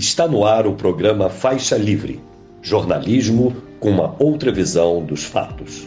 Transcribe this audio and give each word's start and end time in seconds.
Está 0.00 0.26
no 0.26 0.46
ar 0.46 0.66
o 0.66 0.74
programa 0.74 1.28
Faixa 1.28 1.76
Livre, 1.76 2.24
jornalismo 2.62 3.54
com 3.78 3.90
uma 3.90 4.16
outra 4.18 4.50
visão 4.50 5.04
dos 5.04 5.24
fatos. 5.24 5.86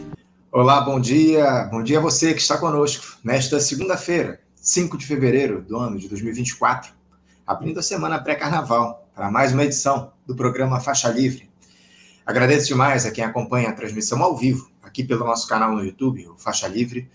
Olá, 0.51 0.81
bom 0.81 0.99
dia. 0.99 1.63
Bom 1.71 1.81
dia 1.81 1.97
a 1.97 2.01
você 2.01 2.31
que 2.31 2.39
está 2.39 2.59
conosco 2.59 3.17
nesta 3.23 3.59
segunda-feira, 3.59 4.39
5 4.55 4.99
de 4.99 5.07
fevereiro 5.07 5.63
do 5.63 5.77
ano 5.77 5.97
de 5.97 6.07
2024, 6.07 6.93
abrindo 7.47 7.79
a 7.79 7.81
semana 7.81 8.19
pré-carnaval 8.19 9.09
para 9.15 9.31
mais 9.31 9.51
uma 9.51 9.63
edição 9.63 10.11
do 10.27 10.35
programa 10.35 10.79
Faixa 10.79 11.09
Livre. 11.09 11.49
Agradeço 12.23 12.67
demais 12.67 13.07
a 13.07 13.11
quem 13.11 13.23
acompanha 13.23 13.69
a 13.69 13.73
transmissão 13.73 14.21
ao 14.21 14.37
vivo 14.37 14.69
aqui 14.83 15.03
pelo 15.03 15.25
nosso 15.25 15.47
canal 15.47 15.75
no 15.75 15.83
YouTube, 15.83 16.27
o 16.27 16.37
Faixa 16.37 16.67
Livre. 16.67 17.09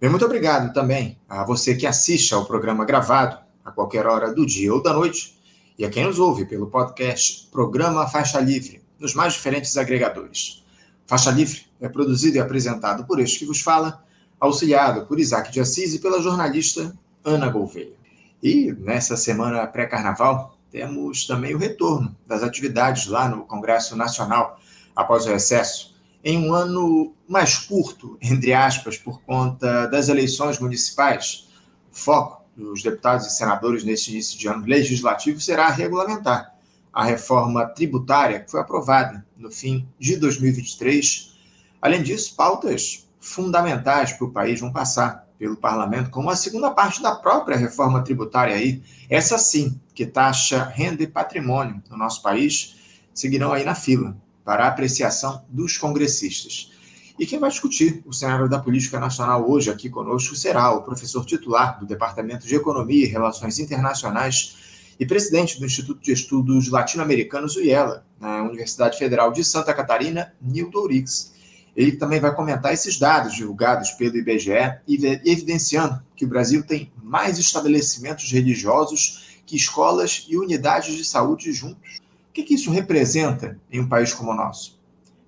E 0.00 0.08
muito 0.08 0.24
obrigado 0.24 0.72
também 0.72 1.16
a 1.28 1.44
você 1.44 1.76
que 1.76 1.86
assiste 1.86 2.34
ao 2.34 2.44
programa 2.44 2.84
gravado 2.84 3.38
a 3.64 3.70
qualquer 3.70 4.08
hora 4.08 4.34
do 4.34 4.44
dia 4.44 4.74
ou 4.74 4.82
da 4.82 4.92
noite 4.92 5.40
e 5.82 5.84
a 5.84 5.90
quem 5.90 6.04
nos 6.04 6.20
ouve 6.20 6.44
pelo 6.44 6.68
podcast 6.68 7.48
Programa 7.50 8.06
Faixa 8.06 8.38
Livre, 8.38 8.80
nos 9.00 9.16
mais 9.16 9.32
diferentes 9.32 9.76
agregadores. 9.76 10.62
Faixa 11.08 11.28
Livre 11.32 11.62
é 11.80 11.88
produzido 11.88 12.36
e 12.36 12.40
apresentado 12.40 13.04
por 13.04 13.18
este 13.18 13.40
que 13.40 13.46
vos 13.46 13.60
fala, 13.60 14.00
auxiliado 14.38 15.04
por 15.06 15.18
Isaac 15.18 15.50
de 15.50 15.58
Assis 15.58 15.92
e 15.92 15.98
pela 15.98 16.22
jornalista 16.22 16.96
Ana 17.24 17.48
Gouveia. 17.48 17.94
E 18.40 18.70
nessa 18.78 19.16
semana 19.16 19.66
pré-carnaval, 19.66 20.56
temos 20.70 21.26
também 21.26 21.52
o 21.52 21.58
retorno 21.58 22.16
das 22.28 22.44
atividades 22.44 23.08
lá 23.08 23.28
no 23.28 23.42
Congresso 23.42 23.96
Nacional 23.96 24.60
após 24.94 25.26
o 25.26 25.30
recesso, 25.30 25.96
em 26.22 26.48
um 26.48 26.54
ano 26.54 27.12
mais 27.28 27.56
curto, 27.58 28.16
entre 28.22 28.52
aspas, 28.52 28.96
por 28.96 29.20
conta 29.22 29.88
das 29.88 30.08
eleições 30.08 30.60
municipais. 30.60 31.48
Foco 31.90 32.41
dos 32.56 32.82
deputados 32.82 33.26
e 33.26 33.30
senadores 33.30 33.84
neste 33.84 34.10
início 34.10 34.38
de 34.38 34.48
ano 34.48 34.66
legislativo 34.66 35.40
será 35.40 35.68
regulamentar 35.70 36.52
a 36.92 37.04
reforma 37.04 37.66
tributária 37.66 38.40
que 38.40 38.50
foi 38.50 38.60
aprovada 38.60 39.24
no 39.36 39.50
fim 39.50 39.88
de 39.98 40.16
2023. 40.16 41.34
Além 41.80 42.02
disso, 42.02 42.34
pautas 42.36 43.08
fundamentais 43.20 44.12
para 44.12 44.26
o 44.26 44.30
país 44.30 44.60
vão 44.60 44.72
passar 44.72 45.26
pelo 45.38 45.56
parlamento, 45.56 46.10
como 46.10 46.30
a 46.30 46.36
segunda 46.36 46.70
parte 46.70 47.02
da 47.02 47.14
própria 47.14 47.56
reforma 47.56 48.02
tributária 48.02 48.54
aí, 48.54 48.82
essa 49.08 49.38
sim, 49.38 49.80
que 49.94 50.06
taxa 50.06 50.62
renda 50.62 51.02
e 51.02 51.06
patrimônio 51.06 51.82
no 51.90 51.96
nosso 51.96 52.22
país, 52.22 52.76
seguirão 53.14 53.52
aí 53.52 53.64
na 53.64 53.74
fila 53.74 54.16
para 54.44 54.68
apreciação 54.68 55.44
dos 55.48 55.76
congressistas. 55.76 56.71
E 57.18 57.26
quem 57.26 57.38
vai 57.38 57.50
discutir 57.50 58.02
o 58.06 58.12
cenário 58.12 58.48
da 58.48 58.58
política 58.58 58.98
nacional 58.98 59.48
hoje 59.48 59.70
aqui 59.70 59.90
conosco 59.90 60.34
será 60.34 60.70
o 60.72 60.82
professor 60.82 61.24
titular 61.24 61.78
do 61.78 61.86
Departamento 61.86 62.46
de 62.46 62.54
Economia 62.54 63.04
e 63.04 63.08
Relações 63.08 63.58
Internacionais 63.58 64.56
e 64.98 65.04
presidente 65.04 65.58
do 65.58 65.66
Instituto 65.66 66.02
de 66.02 66.12
Estudos 66.12 66.68
Latino-Americanos, 66.68 67.56
UIELA, 67.56 68.06
na 68.18 68.42
Universidade 68.42 68.98
Federal 68.98 69.30
de 69.30 69.44
Santa 69.44 69.74
Catarina, 69.74 70.32
Nildo 70.40 70.78
Ourix. 70.80 71.32
Ele 71.76 71.92
também 71.92 72.20
vai 72.20 72.34
comentar 72.34 72.72
esses 72.72 72.98
dados 72.98 73.34
divulgados 73.34 73.90
pelo 73.92 74.16
IBGE 74.16 74.78
e 74.86 75.20
evidenciando 75.24 76.02
que 76.16 76.24
o 76.24 76.28
Brasil 76.28 76.62
tem 76.62 76.92
mais 77.02 77.38
estabelecimentos 77.38 78.30
religiosos 78.30 79.40
que 79.44 79.56
escolas 79.56 80.26
e 80.28 80.36
unidades 80.36 80.94
de 80.96 81.04
saúde 81.04 81.52
juntos. 81.52 81.98
O 82.30 82.32
que, 82.32 82.42
que 82.42 82.54
isso 82.54 82.70
representa 82.70 83.58
em 83.70 83.80
um 83.80 83.88
país 83.88 84.14
como 84.14 84.30
o 84.30 84.34
nosso? 84.34 84.81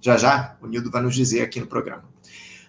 Já 0.05 0.19
já 0.19 0.55
o 0.61 0.67
Nildo 0.67 0.91
vai 0.91 1.01
nos 1.01 1.15
dizer 1.15 1.41
aqui 1.41 1.59
no 1.59 1.67
programa. 1.67 2.05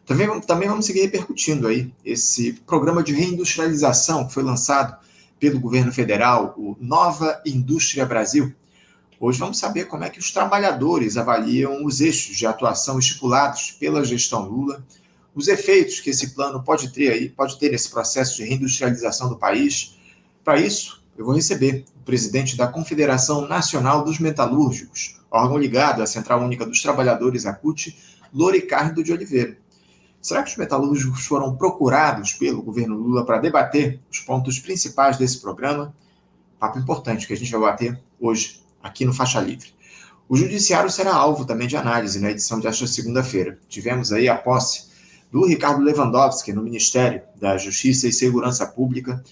Também, 0.06 0.40
também 0.40 0.70
vamos 0.70 0.86
seguir 0.86 1.02
repercutindo 1.02 1.68
aí 1.68 1.94
esse 2.06 2.54
programa 2.66 3.04
de 3.04 3.12
reindustrialização 3.12 4.26
que 4.26 4.34
foi 4.34 4.42
lançado 4.42 4.98
pelo 5.38 5.60
governo 5.60 5.92
federal, 5.92 6.56
o 6.58 6.78
Nova 6.80 7.42
Indústria 7.46 8.06
Brasil. 8.06 8.56
Hoje 9.20 9.38
vamos 9.38 9.58
saber 9.58 9.84
como 9.84 10.06
é 10.06 10.10
que 10.10 10.18
os 10.18 10.32
trabalhadores 10.32 11.18
avaliam 11.18 11.84
os 11.84 12.00
eixos 12.00 12.38
de 12.38 12.48
atuação 12.48 12.98
estipulados 12.98 13.72
pela 13.72 14.06
gestão 14.06 14.48
Lula, 14.48 14.82
os 15.36 15.50
efeitos 15.50 16.00
que 16.00 16.12
esse 16.12 16.34
plano 16.34 16.64
pode 16.64 16.94
ter 16.94 17.12
aí, 17.12 17.28
pode 17.28 17.60
ter 17.60 17.70
nesse 17.70 17.90
processo 17.90 18.38
de 18.38 18.46
reindustrialização 18.46 19.28
do 19.28 19.36
país. 19.36 19.98
Para 20.42 20.58
isso, 20.58 21.04
eu 21.18 21.26
vou 21.26 21.36
receber 21.36 21.84
presidente 22.06 22.56
da 22.56 22.68
Confederação 22.68 23.48
Nacional 23.48 24.04
dos 24.04 24.20
Metalúrgicos, 24.20 25.20
órgão 25.32 25.58
ligado 25.58 26.04
à 26.04 26.06
Central 26.06 26.42
Única 26.42 26.66
dos 26.66 26.82
Trabalhadores, 26.82 27.46
a 27.46 27.54
CUT, 27.54 27.98
Loricardo 28.34 29.04
de 29.04 29.12
Oliveira. 29.12 29.58
Será 30.22 30.42
que 30.42 30.52
os 30.52 30.58
metalúrgicos 30.58 31.26
foram 31.26 31.56
procurados 31.56 32.34
pelo 32.34 32.62
governo 32.62 32.96
Lula 32.96 33.26
para 33.26 33.38
debater 33.38 34.00
os 34.12 34.20
pontos 34.20 34.60
principais 34.60 35.18
desse 35.18 35.40
programa? 35.40 35.94
Papo 36.60 36.80
importante 36.80 37.28
que 37.28 37.34
a 37.34 37.38
gente 37.38 37.52
vai 37.52 37.62
bater 37.62 38.00
hoje 38.20 38.62
aqui 38.82 39.06
no 39.06 39.14
Faixa 39.14 39.40
Livre. 39.40 39.74
O 40.28 40.36
judiciário 40.36 40.90
será 40.90 41.14
alvo 41.14 41.46
também 41.46 41.68
de 41.68 41.78
análise 41.78 42.20
na 42.20 42.32
edição 42.32 42.60
desta 42.60 42.88
segunda-feira. 42.88 43.60
Tivemos 43.70 44.12
aí 44.12 44.28
a 44.28 44.36
posse 44.36 44.88
do 45.32 45.46
Ricardo 45.46 45.84
Lewandowski 45.84 46.52
no 46.54 46.64
Ministério 46.64 47.22
da 47.40 47.58
Justiça 47.58 48.08
e 48.08 48.14
Segurança 48.14 48.66
Pública, 48.66 49.24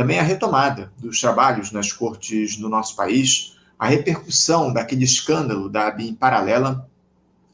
também 0.00 0.18
a 0.18 0.22
retomada 0.22 0.90
dos 0.96 1.20
trabalhos 1.20 1.72
nas 1.72 1.92
cortes 1.92 2.56
no 2.56 2.70
nosso 2.70 2.96
país, 2.96 3.58
a 3.78 3.86
repercussão 3.86 4.72
daquele 4.72 5.04
escândalo 5.04 5.68
da 5.68 5.88
ABIN 5.88 6.14
paralela, 6.14 6.88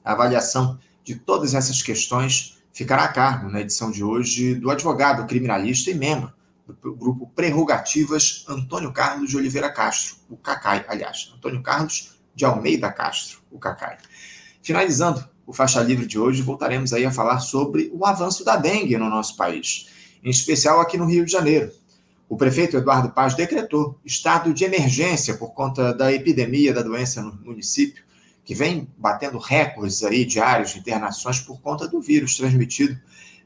a 0.04 0.12
avaliação 0.12 0.78
de 1.02 1.16
todas 1.16 1.54
essas 1.54 1.82
questões 1.82 2.56
ficará 2.72 3.02
a 3.02 3.08
cargo, 3.08 3.50
na 3.50 3.62
edição 3.62 3.90
de 3.90 4.04
hoje, 4.04 4.54
do 4.54 4.70
advogado 4.70 5.26
criminalista 5.26 5.90
e 5.90 5.94
membro 5.94 6.32
do 6.80 6.94
grupo 6.94 7.26
Prerrogativas, 7.34 8.44
Antônio 8.48 8.92
Carlos 8.92 9.28
de 9.28 9.36
Oliveira 9.36 9.72
Castro, 9.72 10.18
o 10.30 10.36
CACAI, 10.36 10.84
aliás, 10.86 11.32
Antônio 11.36 11.60
Carlos 11.64 12.16
de 12.32 12.44
Almeida 12.44 12.92
Castro, 12.92 13.40
o 13.50 13.58
CACAI. 13.58 13.98
Finalizando 14.62 15.28
o 15.44 15.52
Faixa 15.52 15.82
Livre 15.82 16.06
de 16.06 16.16
hoje, 16.16 16.42
voltaremos 16.42 16.92
aí 16.92 17.04
a 17.04 17.10
falar 17.10 17.40
sobre 17.40 17.90
o 17.92 18.06
avanço 18.06 18.44
da 18.44 18.54
dengue 18.54 18.96
no 18.96 19.10
nosso 19.10 19.36
país, 19.36 19.88
em 20.22 20.30
especial 20.30 20.80
aqui 20.80 20.96
no 20.96 21.06
Rio 21.06 21.24
de 21.24 21.32
Janeiro, 21.32 21.72
o 22.28 22.36
prefeito 22.36 22.76
Eduardo 22.76 23.10
Paz 23.10 23.34
decretou 23.34 23.98
estado 24.04 24.52
de 24.52 24.64
emergência 24.64 25.34
por 25.34 25.54
conta 25.54 25.94
da 25.94 26.12
epidemia 26.12 26.74
da 26.74 26.82
doença 26.82 27.22
no 27.22 27.32
município, 27.44 28.04
que 28.44 28.54
vem 28.54 28.88
batendo 28.98 29.38
recordes 29.38 30.02
aí 30.02 30.24
diários 30.24 30.72
de 30.72 30.80
internações 30.80 31.40
por 31.40 31.60
conta 31.60 31.86
do 31.86 32.00
vírus 32.00 32.36
transmitido 32.36 32.98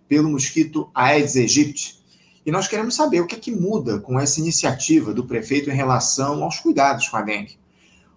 pelo 0.09 0.31
mosquito 0.31 0.91
Aedes 0.95 1.37
aegypti. 1.37 2.01
E 2.45 2.51
nós 2.51 2.67
queremos 2.67 2.95
saber 2.95 3.21
o 3.21 3.27
que 3.27 3.35
é 3.35 3.39
que 3.39 3.51
muda 3.51 4.01
com 4.01 4.19
essa 4.19 4.41
iniciativa 4.41 5.13
do 5.13 5.27
prefeito 5.27 5.71
em 5.71 5.75
relação 5.75 6.43
aos 6.43 6.59
cuidados 6.59 7.09
com 7.09 7.17
a 7.17 7.23
dengue 7.23 7.60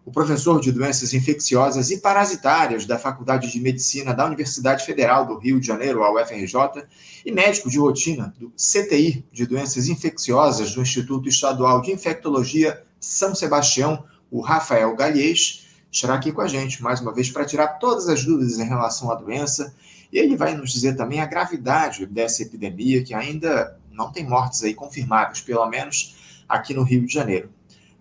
o 0.05 0.11
professor 0.11 0.59
de 0.59 0.71
doenças 0.71 1.13
infecciosas 1.13 1.89
e 1.89 1.97
parasitárias 1.97 2.85
da 2.85 2.99
Faculdade 2.99 3.49
de 3.49 3.59
Medicina 3.59 4.13
da 4.13 4.25
Universidade 4.25 4.85
Federal 4.85 5.25
do 5.25 5.37
Rio 5.37 5.59
de 5.59 5.67
Janeiro, 5.67 6.03
a 6.03 6.13
UFRJ, 6.13 6.85
e 7.25 7.31
médico 7.31 7.69
de 7.69 7.79
rotina 7.79 8.33
do 8.37 8.51
CTI 8.51 9.25
de 9.31 9.45
doenças 9.45 9.87
infecciosas 9.87 10.73
do 10.73 10.81
Instituto 10.81 11.29
Estadual 11.29 11.81
de 11.81 11.91
Infectologia 11.91 12.83
São 12.99 13.33
Sebastião, 13.33 14.03
o 14.29 14.41
Rafael 14.41 14.93
Galhês, 14.95 15.67
estará 15.89 16.15
aqui 16.15 16.31
com 16.31 16.41
a 16.41 16.47
gente 16.47 16.83
mais 16.83 16.99
uma 16.99 17.13
vez 17.13 17.29
para 17.29 17.45
tirar 17.45 17.67
todas 17.79 18.09
as 18.09 18.25
dúvidas 18.25 18.59
em 18.59 18.67
relação 18.67 19.09
à 19.11 19.15
doença. 19.15 19.73
E 20.11 20.17
ele 20.17 20.35
vai 20.35 20.55
nos 20.55 20.71
dizer 20.73 20.95
também 20.95 21.21
a 21.21 21.25
gravidade 21.25 22.05
dessa 22.05 22.41
epidemia, 22.41 23.03
que 23.03 23.13
ainda 23.13 23.79
não 23.91 24.11
tem 24.11 24.27
mortes 24.27 24.63
aí 24.63 24.73
confirmadas, 24.73 25.39
pelo 25.39 25.65
menos 25.69 26.43
aqui 26.49 26.73
no 26.73 26.83
Rio 26.83 27.05
de 27.05 27.13
Janeiro 27.13 27.49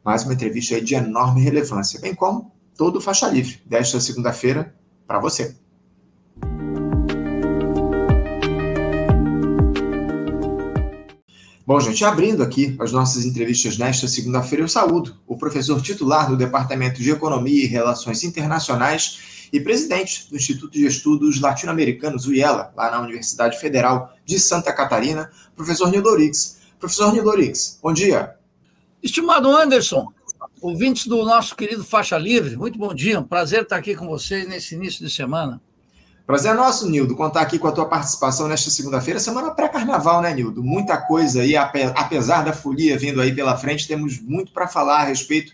mais 0.04 0.24
uma 0.24 0.34
entrevista 0.34 0.80
de 0.80 0.94
enorme 0.94 1.40
relevância, 1.42 2.00
bem 2.00 2.14
como 2.14 2.52
todo 2.76 2.96
o 2.96 3.00
Faixa 3.00 3.28
Livre 3.28 3.60
desta 3.66 4.00
segunda-feira 4.00 4.74
para 5.06 5.18
você. 5.18 5.56
Bom, 11.64 11.78
gente, 11.78 12.04
abrindo 12.04 12.42
aqui 12.42 12.76
as 12.80 12.90
nossas 12.90 13.24
entrevistas 13.24 13.78
nesta 13.78 14.08
segunda-feira, 14.08 14.64
eu 14.64 14.68
saúdo 14.68 15.16
o 15.26 15.36
professor 15.36 15.80
titular 15.80 16.28
do 16.28 16.36
Departamento 16.36 17.00
de 17.00 17.10
Economia 17.10 17.64
e 17.64 17.68
Relações 17.68 18.24
Internacionais 18.24 19.48
e 19.52 19.60
presidente 19.60 20.28
do 20.28 20.36
Instituto 20.36 20.72
de 20.72 20.86
Estudos 20.86 21.40
Latino-Americanos, 21.40 22.26
UIELA, 22.26 22.72
lá 22.76 22.90
na 22.90 23.00
Universidade 23.00 23.60
Federal 23.60 24.12
de 24.24 24.40
Santa 24.40 24.72
Catarina, 24.72 25.30
professor 25.54 25.90
Nildorix. 25.90 26.58
Professor 26.80 27.12
Nildorix, 27.12 27.78
bom 27.80 27.92
dia. 27.92 28.41
Estimado 29.02 29.50
Anderson, 29.50 30.12
ouvintes 30.60 31.08
do 31.08 31.24
nosso 31.24 31.56
querido 31.56 31.82
Faixa 31.82 32.16
Livre, 32.16 32.56
muito 32.56 32.78
bom 32.78 32.94
dia, 32.94 33.18
um 33.18 33.24
prazer 33.24 33.62
estar 33.62 33.74
aqui 33.74 33.96
com 33.96 34.06
vocês 34.06 34.46
nesse 34.46 34.76
início 34.76 35.04
de 35.04 35.12
semana. 35.12 35.60
Prazer 36.24 36.52
é 36.52 36.54
nosso, 36.54 36.88
Nildo, 36.88 37.16
contar 37.16 37.40
aqui 37.40 37.58
com 37.58 37.66
a 37.66 37.72
tua 37.72 37.86
participação 37.86 38.46
nesta 38.46 38.70
segunda-feira, 38.70 39.18
semana 39.18 39.50
pré-carnaval, 39.50 40.22
né, 40.22 40.32
Nildo? 40.32 40.62
Muita 40.62 40.96
coisa 40.98 41.42
aí, 41.42 41.56
apesar 41.56 42.44
da 42.44 42.52
folia 42.52 42.96
vindo 42.96 43.20
aí 43.20 43.34
pela 43.34 43.56
frente, 43.56 43.88
temos 43.88 44.20
muito 44.20 44.52
para 44.52 44.68
falar 44.68 45.00
a 45.00 45.04
respeito 45.04 45.52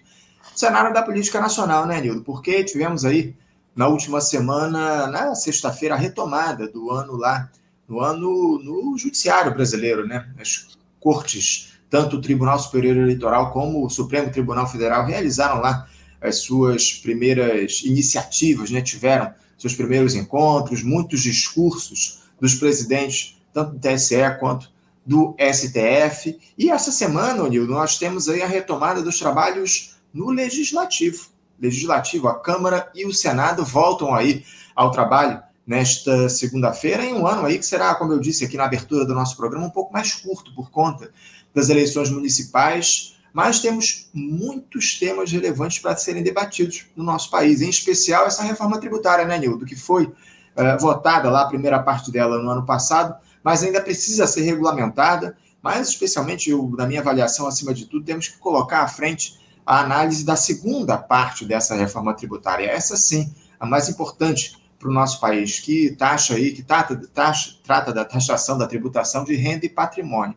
do 0.52 0.58
cenário 0.58 0.92
da 0.92 1.02
política 1.02 1.40
nacional, 1.40 1.86
né, 1.86 2.02
Nildo? 2.02 2.20
Porque 2.20 2.62
tivemos 2.64 3.06
aí, 3.06 3.34
na 3.74 3.88
última 3.88 4.20
semana, 4.20 5.06
na 5.06 5.34
sexta-feira, 5.34 5.94
a 5.94 5.98
retomada 5.98 6.68
do 6.68 6.90
ano 6.90 7.16
lá, 7.16 7.50
no 7.88 7.98
ano 7.98 8.58
no 8.62 8.98
judiciário 8.98 9.54
brasileiro, 9.54 10.06
né? 10.06 10.28
As 10.38 10.68
cortes 11.00 11.77
tanto 11.90 12.16
o 12.16 12.20
Tribunal 12.20 12.58
Superior 12.58 12.96
Eleitoral 12.96 13.50
como 13.50 13.84
o 13.84 13.90
Supremo 13.90 14.30
Tribunal 14.30 14.66
Federal 14.66 15.06
realizaram 15.06 15.60
lá 15.60 15.86
as 16.20 16.38
suas 16.38 16.92
primeiras 16.92 17.82
iniciativas, 17.84 18.70
né? 18.70 18.80
tiveram 18.80 19.32
seus 19.56 19.74
primeiros 19.74 20.14
encontros, 20.14 20.82
muitos 20.82 21.22
discursos 21.22 22.22
dos 22.40 22.54
presidentes, 22.54 23.36
tanto 23.52 23.72
do 23.72 23.78
TSE 23.78 24.16
quanto 24.38 24.70
do 25.04 25.34
STF. 25.38 26.38
E 26.56 26.70
essa 26.70 26.92
semana, 26.92 27.48
Nil, 27.48 27.66
nós 27.66 27.98
temos 27.98 28.28
aí 28.28 28.42
a 28.42 28.46
retomada 28.46 29.02
dos 29.02 29.18
trabalhos 29.18 29.96
no 30.12 30.30
Legislativo. 30.30 31.28
Legislativo, 31.60 32.28
a 32.28 32.38
Câmara 32.38 32.90
e 32.94 33.04
o 33.04 33.12
Senado 33.12 33.64
voltam 33.64 34.14
aí 34.14 34.44
ao 34.76 34.90
trabalho 34.90 35.42
nesta 35.66 36.28
segunda-feira, 36.28 37.04
em 37.04 37.12
um 37.12 37.26
ano 37.26 37.44
aí 37.44 37.58
que 37.58 37.66
será, 37.66 37.94
como 37.94 38.12
eu 38.12 38.20
disse 38.20 38.44
aqui 38.44 38.56
na 38.56 38.64
abertura 38.64 39.04
do 39.04 39.14
nosso 39.14 39.36
programa, 39.36 39.66
um 39.66 39.70
pouco 39.70 39.92
mais 39.92 40.14
curto 40.14 40.54
por 40.54 40.70
conta 40.70 41.10
das 41.58 41.68
eleições 41.68 42.08
municipais, 42.08 43.16
mas 43.32 43.58
temos 43.58 44.08
muitos 44.14 44.96
temas 44.96 45.30
relevantes 45.32 45.80
para 45.80 45.96
serem 45.96 46.22
debatidos 46.22 46.86
no 46.94 47.02
nosso 47.02 47.30
país, 47.30 47.60
em 47.60 47.68
especial 47.68 48.26
essa 48.26 48.44
reforma 48.44 48.78
tributária, 48.78 49.24
né, 49.24 49.36
Nildo, 49.38 49.66
que 49.66 49.74
foi 49.74 50.04
uh, 50.04 50.78
votada 50.80 51.28
lá, 51.28 51.42
a 51.42 51.48
primeira 51.48 51.82
parte 51.82 52.12
dela 52.12 52.40
no 52.40 52.48
ano 52.48 52.64
passado, 52.64 53.16
mas 53.42 53.62
ainda 53.64 53.80
precisa 53.80 54.26
ser 54.26 54.42
regulamentada, 54.42 55.36
mas 55.60 55.88
especialmente, 55.88 56.48
eu, 56.48 56.72
na 56.78 56.86
minha 56.86 57.00
avaliação, 57.00 57.46
acima 57.46 57.74
de 57.74 57.86
tudo, 57.86 58.04
temos 58.04 58.28
que 58.28 58.38
colocar 58.38 58.82
à 58.82 58.88
frente 58.88 59.36
a 59.66 59.80
análise 59.80 60.24
da 60.24 60.36
segunda 60.36 60.96
parte 60.96 61.44
dessa 61.44 61.74
reforma 61.74 62.14
tributária, 62.14 62.66
essa 62.66 62.96
sim, 62.96 63.34
a 63.58 63.66
mais 63.66 63.88
importante 63.88 64.56
para 64.78 64.88
o 64.88 64.92
nosso 64.92 65.20
país, 65.20 65.58
que 65.58 65.90
taxa 65.90 66.34
aí, 66.34 66.52
que 66.52 66.62
taxa, 66.62 67.50
trata 67.64 67.92
da 67.92 68.04
taxação 68.04 68.56
da 68.56 68.66
tributação 68.66 69.24
de 69.24 69.34
renda 69.34 69.66
e 69.66 69.68
patrimônio. 69.68 70.36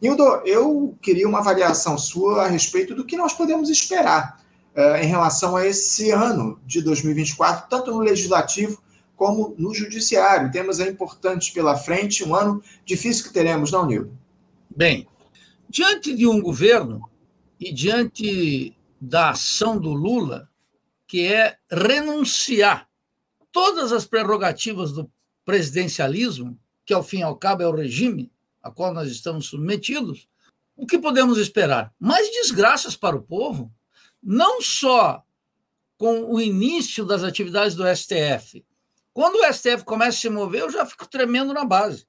Nildo, 0.00 0.22
eu 0.44 0.96
queria 1.00 1.28
uma 1.28 1.38
avaliação 1.38 1.96
sua 1.96 2.44
a 2.44 2.48
respeito 2.48 2.94
do 2.94 3.04
que 3.04 3.16
nós 3.16 3.32
podemos 3.32 3.70
esperar 3.70 4.42
uh, 4.74 4.96
em 5.02 5.06
relação 5.06 5.56
a 5.56 5.66
esse 5.66 6.10
ano 6.10 6.60
de 6.66 6.82
2024, 6.82 7.68
tanto 7.68 7.90
no 7.90 8.00
legislativo 8.00 8.82
como 9.16 9.54
no 9.56 9.74
judiciário. 9.74 10.52
Temas 10.52 10.78
importantes 10.80 11.48
pela 11.50 11.76
frente, 11.76 12.22
um 12.22 12.34
ano 12.34 12.62
difícil 12.84 13.24
que 13.24 13.32
teremos, 13.32 13.72
não, 13.72 13.86
Nildo? 13.86 14.16
Bem, 14.74 15.08
diante 15.68 16.14
de 16.14 16.26
um 16.26 16.40
governo 16.40 17.08
e 17.58 17.72
diante 17.72 18.76
da 19.00 19.30
ação 19.30 19.78
do 19.78 19.92
Lula, 19.92 20.48
que 21.06 21.26
é 21.26 21.56
renunciar 21.70 22.86
todas 23.50 23.92
as 23.92 24.04
prerrogativas 24.04 24.92
do 24.92 25.10
presidencialismo, 25.44 26.58
que 26.84 26.92
ao 26.92 27.02
fim 27.02 27.20
e 27.20 27.22
ao 27.22 27.36
cabo 27.36 27.62
é 27.62 27.66
o 27.66 27.74
regime, 27.74 28.30
a 28.66 28.70
qual 28.70 28.92
nós 28.92 29.08
estamos 29.08 29.46
submetidos, 29.46 30.28
o 30.76 30.86
que 30.86 30.98
podemos 30.98 31.38
esperar? 31.38 31.94
Mais 31.98 32.28
desgraças 32.30 32.96
para 32.96 33.16
o 33.16 33.22
povo, 33.22 33.72
não 34.22 34.60
só 34.60 35.22
com 35.96 36.24
o 36.24 36.40
início 36.40 37.04
das 37.04 37.22
atividades 37.22 37.74
do 37.74 37.84
STF. 37.86 38.64
Quando 39.14 39.36
o 39.36 39.52
STF 39.52 39.84
começa 39.84 40.18
a 40.18 40.20
se 40.20 40.28
mover, 40.28 40.62
eu 40.62 40.70
já 40.70 40.84
fico 40.84 41.08
tremendo 41.08 41.54
na 41.54 41.64
base. 41.64 42.06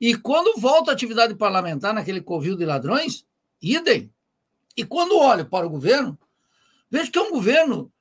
E 0.00 0.14
quando 0.14 0.58
volta 0.58 0.90
a 0.90 0.94
atividade 0.94 1.34
parlamentar 1.34 1.92
naquele 1.92 2.20
covil 2.20 2.56
de 2.56 2.64
ladrões, 2.64 3.26
idem. 3.60 4.10
E 4.76 4.84
quando 4.84 5.18
olho 5.18 5.46
para 5.46 5.66
o 5.66 5.70
governo, 5.70 6.16
vejo 6.88 7.10
que 7.10 7.18
é 7.18 7.22
um 7.22 7.32
governo 7.32 7.92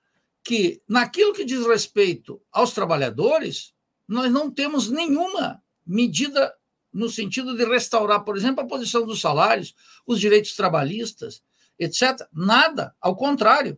que, 0.43 0.81
naquilo 0.87 1.33
que 1.33 1.43
diz 1.43 1.65
respeito 1.65 2.39
aos 2.51 2.73
trabalhadores, 2.73 3.73
nós 4.07 4.31
não 4.31 4.49
temos 4.49 4.87
nenhuma 4.87 5.61
medida 5.85 6.53
no 6.97 7.09
sentido 7.09 7.55
de 7.55 7.63
restaurar, 7.63 8.23
por 8.23 8.35
exemplo, 8.35 8.63
a 8.63 8.67
posição 8.67 9.05
dos 9.05 9.21
salários, 9.21 9.75
os 10.05 10.19
direitos 10.19 10.55
trabalhistas, 10.55 11.43
etc. 11.77 12.27
Nada, 12.33 12.95
ao 12.99 13.15
contrário. 13.15 13.77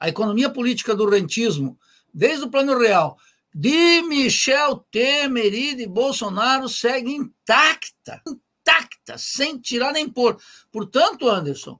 A 0.00 0.08
economia 0.08 0.48
política 0.48 0.94
do 0.94 1.08
rentismo, 1.08 1.78
desde 2.12 2.44
o 2.44 2.50
Plano 2.50 2.78
Real, 2.78 3.18
de 3.54 4.00
Michel 4.02 4.76
Temer 4.90 5.52
e 5.52 5.74
de 5.74 5.86
Bolsonaro, 5.86 6.68
segue 6.68 7.12
intacta, 7.12 8.22
intacta, 8.26 9.18
sem 9.18 9.58
tirar 9.58 9.92
nem 9.92 10.08
pôr. 10.08 10.40
Portanto, 10.72 11.28
Anderson, 11.28 11.78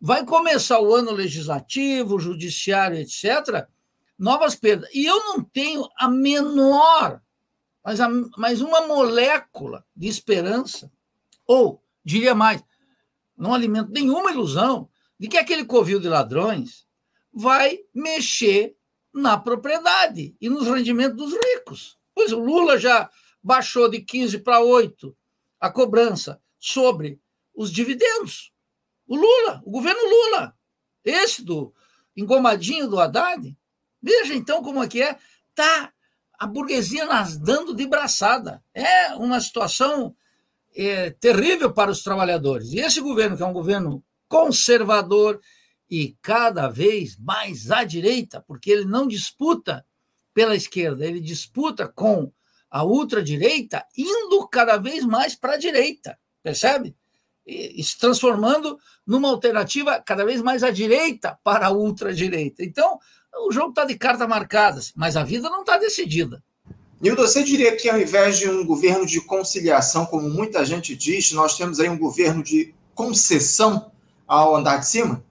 vai 0.00 0.24
começar 0.24 0.78
o 0.78 0.94
ano 0.94 1.10
legislativo, 1.10 2.20
judiciário, 2.20 2.98
etc., 2.98 3.66
novas 4.16 4.54
perdas. 4.54 4.88
E 4.94 5.04
eu 5.06 5.18
não 5.24 5.42
tenho 5.42 5.88
a 5.98 6.08
menor 6.08 7.20
mas, 7.84 8.00
a, 8.00 8.08
mas 8.38 8.60
uma 8.62 8.86
molécula 8.86 9.84
de 9.94 10.08
esperança, 10.08 10.90
ou, 11.46 11.82
diria 12.02 12.34
mais, 12.34 12.64
não 13.36 13.52
alimento 13.52 13.90
nenhuma 13.90 14.32
ilusão 14.32 14.88
de 15.18 15.28
que 15.28 15.36
aquele 15.36 15.64
covil 15.64 16.00
de 16.00 16.08
ladrões 16.08 16.86
vai 17.32 17.80
mexer 17.92 18.76
na 19.12 19.36
propriedade 19.36 20.34
e 20.40 20.48
nos 20.48 20.66
rendimentos 20.66 21.16
dos 21.16 21.32
ricos. 21.32 21.98
Pois 22.14 22.32
o 22.32 22.38
Lula 22.38 22.78
já 22.78 23.10
baixou 23.42 23.88
de 23.88 24.00
15 24.00 24.38
para 24.38 24.60
8 24.60 25.16
a 25.60 25.70
cobrança 25.70 26.40
sobre 26.58 27.20
os 27.54 27.70
dividendos. 27.70 28.52
O 29.06 29.16
Lula, 29.16 29.62
o 29.64 29.70
governo 29.70 30.02
Lula, 30.02 30.56
esse 31.04 31.44
do 31.44 31.74
engomadinho 32.16 32.88
do 32.88 32.98
Haddad. 32.98 33.56
Veja 34.02 34.34
então 34.34 34.62
como 34.62 34.82
é 34.82 34.88
que 34.88 35.02
é. 35.02 35.18
Está 35.50 35.92
a 36.38 36.46
burguesia 36.46 37.04
nas 37.04 37.36
dando 37.36 37.74
de 37.74 37.86
braçada. 37.86 38.62
É 38.72 39.14
uma 39.14 39.40
situação 39.40 40.14
é, 40.74 41.10
terrível 41.10 41.72
para 41.72 41.90
os 41.90 42.02
trabalhadores. 42.02 42.72
E 42.72 42.80
esse 42.80 43.00
governo, 43.00 43.36
que 43.36 43.42
é 43.42 43.46
um 43.46 43.52
governo 43.52 44.04
conservador 44.28 45.40
e 45.88 46.16
cada 46.20 46.68
vez 46.68 47.16
mais 47.16 47.70
à 47.70 47.84
direita, 47.84 48.40
porque 48.46 48.70
ele 48.70 48.84
não 48.84 49.06
disputa 49.06 49.84
pela 50.32 50.56
esquerda, 50.56 51.06
ele 51.06 51.20
disputa 51.20 51.86
com 51.86 52.32
a 52.68 52.84
ultradireita, 52.84 53.86
indo 53.96 54.48
cada 54.48 54.76
vez 54.76 55.04
mais 55.04 55.36
para 55.36 55.54
a 55.54 55.56
direita, 55.56 56.18
percebe? 56.42 56.96
E, 57.46 57.80
se 57.84 57.96
transformando 57.98 58.76
numa 59.06 59.28
alternativa 59.28 60.02
cada 60.04 60.24
vez 60.24 60.42
mais 60.42 60.64
à 60.64 60.70
direita 60.70 61.38
para 61.44 61.66
a 61.66 61.70
ultradireita. 61.70 62.64
Então, 62.64 62.98
o 63.36 63.52
jogo 63.52 63.70
está 63.70 63.84
de 63.84 63.96
cartas 63.96 64.28
marcadas, 64.28 64.92
mas 64.96 65.16
a 65.16 65.24
vida 65.24 65.50
não 65.50 65.60
está 65.60 65.76
decidida. 65.76 66.42
Nildo, 67.00 67.22
você 67.22 67.42
diria 67.42 67.76
que 67.76 67.88
ao 67.88 68.00
invés 68.00 68.38
de 68.38 68.48
um 68.48 68.64
governo 68.64 69.04
de 69.04 69.20
conciliação, 69.20 70.06
como 70.06 70.28
muita 70.28 70.64
gente 70.64 70.96
diz, 70.96 71.32
nós 71.32 71.56
temos 71.56 71.78
aí 71.78 71.88
um 71.88 71.98
governo 71.98 72.42
de 72.42 72.74
concessão 72.94 73.90
ao 74.26 74.56
andar 74.56 74.78
de 74.78 74.86
cima? 74.86 75.22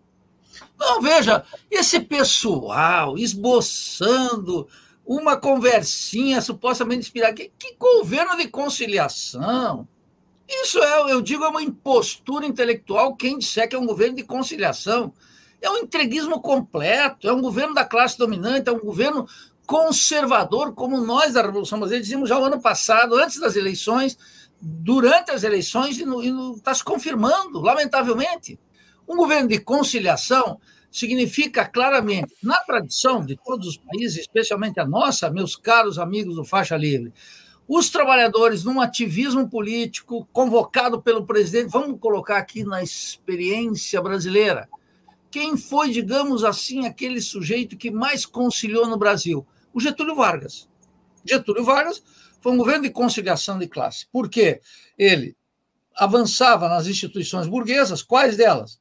Não, 0.78 1.02
veja, 1.02 1.44
esse 1.72 2.00
pessoal 2.00 3.18
esboçando 3.18 4.68
uma 5.06 5.36
conversinha 5.36 6.42
supostamente 6.42 7.02
inspirada. 7.02 7.34
Que, 7.34 7.52
que 7.58 7.76
governo 7.76 8.38
de 8.38 8.48
conciliação? 8.48 9.88
Isso 10.48 10.78
é, 10.80 11.12
eu 11.12 11.22
digo, 11.22 11.44
é 11.44 11.48
uma 11.48 11.64
impostura 11.64 12.46
intelectual 12.46 13.16
quem 13.16 13.38
disser 13.38 13.68
que 13.68 13.76
é 13.76 13.80
um 13.80 13.86
governo 13.86 14.16
de 14.18 14.24
conciliação 14.24 15.14
é 15.64 15.70
um 15.70 15.78
entreguismo 15.78 16.42
completo, 16.42 17.28
é 17.28 17.34
um 17.34 17.42
governo 17.42 17.74
da 17.74 17.86
classe 17.86 18.18
dominante, 18.18 18.70
é 18.70 18.72
um 18.72 18.80
governo 18.80 19.26
conservador, 19.66 20.74
como 20.74 21.00
nós 21.00 21.34
da 21.34 21.42
Revolução 21.42 21.80
Brasileira 21.80 22.04
dizíamos 22.04 22.28
já 22.28 22.38
o 22.38 22.44
ano 22.44 22.62
passado, 22.62 23.16
antes 23.16 23.40
das 23.40 23.56
eleições, 23.56 24.18
durante 24.62 25.32
as 25.32 25.44
eleições, 25.44 25.98
e 25.98 26.04
está 26.58 26.74
se 26.74 26.84
confirmando, 26.84 27.62
lamentavelmente. 27.62 28.60
Um 29.08 29.16
governo 29.16 29.48
de 29.48 29.60
conciliação 29.60 30.60
significa 30.92 31.66
claramente, 31.66 32.34
na 32.44 32.58
tradição 32.58 33.26
de 33.26 33.38
todos 33.44 33.68
os 33.68 33.78
países, 33.78 34.20
especialmente 34.20 34.80
a 34.80 34.86
nossa, 34.86 35.30
meus 35.30 35.56
caros 35.56 35.98
amigos 35.98 36.36
do 36.36 36.46
Faixa 36.46 36.76
Livre, 36.76 37.14
os 37.68 37.90
trabalhadores 37.90 38.66
num 38.66 38.82
ativismo 38.82 39.50
político 39.50 40.28
convocado 40.34 41.02
pelo 41.02 41.26
presidente, 41.26 41.72
vamos 41.72 42.00
colocar 42.00 42.38
aqui 42.38 42.64
na 42.64 42.84
experiência 42.84 44.02
brasileira, 44.02 44.68
quem 45.34 45.58
foi, 45.58 45.90
digamos 45.90 46.44
assim, 46.44 46.86
aquele 46.86 47.20
sujeito 47.20 47.76
que 47.76 47.90
mais 47.90 48.24
conciliou 48.24 48.88
no 48.88 49.00
Brasil? 49.00 49.44
O 49.74 49.80
Getúlio 49.80 50.14
Vargas. 50.14 50.70
Getúlio 51.26 51.64
Vargas 51.64 52.04
foi 52.40 52.52
um 52.52 52.58
governo 52.58 52.84
de 52.84 52.92
conciliação 52.92 53.58
de 53.58 53.68
classe. 53.68 54.06
Por 54.12 54.30
quê? 54.30 54.62
Ele 54.96 55.36
avançava 55.96 56.70
nas 56.70 56.86
instituições 56.86 57.48
burguesas, 57.48 58.04
quais 58.04 58.38
delas? 58.38 58.80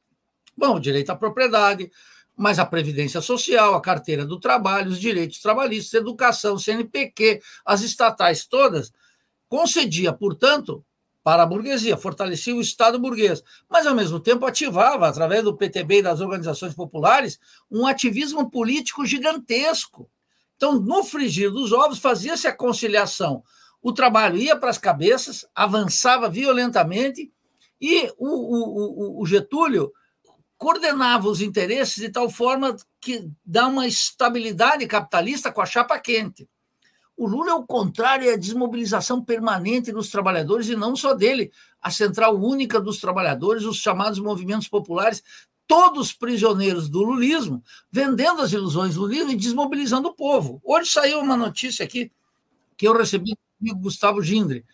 Bom, 0.55 0.75
o 0.75 0.79
direito 0.79 1.09
à 1.09 1.15
propriedade, 1.15 1.91
mas 2.37 2.59
a 2.59 2.65
previdência 2.67 3.19
social, 3.19 3.73
a 3.73 3.81
carteira 3.81 4.23
do 4.23 4.39
trabalho, 4.39 4.91
os 4.91 4.99
direitos 4.99 5.39
trabalhistas, 5.39 5.99
educação, 5.99 6.59
CNPq, 6.59 7.41
as 7.65 7.81
estatais 7.81 8.45
todas, 8.45 8.93
concedia, 9.49 10.13
portanto, 10.13 10.85
para 11.23 11.43
a 11.43 11.45
burguesia, 11.45 11.95
fortalecia 11.95 12.53
o 12.53 12.61
Estado 12.61 12.99
burguês, 12.99 13.41
mas, 13.69 13.87
ao 13.87 13.95
mesmo 13.95 14.19
tempo, 14.19 14.45
ativava, 14.45 15.07
através 15.07 15.43
do 15.43 15.55
PTB 15.55 15.99
e 15.99 16.01
das 16.03 16.19
organizações 16.19 16.73
populares, 16.73 17.39
um 17.71 17.87
ativismo 17.87 18.51
político 18.51 19.05
gigantesco. 19.05 20.09
Então, 20.57 20.79
no 20.79 21.03
frigir 21.03 21.49
dos 21.49 21.71
ovos, 21.71 21.99
fazia-se 21.99 22.45
a 22.45 22.55
conciliação. 22.55 23.41
O 23.81 23.93
trabalho 23.93 24.37
ia 24.37 24.55
para 24.55 24.69
as 24.69 24.77
cabeças, 24.77 25.45
avançava 25.55 26.29
violentamente 26.29 27.31
E 27.79 28.09
o, 28.17 29.19
o, 29.19 29.21
o 29.21 29.25
Getúlio 29.25 29.91
coordenava 30.57 31.27
os 31.27 31.41
interesses 31.41 31.95
de 31.95 32.09
tal 32.09 32.29
forma 32.29 32.77
que 33.01 33.29
dá 33.45 33.67
uma 33.67 33.85
estabilidade 33.85 34.87
capitalista 34.87 35.51
com 35.51 35.61
a 35.61 35.65
chapa 35.65 35.99
quente. 35.99 36.47
O 37.23 37.27
Lula 37.27 37.51
é 37.51 37.53
o 37.53 37.63
contrário, 37.63 38.29
é 38.29 38.33
a 38.33 38.37
desmobilização 38.37 39.23
permanente 39.23 39.93
dos 39.93 40.09
trabalhadores 40.09 40.67
e 40.67 40.75
não 40.75 40.93
só 40.93 41.13
dele. 41.13 41.53
A 41.81 41.89
central 41.89 42.35
única 42.35 42.81
dos 42.81 42.99
trabalhadores, 42.99 43.63
os 43.63 43.77
chamados 43.77 44.19
movimentos 44.19 44.67
populares, 44.67 45.23
todos 45.65 46.11
prisioneiros 46.11 46.89
do 46.89 47.01
lulismo, 47.01 47.63
vendendo 47.89 48.41
as 48.41 48.51
ilusões 48.51 48.95
do 48.95 49.03
lulismo 49.03 49.31
e 49.31 49.37
desmobilizando 49.37 50.09
o 50.09 50.13
povo. 50.13 50.59
Hoje 50.65 50.89
saiu 50.89 51.21
uma 51.21 51.37
notícia 51.37 51.85
aqui 51.85 52.11
que 52.75 52.85
eu 52.85 52.91
recebi 52.91 53.37
do 53.57 53.73
Gustavo 53.77 54.21
Gindre, 54.21 54.65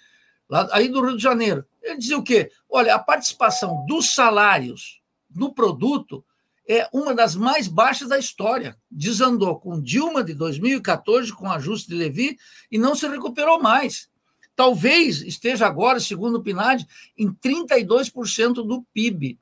lá, 0.49 0.67
aí 0.71 0.89
do 0.89 1.05
Rio 1.05 1.17
de 1.17 1.21
Janeiro. 1.21 1.63
Ele 1.83 1.99
dizia 1.99 2.17
o 2.17 2.23
quê? 2.23 2.51
Olha, 2.67 2.95
a 2.95 2.99
participação 2.99 3.85
dos 3.85 4.15
salários 4.15 4.99
no 5.29 5.53
produto 5.53 6.25
é 6.69 6.87
uma 6.93 7.15
das 7.15 7.35
mais 7.35 7.67
baixas 7.67 8.07
da 8.07 8.19
história. 8.19 8.77
Desandou 8.91 9.59
com 9.59 9.81
Dilma 9.81 10.23
de 10.23 10.35
2014, 10.35 11.33
com 11.33 11.51
ajuste 11.51 11.89
de 11.89 11.95
Levi, 11.95 12.37
e 12.71 12.77
não 12.77 12.93
se 12.93 13.07
recuperou 13.07 13.59
mais. 13.59 14.07
Talvez 14.55 15.23
esteja 15.23 15.65
agora, 15.65 15.99
segundo 15.99 16.35
o 16.35 16.43
PNAD, 16.43 16.85
em 17.17 17.33
32% 17.33 18.53
do 18.67 18.85
PIB, 18.93 19.39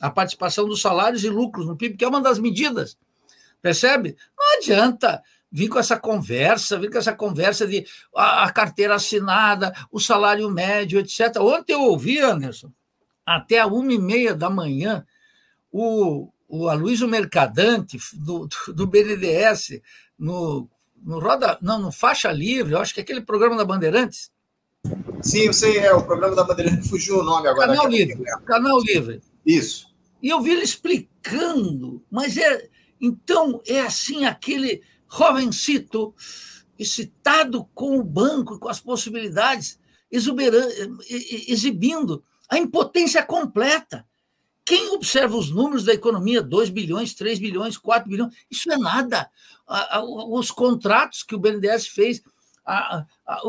a 0.00 0.10
participação 0.10 0.66
dos 0.66 0.80
salários 0.80 1.22
e 1.22 1.30
lucros 1.30 1.66
no 1.66 1.76
PIB, 1.76 1.96
que 1.96 2.04
é 2.04 2.08
uma 2.08 2.20
das 2.20 2.40
medidas. 2.40 2.98
Percebe? 3.62 4.16
Não 4.36 4.58
adianta 4.58 5.22
vir 5.52 5.68
com 5.68 5.78
essa 5.78 5.96
conversa, 5.96 6.76
vir 6.76 6.90
com 6.90 6.98
essa 6.98 7.14
conversa 7.14 7.68
de 7.68 7.86
a, 8.16 8.50
carteira 8.50 8.96
assinada, 8.96 9.72
o 9.92 10.00
salário 10.00 10.50
médio, 10.50 10.98
etc. 10.98 11.36
Ontem 11.38 11.74
eu 11.74 11.82
ouvi, 11.82 12.18
Anderson, 12.18 12.72
até 13.24 13.60
a 13.60 13.66
uma 13.68 13.92
e 13.92 13.98
meia 13.98 14.34
da 14.34 14.50
manhã, 14.50 15.06
o, 15.70 16.32
o 16.48 16.68
Aloysio 16.68 17.08
Mercadante, 17.08 17.98
do, 18.14 18.48
do 18.68 18.86
BNDES, 18.86 19.80
no, 20.18 20.68
no 21.02 21.18
Roda, 21.18 21.58
não, 21.60 21.80
no 21.80 21.92
Faixa 21.92 22.30
Livre, 22.30 22.76
acho 22.76 22.94
que 22.94 23.00
é 23.00 23.02
aquele 23.02 23.20
programa 23.20 23.56
da 23.56 23.64
Bandeirantes. 23.64 24.30
Sim, 25.22 25.40
eu 25.40 25.52
sei, 25.52 25.78
é 25.78 25.92
o 25.92 26.04
programa 26.04 26.36
da 26.36 26.44
Bandeirantes, 26.44 26.88
fugiu 26.88 27.18
o 27.18 27.24
nome 27.24 27.48
agora. 27.48 27.68
Canal 27.68 27.88
Livre, 27.88 28.22
Canal 28.44 28.80
Livre. 28.80 29.22
Isso. 29.44 29.92
E 30.22 30.28
eu 30.28 30.40
vi 30.40 30.52
ele 30.52 30.62
explicando, 30.62 32.02
mas 32.10 32.36
é, 32.36 32.68
então, 33.00 33.60
é 33.66 33.80
assim, 33.80 34.24
aquele 34.24 34.82
jovencito 35.10 36.14
excitado 36.78 37.68
com 37.74 37.98
o 37.98 38.02
banco, 38.02 38.58
com 38.58 38.68
as 38.68 38.80
possibilidades, 38.80 39.78
exibindo 40.10 42.22
a 42.48 42.58
impotência 42.58 43.22
completa. 43.22 44.06
Quem 44.64 44.90
observa 44.90 45.36
os 45.36 45.50
números 45.50 45.84
da 45.84 45.92
economia, 45.92 46.42
2 46.42 46.70
bilhões, 46.70 47.14
3 47.14 47.38
bilhões, 47.38 47.76
4 47.76 48.08
bilhões, 48.08 48.34
isso 48.50 48.70
é 48.72 48.78
nada. 48.78 49.28
Os 50.30 50.50
contratos 50.50 51.22
que 51.22 51.34
o 51.34 51.38
BNDES 51.38 51.88
fez, 51.88 52.22
a, 52.66 53.04
a, 53.26 53.40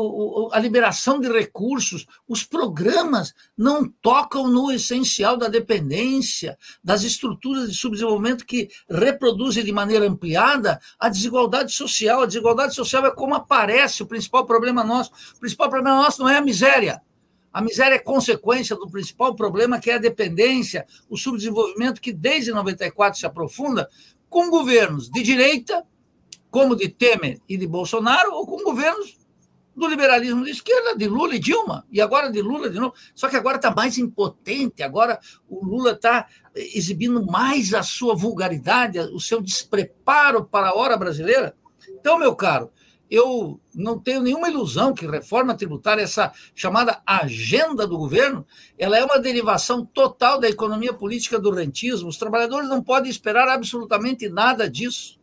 a, 0.52 0.58
liberação 0.58 1.18
de 1.18 1.32
recursos, 1.32 2.06
os 2.28 2.44
programas 2.44 3.34
não 3.56 3.88
tocam 3.88 4.46
no 4.46 4.70
essencial 4.70 5.38
da 5.38 5.48
dependência, 5.48 6.58
das 6.84 7.02
estruturas 7.02 7.70
de 7.70 7.74
subdesenvolvimento 7.74 8.44
que 8.44 8.68
reproduzem 8.88 9.64
de 9.64 9.72
maneira 9.72 10.06
ampliada 10.06 10.78
a 10.98 11.08
desigualdade 11.08 11.72
social. 11.72 12.22
A 12.22 12.26
desigualdade 12.26 12.74
social 12.74 13.06
é 13.06 13.10
como 13.10 13.34
aparece 13.34 14.02
o 14.02 14.06
principal 14.06 14.44
problema 14.44 14.84
nosso. 14.84 15.10
O 15.34 15.40
principal 15.40 15.70
problema 15.70 15.96
nosso 15.96 16.20
não 16.20 16.28
é 16.28 16.36
a 16.36 16.42
miséria, 16.42 17.00
a 17.56 17.62
miséria 17.62 17.94
é 17.94 17.98
consequência 17.98 18.76
do 18.76 18.86
principal 18.86 19.34
problema, 19.34 19.80
que 19.80 19.90
é 19.90 19.94
a 19.94 19.98
dependência, 19.98 20.84
o 21.08 21.16
subdesenvolvimento 21.16 22.02
que 22.02 22.12
desde 22.12 22.52
94 22.52 23.18
se 23.18 23.24
aprofunda 23.24 23.88
com 24.28 24.50
governos 24.50 25.08
de 25.08 25.22
direita, 25.22 25.82
como 26.50 26.76
de 26.76 26.90
Temer 26.90 27.40
e 27.48 27.56
de 27.56 27.66
Bolsonaro, 27.66 28.34
ou 28.34 28.46
com 28.46 28.62
governos 28.62 29.16
do 29.74 29.88
liberalismo 29.88 30.44
de 30.44 30.50
esquerda, 30.50 30.94
de 30.94 31.08
Lula 31.08 31.34
e 31.34 31.38
Dilma, 31.38 31.86
e 31.90 31.98
agora 31.98 32.30
de 32.30 32.42
Lula 32.42 32.68
de 32.68 32.78
novo. 32.78 32.92
Só 33.14 33.26
que 33.26 33.36
agora 33.36 33.56
está 33.56 33.74
mais 33.74 33.96
impotente, 33.96 34.82
agora 34.82 35.18
o 35.48 35.64
Lula 35.64 35.92
está 35.92 36.26
exibindo 36.54 37.24
mais 37.24 37.72
a 37.72 37.82
sua 37.82 38.14
vulgaridade, 38.14 38.98
o 38.98 39.18
seu 39.18 39.40
despreparo 39.40 40.44
para 40.44 40.68
a 40.68 40.74
hora 40.74 40.94
brasileira. 40.94 41.56
Então, 41.88 42.18
meu 42.18 42.36
caro, 42.36 42.70
eu 43.10 43.60
não 43.74 43.98
tenho 43.98 44.22
nenhuma 44.22 44.48
ilusão 44.48 44.92
que 44.92 45.06
reforma 45.06 45.56
tributária, 45.56 46.02
essa 46.02 46.32
chamada 46.54 47.00
agenda 47.06 47.86
do 47.86 47.96
governo, 47.96 48.44
ela 48.78 48.98
é 48.98 49.04
uma 49.04 49.18
derivação 49.18 49.84
total 49.84 50.40
da 50.40 50.48
economia 50.48 50.92
política 50.92 51.38
do 51.38 51.50
rentismo. 51.50 52.08
Os 52.08 52.18
trabalhadores 52.18 52.68
não 52.68 52.82
podem 52.82 53.10
esperar 53.10 53.48
absolutamente 53.48 54.28
nada 54.28 54.68
disso. 54.68 55.18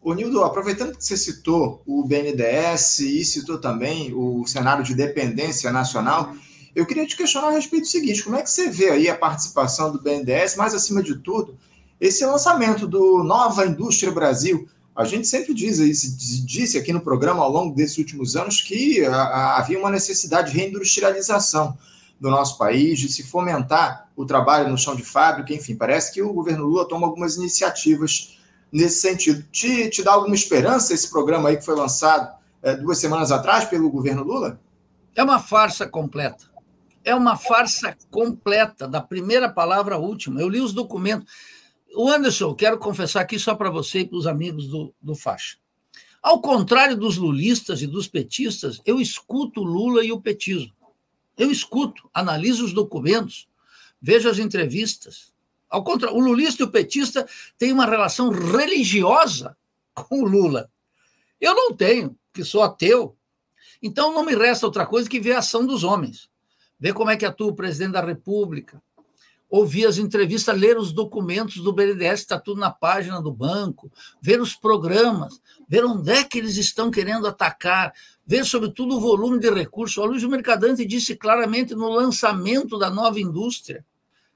O 0.00 0.12
Nildo, 0.12 0.44
aproveitando 0.44 0.96
que 0.96 1.04
você 1.04 1.16
citou 1.16 1.82
o 1.86 2.04
BNDES 2.04 2.98
e 2.98 3.24
citou 3.24 3.58
também 3.58 4.12
o 4.14 4.46
cenário 4.46 4.84
de 4.84 4.94
dependência 4.94 5.72
nacional, 5.72 6.34
eu 6.74 6.84
queria 6.84 7.06
te 7.06 7.16
questionar 7.16 7.48
a 7.48 7.52
respeito 7.52 7.84
do 7.84 7.88
seguinte: 7.88 8.22
como 8.22 8.36
é 8.36 8.42
que 8.42 8.50
você 8.50 8.68
vê 8.68 8.90
aí 8.90 9.08
a 9.08 9.16
participação 9.16 9.90
do 9.90 10.02
BNDES, 10.02 10.56
mais 10.56 10.74
acima 10.74 11.02
de 11.02 11.16
tudo, 11.18 11.56
esse 12.00 12.24
lançamento 12.26 12.86
do 12.86 13.24
Nova 13.24 13.66
Indústria 13.66 14.12
Brasil? 14.12 14.68
A 14.94 15.04
gente 15.04 15.26
sempre 15.26 15.52
diz, 15.52 15.78
disse 16.46 16.78
aqui 16.78 16.92
no 16.92 17.00
programa 17.00 17.42
ao 17.42 17.50
longo 17.50 17.74
desses 17.74 17.98
últimos 17.98 18.36
anos 18.36 18.62
que 18.62 19.04
havia 19.04 19.78
uma 19.78 19.90
necessidade 19.90 20.52
de 20.52 20.58
reindustrialização 20.58 21.76
do 22.20 22.30
nosso 22.30 22.56
país, 22.56 23.00
de 23.00 23.12
se 23.12 23.24
fomentar 23.24 24.08
o 24.16 24.24
trabalho 24.24 24.70
no 24.70 24.78
chão 24.78 24.94
de 24.94 25.02
fábrica, 25.02 25.52
enfim, 25.52 25.74
parece 25.74 26.12
que 26.12 26.22
o 26.22 26.32
governo 26.32 26.64
Lula 26.64 26.88
toma 26.88 27.06
algumas 27.06 27.36
iniciativas 27.36 28.38
nesse 28.72 29.00
sentido. 29.00 29.44
Te, 29.50 29.90
te 29.90 30.02
dá 30.02 30.12
alguma 30.12 30.34
esperança 30.34 30.94
esse 30.94 31.10
programa 31.10 31.48
aí 31.48 31.56
que 31.56 31.64
foi 31.64 31.74
lançado 31.74 32.32
é, 32.62 32.76
duas 32.76 32.98
semanas 32.98 33.32
atrás 33.32 33.64
pelo 33.64 33.90
governo 33.90 34.22
Lula? 34.22 34.60
É 35.14 35.22
uma 35.22 35.40
farsa 35.40 35.86
completa. 35.86 36.46
É 37.04 37.14
uma 37.14 37.36
farsa 37.36 37.96
completa, 38.10 38.88
da 38.88 39.00
primeira 39.00 39.48
palavra 39.48 39.96
à 39.96 39.98
última. 39.98 40.40
Eu 40.40 40.48
li 40.48 40.60
os 40.60 40.72
documentos. 40.72 41.30
O 41.94 42.08
Anderson, 42.10 42.54
quero 42.54 42.78
confessar 42.78 43.20
aqui 43.20 43.38
só 43.38 43.54
para 43.54 43.70
você 43.70 44.00
e 44.00 44.06
para 44.06 44.18
os 44.18 44.26
amigos 44.26 44.68
do, 44.68 44.94
do 45.00 45.14
Faixa. 45.14 45.56
Ao 46.22 46.40
contrário 46.40 46.96
dos 46.96 47.16
lulistas 47.16 47.82
e 47.82 47.86
dos 47.86 48.08
petistas, 48.08 48.80
eu 48.84 49.00
escuto 49.00 49.62
Lula 49.62 50.04
e 50.04 50.10
o 50.10 50.20
petismo. 50.20 50.72
Eu 51.36 51.50
escuto, 51.50 52.08
analiso 52.14 52.64
os 52.64 52.72
documentos, 52.72 53.48
vejo 54.00 54.28
as 54.28 54.38
entrevistas. 54.38 55.32
Ao 55.68 55.82
contrário, 55.82 56.16
o 56.16 56.20
lulista 56.20 56.62
e 56.62 56.66
o 56.66 56.70
petista 56.70 57.28
têm 57.58 57.72
uma 57.72 57.86
relação 57.86 58.30
religiosa 58.30 59.56
com 59.92 60.22
o 60.22 60.24
Lula. 60.24 60.70
Eu 61.40 61.54
não 61.54 61.74
tenho, 61.74 62.16
que 62.32 62.44
sou 62.44 62.62
ateu. 62.62 63.16
Então 63.82 64.14
não 64.14 64.24
me 64.24 64.34
resta 64.34 64.66
outra 64.66 64.86
coisa 64.86 65.08
que 65.08 65.20
ver 65.20 65.32
a 65.32 65.38
ação 65.40 65.66
dos 65.66 65.82
homens. 65.82 66.30
Ver 66.78 66.94
como 66.94 67.10
é 67.10 67.16
que 67.16 67.26
atua 67.26 67.48
o 67.48 67.54
presidente 67.54 67.92
da 67.92 68.04
República, 68.04 68.82
ouvir 69.56 69.86
as 69.86 69.98
entrevistas, 69.98 70.58
ler 70.58 70.76
os 70.76 70.92
documentos 70.92 71.62
do 71.62 71.72
BNDES, 71.72 72.20
está 72.20 72.40
tudo 72.40 72.58
na 72.58 72.72
página 72.72 73.22
do 73.22 73.30
banco, 73.30 73.88
ver 74.20 74.40
os 74.40 74.56
programas, 74.56 75.40
ver 75.68 75.84
onde 75.84 76.10
é 76.10 76.24
que 76.24 76.38
eles 76.38 76.56
estão 76.56 76.90
querendo 76.90 77.28
atacar, 77.28 77.94
ver, 78.26 78.44
sobretudo, 78.44 78.96
o 78.96 79.00
volume 79.00 79.38
de 79.38 79.48
recursos. 79.48 79.96
O 79.96 80.06
Luiz 80.06 80.24
Mercadante 80.24 80.84
disse 80.84 81.14
claramente 81.14 81.72
no 81.72 81.88
lançamento 81.88 82.76
da 82.76 82.90
nova 82.90 83.20
indústria: 83.20 83.86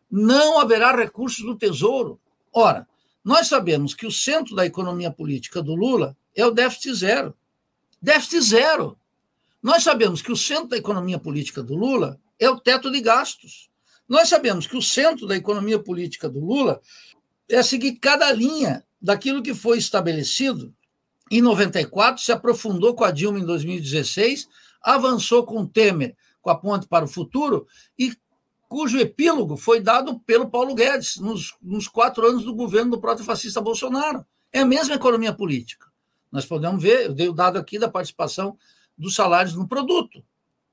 não 0.08 0.60
haverá 0.60 0.94
recursos 0.94 1.44
do 1.44 1.56
Tesouro. 1.56 2.20
Ora, 2.52 2.87
nós 3.25 3.48
sabemos 3.48 3.94
que 3.94 4.06
o 4.06 4.12
centro 4.12 4.54
da 4.54 4.64
economia 4.64 5.10
política 5.10 5.60
do 5.60 5.75
Lula 5.75 6.16
é 6.32 6.46
o 6.46 6.52
déficit 6.52 6.94
zero. 6.94 7.34
Déficit 8.00 8.40
zero. 8.40 8.96
Nós 9.60 9.82
sabemos 9.82 10.22
que 10.22 10.30
o 10.30 10.37
centro 10.37 10.68
da 10.68 10.76
economia 10.76 11.18
política 11.18 11.60
do 11.60 11.75
Lula 11.75 12.20
é 12.38 12.48
o 12.48 12.60
teto 12.60 12.88
de 12.88 13.00
gastos. 13.00 13.68
Nós 14.08 14.28
sabemos 14.28 14.66
que 14.66 14.76
o 14.76 14.82
centro 14.82 15.26
da 15.26 15.36
economia 15.36 15.78
política 15.78 16.28
do 16.28 16.40
Lula 16.40 16.80
é 17.48 17.62
seguir 17.62 17.96
cada 17.96 18.32
linha 18.32 18.84
daquilo 19.00 19.42
que 19.42 19.54
foi 19.54 19.78
estabelecido 19.78 20.74
em 21.30 21.42
94, 21.42 22.22
se 22.22 22.32
aprofundou 22.32 22.94
com 22.94 23.04
a 23.04 23.10
Dilma 23.10 23.38
em 23.38 23.44
2016, 23.44 24.48
avançou 24.82 25.44
com 25.44 25.60
o 25.60 25.66
Temer 25.66 26.16
com 26.40 26.50
a 26.50 26.56
ponte 26.56 26.86
para 26.86 27.04
o 27.04 27.08
futuro 27.08 27.66
e 27.98 28.16
cujo 28.68 28.98
epílogo 28.98 29.56
foi 29.56 29.80
dado 29.80 30.18
pelo 30.20 30.48
Paulo 30.48 30.74
Guedes 30.74 31.16
nos, 31.16 31.54
nos 31.60 31.88
quatro 31.88 32.26
anos 32.26 32.44
do 32.44 32.54
governo 32.54 32.92
do 32.92 33.00
proto-fascista 33.00 33.60
Bolsonaro. 33.60 34.24
É 34.52 34.60
a 34.60 34.66
mesma 34.66 34.94
economia 34.94 35.32
política. 35.34 35.86
Nós 36.32 36.46
podemos 36.46 36.82
ver, 36.82 37.06
eu 37.06 37.14
dei 37.14 37.28
o 37.28 37.34
dado 37.34 37.58
aqui 37.58 37.78
da 37.78 37.90
participação 37.90 38.56
dos 38.96 39.14
salários 39.14 39.54
no 39.54 39.68
produto 39.68 40.22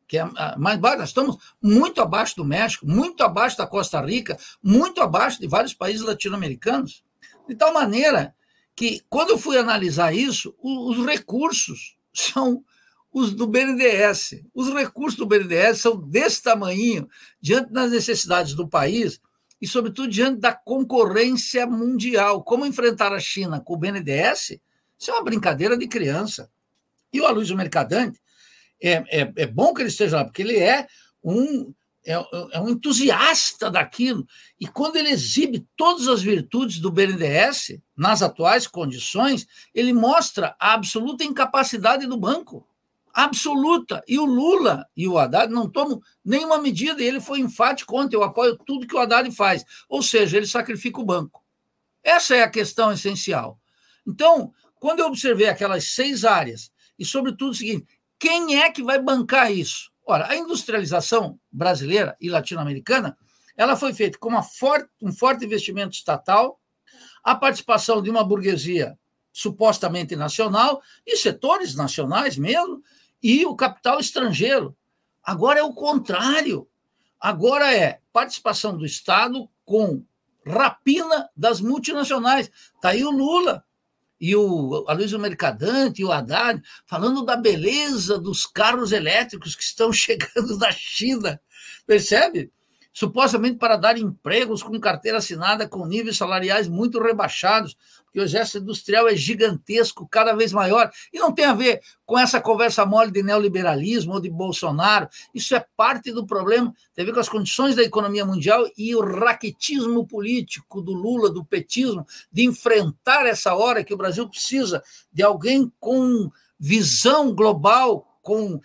que 0.07 0.17
é 0.17 0.25
mais 0.57 0.79
baixo. 0.79 0.99
Nós 0.99 1.09
estamos 1.09 1.37
muito 1.61 2.01
abaixo 2.01 2.35
do 2.35 2.45
México, 2.45 2.85
muito 2.85 3.23
abaixo 3.23 3.57
da 3.57 3.67
Costa 3.67 4.01
Rica, 4.01 4.37
muito 4.61 5.01
abaixo 5.01 5.39
de 5.39 5.47
vários 5.47 5.73
países 5.73 6.01
latino-americanos. 6.01 7.03
De 7.47 7.55
tal 7.55 7.73
maneira 7.73 8.33
que, 8.75 9.01
quando 9.09 9.31
eu 9.31 9.37
fui 9.37 9.57
analisar 9.57 10.13
isso, 10.13 10.55
os 10.61 11.05
recursos 11.05 11.97
são 12.13 12.63
os 13.11 13.33
do 13.33 13.47
BNDES. 13.47 14.43
Os 14.53 14.73
recursos 14.73 15.17
do 15.17 15.25
BNDES 15.25 15.79
são 15.79 15.95
desse 15.97 16.43
tamanho, 16.43 17.07
diante 17.39 17.71
das 17.71 17.89
necessidades 17.89 18.53
do 18.53 18.67
país 18.67 19.21
e, 19.61 19.67
sobretudo, 19.67 20.09
diante 20.09 20.41
da 20.41 20.53
concorrência 20.53 21.65
mundial. 21.65 22.43
Como 22.43 22.65
enfrentar 22.65 23.13
a 23.13 23.19
China 23.19 23.61
com 23.61 23.73
o 23.73 23.77
BNDES? 23.77 24.59
Isso 24.99 25.11
é 25.11 25.13
uma 25.13 25.23
brincadeira 25.23 25.77
de 25.77 25.87
criança. 25.87 26.49
E 27.13 27.21
o 27.21 27.25
Aloysio 27.25 27.55
Mercadante, 27.55 28.19
é, 28.81 29.21
é, 29.21 29.33
é 29.35 29.47
bom 29.47 29.73
que 29.73 29.81
ele 29.81 29.89
esteja 29.89 30.17
lá, 30.17 30.25
porque 30.25 30.41
ele 30.41 30.57
é 30.57 30.87
um, 31.23 31.73
é, 32.05 32.13
é, 32.51 32.59
um 32.59 32.69
entusiasta 32.69 33.71
daquilo. 33.71 34.27
E 34.59 34.67
quando 34.67 34.95
ele 34.97 35.09
exibe 35.09 35.67
todas 35.75 36.07
as 36.07 36.21
virtudes 36.21 36.79
do 36.79 36.91
BNDES, 36.91 37.79
nas 37.97 38.21
atuais 38.21 38.67
condições, 38.67 39.47
ele 39.73 39.91
mostra 39.91 40.55
a 40.59 40.73
absoluta 40.73 41.23
incapacidade 41.23 42.05
do 42.05 42.17
banco. 42.17 42.67
Absoluta. 43.11 44.03
E 44.07 44.19
o 44.19 44.25
Lula 44.25 44.85
e 44.95 45.07
o 45.07 45.17
Haddad 45.17 45.51
não 45.51 45.69
tomam 45.69 46.01
nenhuma 46.23 46.57
medida, 46.57 47.01
e 47.01 47.07
ele 47.07 47.21
foi 47.21 47.39
enfático 47.39 47.97
ontem, 47.97 48.15
eu 48.15 48.23
apoio 48.23 48.57
tudo 48.57 48.85
que 48.85 48.95
o 48.95 48.99
Haddad 48.99 49.31
faz. 49.31 49.63
Ou 49.89 50.03
seja, 50.03 50.37
ele 50.37 50.45
sacrifica 50.45 50.99
o 50.99 51.05
banco. 51.05 51.43
Essa 52.03 52.35
é 52.35 52.43
a 52.43 52.49
questão 52.49 52.91
essencial. 52.91 53.59
Então, 54.05 54.53
quando 54.75 54.99
eu 54.99 55.07
observei 55.07 55.47
aquelas 55.47 55.85
seis 55.85 56.23
áreas, 56.23 56.71
e 56.99 57.03
sobretudo 57.03 57.51
o 57.51 57.55
seguinte, 57.55 57.87
quem 58.19 58.61
é 58.61 58.71
que 58.71 58.83
vai 58.83 59.01
bancar 59.01 59.51
isso? 59.51 59.91
Ora, 60.05 60.29
a 60.29 60.35
industrialização 60.35 61.39
brasileira 61.51 62.15
e 62.21 62.29
latino-americana 62.29 63.17
ela 63.57 63.75
foi 63.75 63.93
feita 63.93 64.17
com 64.17 64.41
forte, 64.43 64.89
um 65.01 65.13
forte 65.13 65.45
investimento 65.45 65.95
estatal, 65.95 66.59
a 67.23 67.33
participação 67.33 68.01
de 68.01 68.09
uma 68.09 68.23
burguesia 68.23 68.97
supostamente 69.31 70.15
nacional 70.15 70.81
e 71.05 71.17
setores 71.17 71.75
nacionais 71.75 72.37
mesmo, 72.37 72.81
e 73.21 73.45
o 73.45 73.55
capital 73.55 73.99
estrangeiro. 73.99 74.77
Agora 75.23 75.59
é 75.59 75.63
o 75.63 75.73
contrário. 75.73 76.67
Agora 77.19 77.75
é 77.75 77.99
participação 78.13 78.77
do 78.77 78.85
Estado 78.85 79.49
com 79.65 80.03
rapina 80.45 81.29
das 81.35 81.59
multinacionais. 81.59 82.51
Está 82.75 82.89
aí 82.89 83.03
o 83.03 83.09
Lula 83.09 83.64
e 84.19 84.35
o 84.35 84.85
Aloysio 84.87 85.19
Mercadante 85.19 86.01
e 86.01 86.05
o 86.05 86.11
Haddad 86.11 86.61
falando 86.85 87.23
da 87.23 87.35
beleza 87.35 88.17
dos 88.17 88.45
carros 88.45 88.91
elétricos 88.91 89.55
que 89.55 89.63
estão 89.63 89.91
chegando 89.93 90.57
da 90.57 90.71
China, 90.71 91.39
percebe? 91.85 92.51
Supostamente 92.97 93.57
para 93.57 93.75
dar 93.75 93.97
empregos 93.97 94.63
com 94.63 94.79
carteira 94.79 95.17
assinada 95.17 95.67
com 95.67 95.85
níveis 95.85 96.15
salariais 96.15 96.69
muito 96.69 96.97
rebaixados, 96.97 97.75
que 98.13 98.21
o 98.21 98.23
exército 98.23 98.59
industrial 98.59 99.05
é 99.09 99.15
gigantesco, 99.17 100.07
cada 100.07 100.33
vez 100.33 100.53
maior, 100.53 100.89
e 101.11 101.19
não 101.19 101.33
tem 101.33 101.43
a 101.43 101.53
ver 101.53 101.81
com 102.05 102.17
essa 102.17 102.39
conversa 102.39 102.85
mole 102.85 103.11
de 103.11 103.21
neoliberalismo 103.21 104.13
ou 104.13 104.21
de 104.21 104.29
Bolsonaro. 104.29 105.09
Isso 105.33 105.53
é 105.53 105.65
parte 105.75 106.09
do 106.13 106.25
problema, 106.25 106.73
tem 106.95 107.03
a 107.03 107.05
ver 107.05 107.13
com 107.13 107.19
as 107.19 107.27
condições 107.27 107.75
da 107.75 107.83
economia 107.83 108.25
mundial 108.25 108.65
e 108.77 108.95
o 108.95 109.01
raquetismo 109.01 110.07
político 110.07 110.81
do 110.81 110.93
Lula, 110.93 111.29
do 111.29 111.43
petismo, 111.43 112.07
de 112.31 112.45
enfrentar 112.45 113.25
essa 113.25 113.53
hora 113.53 113.83
que 113.83 113.93
o 113.93 113.97
Brasil 113.97 114.29
precisa 114.29 114.81
de 115.11 115.21
alguém 115.21 115.69
com 115.81 116.31
visão 116.57 117.35
global, 117.35 118.07
com 118.21 118.61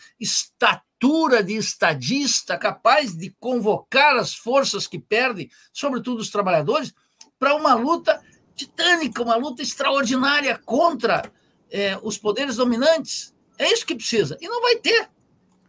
de 1.45 1.55
estadista, 1.55 2.59
capaz 2.59 3.17
de 3.17 3.31
convocar 3.41 4.17
as 4.17 4.35
forças 4.35 4.87
que 4.87 4.99
perdem, 4.99 5.51
sobretudo 5.73 6.21
os 6.21 6.31
trabalhadores, 6.31 6.93
para 7.39 7.55
uma 7.55 7.75
luta 7.75 8.21
titânica, 8.55 9.23
uma 9.23 9.37
luta 9.37 9.63
extraordinária 9.63 10.61
contra 10.65 11.23
é, 11.71 11.99
os 12.03 12.19
poderes 12.19 12.57
dominantes. 12.57 13.35
É 13.59 13.73
isso 13.73 13.87
que 13.87 13.95
precisa. 13.95 14.37
E 14.41 14.49
não 14.49 14.61
vai 14.61 14.77
ter. 14.77 15.09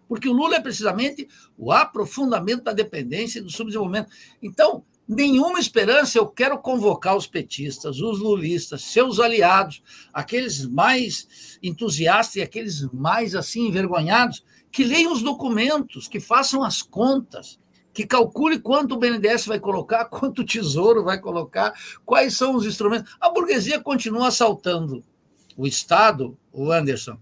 Porque 0.07 0.27
o 0.27 0.33
Lula 0.33 0.57
é 0.57 0.59
precisamente 0.59 1.27
o 1.57 1.71
aprofundamento 1.71 2.63
da 2.63 2.73
dependência 2.73 3.39
e 3.39 3.41
do 3.41 3.49
subdesenvolvimento. 3.49 4.09
Então, 4.41 4.83
nenhuma 5.07 5.59
esperança. 5.59 6.17
Eu 6.17 6.27
quero 6.27 6.57
convocar 6.57 7.15
os 7.15 7.27
petistas, 7.27 7.99
os 7.99 8.19
lulistas, 8.19 8.83
seus 8.83 9.19
aliados, 9.19 9.81
aqueles 10.13 10.65
mais 10.65 11.57
entusiastas 11.61 12.37
e 12.37 12.41
aqueles 12.41 12.81
mais 12.93 13.35
assim 13.35 13.67
envergonhados, 13.67 14.43
que 14.71 14.83
leiam 14.83 15.11
os 15.11 15.21
documentos, 15.21 16.07
que 16.07 16.19
façam 16.19 16.63
as 16.63 16.81
contas, 16.81 17.59
que 17.93 18.05
calcule 18.05 18.59
quanto 18.59 18.95
o 18.95 18.97
BNDES 18.97 19.45
vai 19.45 19.59
colocar, 19.59 20.05
quanto 20.09 20.41
o 20.41 20.45
Tesouro 20.45 21.03
vai 21.03 21.19
colocar, 21.19 21.73
quais 22.05 22.37
são 22.37 22.55
os 22.55 22.65
instrumentos. 22.65 23.15
A 23.19 23.29
burguesia 23.29 23.79
continua 23.79 24.27
assaltando 24.27 25.03
o 25.57 25.67
Estado, 25.67 26.37
o 26.51 26.71
Anderson, 26.71 27.17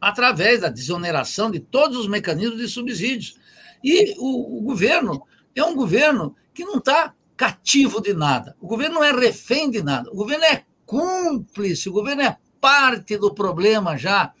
através 0.00 0.60
da 0.60 0.68
desoneração 0.68 1.50
de 1.50 1.60
todos 1.60 1.96
os 1.96 2.06
mecanismos 2.06 2.58
de 2.58 2.68
subsídios. 2.68 3.36
E 3.82 4.14
o, 4.18 4.58
o 4.58 4.62
governo 4.62 5.22
é 5.54 5.64
um 5.64 5.74
governo 5.74 6.36
que 6.52 6.64
não 6.64 6.76
está 6.78 7.14
cativo 7.36 8.00
de 8.00 8.14
nada. 8.14 8.56
O 8.60 8.66
governo 8.66 8.96
não 8.96 9.04
é 9.04 9.12
refém 9.12 9.70
de 9.70 9.82
nada. 9.82 10.10
O 10.10 10.16
governo 10.16 10.44
é 10.44 10.64
cúmplice, 10.86 11.88
o 11.88 11.92
governo 11.92 12.22
é 12.22 12.36
parte 12.60 13.16
do 13.18 13.34
problema 13.34 13.96
já. 13.96 14.32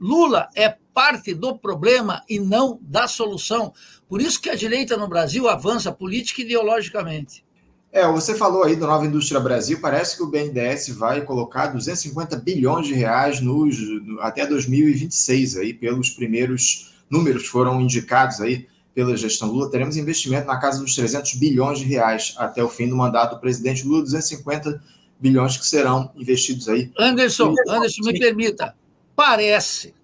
Lula 0.00 0.48
é 0.54 0.76
parte 0.92 1.34
do 1.34 1.56
problema 1.56 2.22
e 2.28 2.38
não 2.38 2.78
da 2.82 3.06
solução. 3.06 3.72
Por 4.08 4.20
isso 4.20 4.40
que 4.40 4.50
a 4.50 4.54
direita 4.54 4.96
no 4.96 5.08
Brasil 5.08 5.48
avança 5.48 5.92
política 5.92 6.40
e 6.40 6.44
ideologicamente. 6.44 7.44
É, 7.90 8.06
você 8.06 8.34
falou 8.34 8.64
aí 8.64 8.76
do 8.76 8.86
Nova 8.86 9.06
Indústria 9.06 9.40
Brasil, 9.40 9.78
parece 9.80 10.16
que 10.16 10.22
o 10.22 10.26
BNDES 10.26 10.90
vai 10.90 11.22
colocar 11.22 11.68
250 11.68 12.36
bilhões 12.36 12.86
de 12.86 12.94
reais 12.94 13.40
nos, 13.40 13.76
até 14.20 14.46
2026, 14.46 15.56
aí, 15.56 15.72
pelos 15.72 16.10
primeiros 16.10 16.94
números 17.08 17.44
que 17.44 17.48
foram 17.48 17.80
indicados 17.80 18.40
aí 18.40 18.66
pela 18.94 19.16
gestão 19.16 19.50
Lula, 19.50 19.70
teremos 19.70 19.96
investimento 19.96 20.46
na 20.46 20.58
casa 20.58 20.80
dos 20.82 20.94
300 20.96 21.34
bilhões 21.34 21.78
de 21.78 21.84
reais 21.84 22.34
até 22.36 22.62
o 22.62 22.68
fim 22.68 22.88
do 22.88 22.96
mandato 22.96 23.36
do 23.36 23.40
presidente 23.40 23.86
Lula, 23.86 24.02
250 24.02 24.82
bilhões 25.20 25.56
que 25.56 25.64
serão 25.64 26.10
investidos 26.16 26.68
aí. 26.68 26.90
Anderson, 26.98 27.54
Anderson, 27.68 28.02
me 28.04 28.18
permita, 28.18 28.74
parece, 29.18 29.96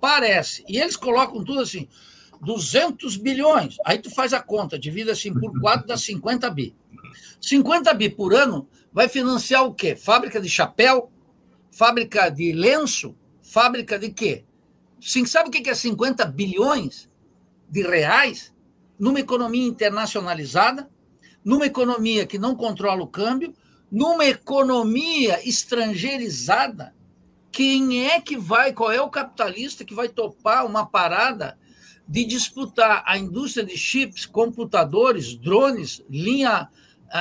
parece, 0.00 0.64
e 0.68 0.78
eles 0.78 0.94
colocam 0.94 1.42
tudo 1.42 1.58
assim, 1.58 1.88
200 2.40 3.16
bilhões. 3.16 3.76
Aí 3.84 3.98
tu 3.98 4.08
faz 4.08 4.32
a 4.32 4.40
conta, 4.40 4.78
divide 4.78 5.10
assim 5.10 5.34
por 5.34 5.60
4, 5.60 5.84
dá 5.84 5.96
50 5.96 6.48
bi. 6.48 6.72
50 7.40 7.92
bi 7.92 8.08
por 8.08 8.32
ano 8.32 8.68
vai 8.92 9.08
financiar 9.08 9.66
o 9.66 9.74
quê? 9.74 9.96
Fábrica 9.96 10.40
de 10.40 10.48
chapéu? 10.48 11.10
Fábrica 11.72 12.30
de 12.30 12.52
lenço? 12.52 13.16
Fábrica 13.42 13.98
de 13.98 14.10
quê? 14.10 14.44
Sim, 15.00 15.26
sabe 15.26 15.48
o 15.48 15.50
que 15.50 15.68
é 15.68 15.74
50 15.74 16.24
bilhões 16.26 17.10
de 17.68 17.82
reais 17.82 18.54
numa 18.96 19.18
economia 19.18 19.66
internacionalizada, 19.66 20.88
numa 21.44 21.66
economia 21.66 22.24
que 22.28 22.38
não 22.38 22.54
controla 22.54 23.02
o 23.02 23.08
câmbio, 23.08 23.52
numa 23.90 24.24
economia 24.24 25.40
estrangeirizada? 25.44 26.94
Quem 27.52 28.06
é 28.06 28.20
que 28.20 28.36
vai, 28.36 28.72
qual 28.72 28.90
é 28.90 29.00
o 29.00 29.10
capitalista 29.10 29.84
que 29.84 29.94
vai 29.94 30.08
topar 30.08 30.64
uma 30.64 30.86
parada 30.86 31.58
de 32.08 32.24
disputar 32.24 33.04
a 33.06 33.18
indústria 33.18 33.64
de 33.64 33.76
chips, 33.76 34.26
computadores, 34.26 35.36
drones, 35.36 36.02
linha 36.08 36.68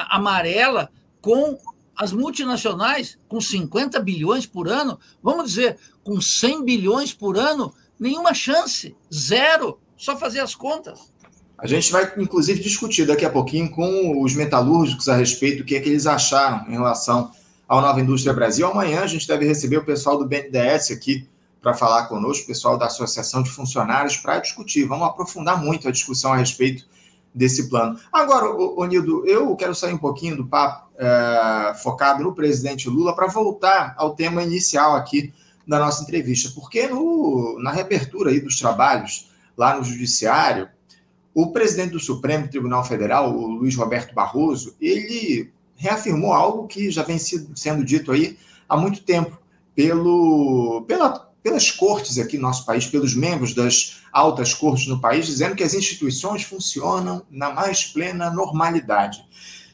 amarela 0.10 0.90
com 1.20 1.58
as 1.96 2.14
multinacionais 2.14 3.20
com 3.28 3.40
50 3.40 4.00
bilhões 4.00 4.46
por 4.46 4.68
ano, 4.68 4.98
vamos 5.22 5.50
dizer, 5.50 5.78
com 6.04 6.20
100 6.20 6.64
bilhões 6.64 7.14
por 7.14 7.38
ano, 7.38 7.74
nenhuma 8.00 8.34
chance, 8.34 8.96
zero, 9.14 9.80
só 9.98 10.18
fazer 10.18 10.40
as 10.40 10.56
contas. 10.56 11.12
A 11.58 11.68
gente 11.68 11.92
vai, 11.92 12.12
inclusive, 12.18 12.60
discutir 12.60 13.06
daqui 13.06 13.24
a 13.24 13.30
pouquinho 13.30 13.70
com 13.70 14.20
os 14.24 14.34
metalúrgicos 14.34 15.08
a 15.08 15.16
respeito 15.16 15.60
do 15.60 15.64
que, 15.64 15.76
é 15.76 15.80
que 15.80 15.90
eles 15.90 16.08
acharam 16.08 16.68
em 16.68 16.72
relação 16.72 17.32
ao 17.72 17.80
Nova 17.80 18.02
Indústria 18.02 18.34
Brasil. 18.34 18.68
Amanhã 18.68 19.00
a 19.00 19.08
gente 19.08 19.26
deve 19.26 19.46
receber 19.46 19.78
o 19.78 19.86
pessoal 19.86 20.18
do 20.18 20.28
BNDES 20.28 20.92
aqui 20.92 21.26
para 21.62 21.74
falar 21.74 22.08
conosco, 22.08 22.44
o 22.44 22.48
pessoal 22.48 22.78
da 22.78 22.88
Associação 22.88 23.42
de 23.42 23.50
Funcionários, 23.50 24.18
para 24.18 24.40
discutir. 24.40 24.84
Vamos 24.84 25.08
aprofundar 25.08 25.64
muito 25.64 25.88
a 25.88 25.92
discussão 25.92 26.34
a 26.34 26.36
respeito 26.36 26.86
desse 27.34 27.70
plano. 27.70 27.98
Agora, 28.12 28.54
Onildo, 28.54 29.26
eu 29.26 29.56
quero 29.56 29.74
sair 29.74 29.94
um 29.94 29.98
pouquinho 29.98 30.36
do 30.36 30.46
papo 30.46 30.92
é, 30.98 31.74
focado 31.82 32.22
no 32.22 32.36
presidente 32.36 32.90
Lula 32.90 33.16
para 33.16 33.28
voltar 33.28 33.96
ao 33.96 34.16
tema 34.16 34.44
inicial 34.44 34.94
aqui 34.94 35.34
da 35.66 35.80
nossa 35.80 36.04
entrevista, 36.04 36.52
porque 36.54 36.88
no, 36.88 37.58
na 37.64 37.72
reabertura 37.72 38.32
aí 38.32 38.42
dos 38.42 38.60
trabalhos 38.60 39.32
lá 39.56 39.78
no 39.78 39.84
Judiciário, 39.86 40.68
o 41.34 41.54
presidente 41.54 41.92
do 41.92 42.02
Supremo 42.02 42.50
Tribunal 42.50 42.84
Federal, 42.84 43.34
o 43.34 43.48
Luiz 43.48 43.78
Roberto 43.78 44.14
Barroso, 44.14 44.76
ele 44.82 45.54
reafirmou 45.82 46.32
algo 46.32 46.68
que 46.68 46.92
já 46.92 47.04
vem 47.04 47.18
sendo 47.18 47.84
dito 47.84 48.12
aí 48.12 48.38
há 48.70 48.78
muito 48.78 49.04
tempo 49.04 49.40
pelo, 49.76 50.86
pela 50.88 51.32
pelas 51.44 51.72
cortes 51.72 52.20
aqui 52.20 52.38
no 52.38 52.44
nosso 52.44 52.66
país, 52.66 52.86
pelos 52.86 53.16
membros 53.16 53.54
das 53.54 54.02
altas 54.12 54.54
cortes 54.54 54.88
no 54.88 55.02
país, 55.02 55.26
dizendo 55.26 55.56
que 55.56 55.64
as 55.64 55.74
instituições 55.74 56.44
funcionam 56.44 57.26
na 57.32 57.52
mais 57.52 57.86
plena 57.86 58.30
normalidade. 58.30 59.26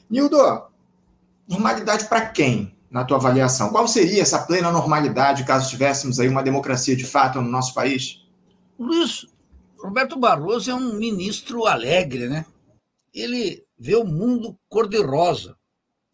Nildo, 0.09 0.37
normalidade 1.47 2.05
para 2.05 2.25
quem, 2.27 2.73
na 2.89 3.03
tua 3.03 3.17
avaliação? 3.17 3.69
Qual 3.69 3.85
seria 3.85 4.21
essa 4.21 4.39
plena 4.39 4.71
normalidade 4.71 5.43
caso 5.43 5.69
tivéssemos 5.69 6.19
aí 6.19 6.29
uma 6.29 6.41
democracia 6.43 6.95
de 6.95 7.05
fato 7.05 7.41
no 7.41 7.49
nosso 7.49 7.73
país? 7.73 8.25
Luiz 8.79 9.27
Roberto 9.77 10.17
Barroso 10.17 10.71
é 10.71 10.75
um 10.75 10.93
ministro 10.93 11.65
alegre, 11.65 12.27
né? 12.27 12.45
Ele 13.13 13.63
vê 13.77 13.95
o 13.95 14.05
mundo 14.05 14.57
cor-de-rosa. 14.69 15.57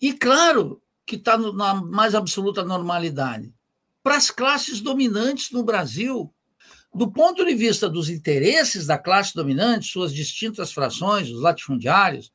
E 0.03 0.11
claro 0.11 0.81
que 1.05 1.15
está 1.15 1.37
na 1.37 1.75
mais 1.75 2.13
absoluta 2.13 2.61
normalidade. 2.61 3.53
Para 4.03 4.17
as 4.17 4.29
classes 4.29 4.81
dominantes 4.81 5.49
no 5.49 5.63
Brasil, 5.63 6.29
do 6.93 7.09
ponto 7.09 7.45
de 7.45 7.55
vista 7.55 7.87
dos 7.87 8.09
interesses 8.09 8.85
da 8.85 8.97
classe 8.97 9.33
dominante, 9.33 9.87
suas 9.87 10.13
distintas 10.13 10.73
frações, 10.73 11.29
os 11.29 11.39
latifundiários, 11.39 12.33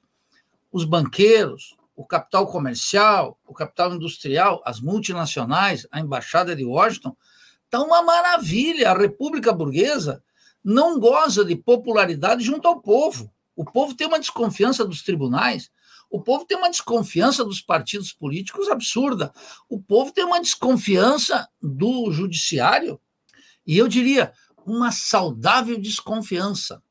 os 0.73 0.87
banqueiros, 0.87 1.77
o 1.95 2.07
capital 2.07 2.47
comercial, 2.47 3.39
o 3.47 3.53
capital 3.53 3.95
industrial, 3.95 4.63
as 4.65 4.81
multinacionais, 4.81 5.87
a 5.91 6.01
embaixada 6.01 6.57
de 6.57 6.65
Washington, 6.65 7.15
está 7.67 7.83
uma 7.83 8.03
maravilha. 8.03 8.93
A 8.93 8.99
República 8.99 9.53
Burguesa 9.53 10.25
não 10.65 10.99
goza 10.99 11.45
de 11.45 11.55
popularidade 11.55 12.43
junto 12.43 12.67
ao 12.67 12.81
povo. 12.81 13.31
O 13.55 13.63
povo 13.63 13.95
tem 13.95 14.07
uma 14.07 14.19
desconfiança 14.19 14.87
dos 14.87 15.03
tribunais, 15.03 15.71
o 16.11 16.21
povo 16.21 16.45
tem 16.45 16.57
uma 16.57 16.71
desconfiança 16.71 17.45
dos 17.45 17.61
partidos 17.61 18.13
políticos 18.13 18.69
absurda, 18.69 19.33
o 19.69 19.81
povo 19.81 20.13
tem 20.13 20.25
uma 20.25 20.41
desconfiança 20.41 21.49
do 21.61 22.11
judiciário, 22.11 23.01
e 23.67 23.77
eu 23.77 23.87
diria, 23.87 24.33
uma 24.65 24.91
saudável 24.91 25.79
desconfiança. 25.79 26.83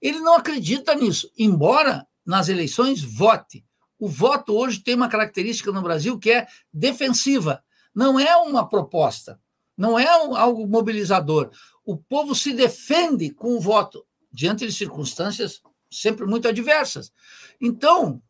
Ele 0.00 0.20
não 0.20 0.36
acredita 0.36 0.94
nisso, 0.94 1.30
embora 1.38 2.06
nas 2.24 2.48
eleições 2.48 3.02
vote. 3.02 3.64
O 3.98 4.08
voto 4.08 4.54
hoje 4.54 4.80
tem 4.82 4.94
uma 4.94 5.08
característica 5.08 5.70
no 5.72 5.82
Brasil 5.82 6.18
que 6.18 6.30
é 6.30 6.46
defensiva, 6.72 7.62
não 7.94 8.18
é 8.18 8.36
uma 8.36 8.66
proposta, 8.66 9.38
não 9.76 9.98
é 9.98 10.06
algo 10.06 10.66
mobilizador. 10.66 11.50
O 11.84 11.96
povo 11.96 12.34
se 12.34 12.52
defende 12.52 13.30
com 13.30 13.56
o 13.56 13.60
voto 13.60 14.06
diante 14.32 14.66
de 14.66 14.72
circunstâncias 14.72 15.60
sempre 15.90 16.24
muito 16.24 16.46
adversas. 16.46 17.12
Então, 17.60 18.22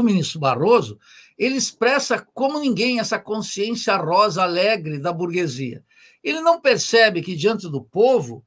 o 0.00 0.02
ministro 0.02 0.38
Barroso, 0.38 0.98
ele 1.38 1.56
expressa 1.56 2.18
como 2.34 2.60
ninguém 2.60 3.00
essa 3.00 3.18
consciência 3.18 3.96
rosa 3.96 4.42
alegre 4.42 4.98
da 4.98 5.10
burguesia. 5.10 5.82
Ele 6.22 6.40
não 6.42 6.60
percebe 6.60 7.22
que 7.22 7.34
diante 7.34 7.66
do 7.68 7.82
povo 7.82 8.44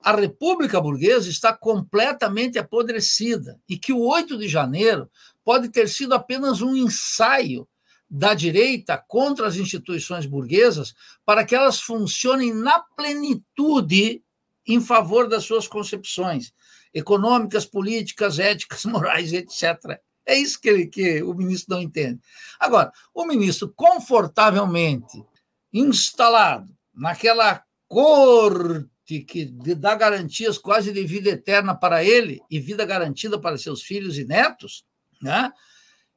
a 0.00 0.12
República 0.12 0.80
Burguesa 0.80 1.28
está 1.28 1.52
completamente 1.52 2.58
apodrecida 2.58 3.60
e 3.68 3.78
que 3.78 3.92
o 3.92 4.00
8 4.00 4.36
de 4.38 4.48
janeiro 4.48 5.08
pode 5.44 5.68
ter 5.68 5.88
sido 5.88 6.14
apenas 6.14 6.62
um 6.62 6.74
ensaio 6.74 7.68
da 8.10 8.34
direita 8.34 8.96
contra 8.96 9.46
as 9.46 9.56
instituições 9.56 10.26
burguesas 10.26 10.94
para 11.24 11.44
que 11.44 11.54
elas 11.54 11.80
funcionem 11.80 12.52
na 12.52 12.80
plenitude 12.80 14.20
em 14.66 14.80
favor 14.80 15.28
das 15.28 15.44
suas 15.44 15.68
concepções 15.68 16.52
econômicas, 16.92 17.64
políticas, 17.66 18.40
éticas, 18.40 18.82
morais, 18.86 19.32
etc. 19.32 20.00
É 20.28 20.36
isso 20.36 20.60
que, 20.60 20.68
ele, 20.68 20.86
que 20.86 21.22
o 21.22 21.32
ministro 21.32 21.74
não 21.74 21.82
entende. 21.82 22.20
Agora, 22.60 22.92
o 23.14 23.24
ministro 23.24 23.72
confortavelmente 23.74 25.24
instalado 25.72 26.70
naquela 26.94 27.64
corte 27.88 29.20
que 29.26 29.46
dá 29.46 29.94
garantias 29.94 30.58
quase 30.58 30.92
de 30.92 31.02
vida 31.06 31.30
eterna 31.30 31.74
para 31.74 32.04
ele 32.04 32.42
e 32.50 32.60
vida 32.60 32.84
garantida 32.84 33.40
para 33.40 33.56
seus 33.56 33.82
filhos 33.82 34.18
e 34.18 34.24
netos, 34.26 34.84
né? 35.22 35.50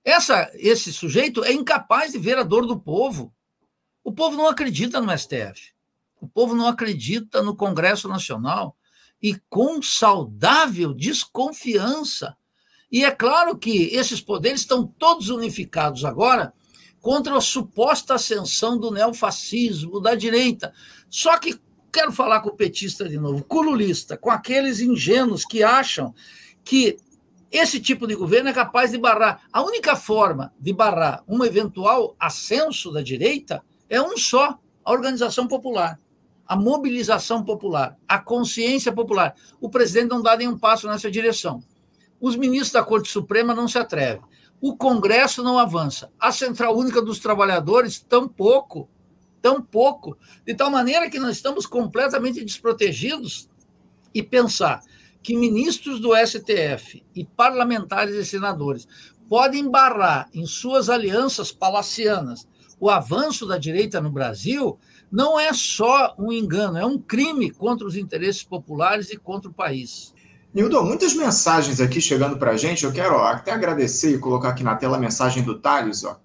Essa, 0.04 0.52
esse 0.56 0.92
sujeito 0.92 1.42
é 1.46 1.54
incapaz 1.54 2.12
de 2.12 2.18
ver 2.18 2.38
a 2.38 2.44
dor 2.44 2.66
do 2.66 2.78
povo. 2.78 3.34
O 4.04 4.12
povo 4.12 4.36
não 4.36 4.48
acredita 4.48 5.00
no 5.00 5.18
STF. 5.18 5.72
O 6.20 6.28
povo 6.28 6.54
não 6.54 6.68
acredita 6.68 7.42
no 7.42 7.56
Congresso 7.56 8.10
Nacional 8.10 8.76
e 9.22 9.40
com 9.50 9.82
saudável 9.82 10.94
desconfiança. 10.94 12.36
E 12.92 13.06
é 13.06 13.12
claro 13.12 13.58
que 13.58 13.86
esses 13.94 14.20
poderes 14.20 14.62
estão 14.62 14.86
todos 14.86 15.30
unificados 15.30 16.04
agora 16.04 16.54
contra 17.00 17.36
a 17.36 17.42
suposta 17.42 18.16
ascensão 18.16 18.78
do 18.78 18.92
neofascismo, 18.92 20.02
da 20.02 20.14
direita. 20.14 20.74
Só 21.10 21.38
que 21.40 21.60
quero 21.92 22.12
falar 22.12 22.42
com 22.42 22.50
o 22.50 22.56
petista 22.56 23.08
de 23.08 23.18
novo, 23.18 23.44
com 23.44 23.58
o 23.58 23.62
lulista, 23.62 24.18
com 24.18 24.30
aqueles 24.30 24.80
ingênuos 24.80 25.46
que 25.46 25.64
acham 25.64 26.14
que 26.64 26.98
esse 27.52 27.80
tipo 27.80 28.08
de 28.08 28.16
governo 28.16 28.50
é 28.50 28.54
capaz 28.54 28.92
de 28.92 28.98
barrar. 28.98 29.42
A 29.52 29.62
única 29.62 29.96
forma 29.96 30.54
de 30.60 30.72
barrar 30.72 31.24
um 31.28 31.44
eventual 31.44 32.16
ascenso 32.20 32.92
da 32.92 33.02
direita 33.02 33.64
é 33.90 34.02
um 34.02 34.18
só: 34.18 34.58
a 34.86 34.92
organização 34.92 35.48
popular, 35.48 36.00
a 36.48 36.56
mobilização 36.56 37.44
popular, 37.44 37.98
a 38.08 38.20
consciência 38.20 38.92
popular. 38.92 39.36
O 39.60 39.70
presidente 39.70 40.10
não 40.10 40.22
dá 40.22 40.38
nenhum 40.38 40.58
passo 40.58 40.88
nessa 40.88 41.10
direção. 41.10 41.64
Os 42.22 42.36
ministros 42.36 42.72
da 42.72 42.84
Corte 42.84 43.10
Suprema 43.10 43.56
não 43.56 43.68
se 43.68 43.80
atrevem. 43.80 44.22
O 44.62 44.78
Congresso 44.78 45.42
não 45.42 45.58
avança. 45.58 46.12
A 46.20 46.32
Central 46.32 46.78
Única 46.78 47.02
dos 47.02 47.20
Trabalhadores, 47.20 48.00
tampouco. 48.00 48.88
Tampouco. 49.42 50.16
De 50.46 50.54
tal 50.54 50.70
maneira 50.70 51.10
que 51.10 51.20
nós 51.20 51.36
estamos 51.36 51.66
completamente 51.66 52.46
desprotegidos. 52.46 53.50
E 54.14 54.22
pensar 54.22 54.82
que 55.24 55.36
ministros 55.36 56.00
do 56.00 56.12
STF 56.16 57.04
e 57.16 57.26
parlamentares 57.26 58.16
e 58.16 58.24
senadores 58.24 58.88
podem 59.28 59.70
barrar 59.70 60.30
em 60.34 60.46
suas 60.46 60.90
alianças 60.90 61.52
palacianas 61.52 62.48
o 62.80 62.90
avanço 62.90 63.46
da 63.46 63.60
direita 63.60 64.02
no 64.02 64.12
Brasil, 64.12 64.78
não 65.12 65.40
é 65.40 65.54
só 65.54 66.16
um 66.18 66.32
engano, 66.32 66.78
é 66.78 66.86
um 66.86 66.98
crime 66.98 67.52
contra 67.52 67.86
os 67.86 67.96
interesses 67.96 68.44
populares 68.44 69.12
e 69.12 69.18
contra 69.18 69.50
o 69.50 69.54
país. 69.54 70.14
Nildo, 70.54 70.84
muitas 70.84 71.14
mensagens 71.14 71.80
aqui 71.80 72.02
chegando 72.02 72.38
para 72.38 72.52
a 72.52 72.58
gente. 72.58 72.84
Eu 72.84 72.92
quero 72.92 73.16
ó, 73.16 73.26
até 73.26 73.52
agradecer 73.52 74.14
e 74.14 74.18
colocar 74.18 74.50
aqui 74.50 74.64
na 74.64 74.76
tela 74.76 74.98
a 74.98 75.00
mensagem 75.00 75.44
do 75.44 75.58
Thales, 75.58 76.04
ó, 76.04 76.20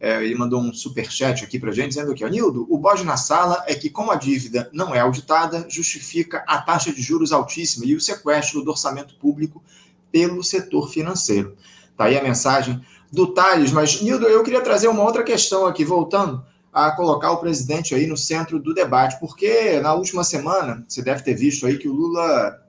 é, 0.00 0.20
ele 0.24 0.34
mandou 0.34 0.60
um 0.60 0.74
super 0.74 1.08
chat 1.08 1.44
aqui 1.44 1.60
para 1.60 1.70
gente 1.70 1.90
dizendo 1.90 2.12
que, 2.12 2.28
Nildo, 2.28 2.66
o 2.68 2.76
bode 2.76 3.04
na 3.04 3.16
sala 3.16 3.62
é 3.68 3.74
que, 3.76 3.88
como 3.88 4.10
a 4.10 4.16
dívida 4.16 4.68
não 4.72 4.92
é 4.92 4.98
auditada, 4.98 5.64
justifica 5.68 6.42
a 6.44 6.58
taxa 6.58 6.92
de 6.92 7.00
juros 7.00 7.30
altíssima 7.30 7.86
e 7.86 7.94
o 7.94 8.00
sequestro 8.00 8.64
do 8.64 8.72
orçamento 8.72 9.14
público 9.14 9.62
pelo 10.10 10.42
setor 10.42 10.90
financeiro. 10.90 11.56
Tá 11.96 12.06
aí 12.06 12.18
a 12.18 12.22
mensagem 12.22 12.84
do 13.12 13.28
Thales. 13.28 13.70
Mas, 13.70 14.02
Nildo, 14.02 14.26
eu 14.26 14.42
queria 14.42 14.60
trazer 14.60 14.88
uma 14.88 15.04
outra 15.04 15.22
questão 15.22 15.66
aqui, 15.66 15.84
voltando 15.84 16.44
a 16.72 16.90
colocar 16.90 17.30
o 17.30 17.36
presidente 17.36 17.94
aí 17.94 18.08
no 18.08 18.16
centro 18.16 18.58
do 18.58 18.74
debate, 18.74 19.20
porque 19.20 19.78
na 19.78 19.94
última 19.94 20.24
semana, 20.24 20.84
você 20.88 21.00
deve 21.00 21.22
ter 21.22 21.34
visto 21.34 21.64
aí 21.64 21.78
que 21.78 21.88
o 21.88 21.92
Lula 21.92 22.61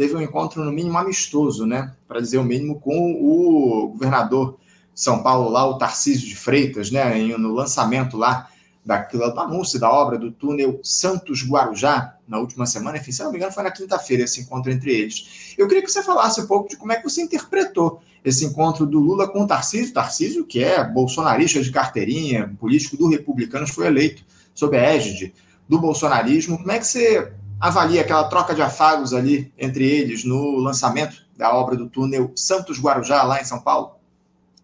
teve 0.00 0.16
um 0.16 0.22
encontro, 0.22 0.64
no 0.64 0.72
mínimo, 0.72 0.96
amistoso, 0.96 1.66
né? 1.66 1.92
Para 2.08 2.20
dizer 2.20 2.38
o 2.38 2.42
mínimo, 2.42 2.80
com 2.80 3.12
o 3.12 3.88
governador 3.88 4.56
são 4.94 5.22
Paulo, 5.22 5.50
lá 5.50 5.66
o 5.66 5.76
Tarcísio 5.76 6.26
de 6.26 6.34
Freitas, 6.34 6.90
né, 6.90 7.18
no 7.36 7.52
lançamento 7.52 8.16
lá 8.16 8.48
daquilo, 8.82 9.30
do 9.30 9.40
anúncio 9.40 9.78
da 9.78 9.92
obra 9.92 10.16
do 10.16 10.32
túnel 10.32 10.80
Santos 10.82 11.46
Guarujá, 11.46 12.16
na 12.26 12.38
última 12.38 12.64
semana, 12.64 12.96
enfim, 12.96 13.12
se 13.12 13.22
não 13.22 13.30
me 13.30 13.36
engano, 13.36 13.52
foi 13.52 13.62
na 13.62 13.70
quinta-feira 13.70 14.24
esse 14.24 14.40
encontro 14.40 14.72
entre 14.72 14.90
eles. 14.90 15.54
Eu 15.58 15.68
queria 15.68 15.82
que 15.82 15.92
você 15.92 16.02
falasse 16.02 16.40
um 16.40 16.46
pouco 16.46 16.70
de 16.70 16.78
como 16.78 16.92
é 16.92 16.96
que 16.96 17.04
você 17.04 17.20
interpretou 17.20 18.00
esse 18.24 18.46
encontro 18.46 18.86
do 18.86 18.98
Lula 18.98 19.28
com 19.28 19.42
o 19.42 19.46
Tarcísio. 19.46 19.92
Tarcísio, 19.92 20.46
que 20.46 20.64
é 20.64 20.82
bolsonarista 20.82 21.62
de 21.62 21.70
carteirinha, 21.70 22.56
político 22.58 22.96
do 22.96 23.06
Republicanos, 23.06 23.68
foi 23.68 23.86
eleito 23.86 24.24
sob 24.54 24.78
a 24.78 24.80
égide 24.80 25.34
do 25.68 25.78
bolsonarismo. 25.78 26.56
Como 26.56 26.72
é 26.72 26.78
que 26.78 26.86
você 26.86 27.34
avalia 27.60 28.00
aquela 28.00 28.24
troca 28.24 28.54
de 28.54 28.62
afagos 28.62 29.12
ali 29.12 29.52
entre 29.58 29.84
eles 29.84 30.24
no 30.24 30.56
lançamento 30.56 31.26
da 31.36 31.54
obra 31.54 31.76
do 31.76 31.88
túnel 31.88 32.32
Santos 32.34 32.80
Guarujá, 32.80 33.22
lá 33.22 33.40
em 33.40 33.44
São 33.44 33.60
Paulo? 33.60 33.96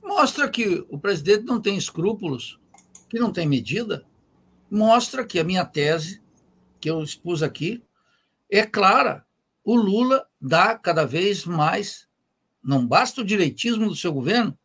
Mostra 0.02 0.48
que 0.48 0.87
o 0.88 0.98
presidente 0.98 1.44
não 1.44 1.61
tem 1.61 1.76
escrúpulos, 1.76 2.59
que 3.09 3.18
não 3.18 3.32
tem 3.32 3.46
medida. 3.46 4.04
Mostra 4.70 5.24
que 5.24 5.38
a 5.38 5.44
minha 5.44 5.64
tese, 5.64 6.22
que 6.80 6.88
eu 6.88 7.02
expus 7.02 7.42
aqui, 7.42 7.82
é 8.50 8.64
clara. 8.64 9.26
O 9.62 9.74
Lula 9.74 10.26
dá 10.40 10.76
cada 10.76 11.04
vez 11.04 11.44
mais. 11.44 12.06
Não 12.62 12.87
basta 12.87 13.20
o 13.20 13.24
direitismo 13.24 13.88
do 13.88 13.94
seu 13.94 14.12
governo, 14.12 14.56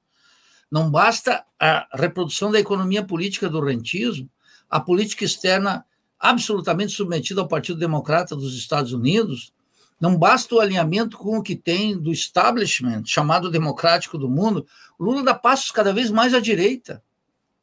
não 0.72 0.90
basta 0.90 1.44
a 1.60 1.88
reprodução 1.94 2.52
da 2.52 2.60
economia 2.60 3.04
política 3.04 3.50
do 3.50 3.60
rentismo, 3.64 4.30
a 4.70 4.80
política 4.80 5.26
externa 5.26 5.86
absolutamente 6.22 6.94
submetida 6.94 7.42
ao 7.42 7.48
Partido 7.48 7.80
Democrata 7.80 8.36
dos 8.36 8.56
Estados 8.56 8.94
Unidos, 8.94 9.52
não 10.00 10.16
basta 10.16 10.54
o 10.54 10.60
alinhamento 10.60 11.18
com 11.18 11.38
o 11.38 11.44
que 11.44 11.56
tem 11.56 11.98
do 11.98 12.12
establishment, 12.12 13.04
chamado 13.06 13.50
democrático 13.50 14.18
do 14.18 14.30
mundo. 14.30 14.66
Lula 15.00 15.24
dá 15.24 15.34
passos 15.34 15.72
cada 15.72 15.92
vez 15.92 16.12
mais 16.12 16.34
à 16.34 16.40
direita. 16.40 17.04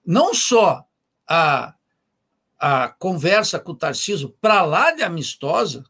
Não 0.05 0.35
só 0.35 0.85
a, 1.27 1.75
a 2.59 2.89
conversa 2.89 3.61
com 3.61 3.73
o 3.73 3.77
Tarciso 3.77 4.35
para 4.41 4.63
lá 4.63 4.91
de 4.93 5.03
amistosa, 5.03 5.85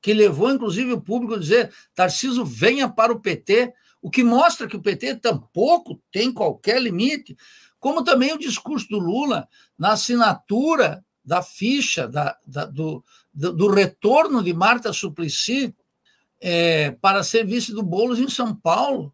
que 0.00 0.14
levou 0.14 0.50
inclusive 0.50 0.92
o 0.92 1.00
público 1.00 1.34
a 1.34 1.38
dizer: 1.38 1.72
Tarciso, 1.94 2.44
venha 2.44 2.88
para 2.88 3.12
o 3.12 3.20
PT, 3.20 3.72
o 4.00 4.10
que 4.10 4.22
mostra 4.22 4.66
que 4.66 4.76
o 4.76 4.82
PT 4.82 5.16
tampouco 5.16 6.00
tem 6.12 6.32
qualquer 6.32 6.80
limite, 6.80 7.36
como 7.80 8.04
também 8.04 8.32
o 8.32 8.38
discurso 8.38 8.88
do 8.88 8.98
Lula 8.98 9.48
na 9.78 9.92
assinatura 9.92 11.04
da 11.24 11.42
ficha 11.42 12.06
da, 12.06 12.36
da 12.46 12.66
do, 12.66 13.02
do, 13.32 13.70
retorno 13.70 14.42
de 14.42 14.52
Marta 14.52 14.92
Suplicy 14.92 15.74
é, 16.40 16.90
para 17.00 17.24
ser 17.24 17.46
vice 17.46 17.72
do 17.72 17.82
Boulos 17.82 18.18
em 18.18 18.28
São 18.28 18.54
Paulo. 18.54 19.12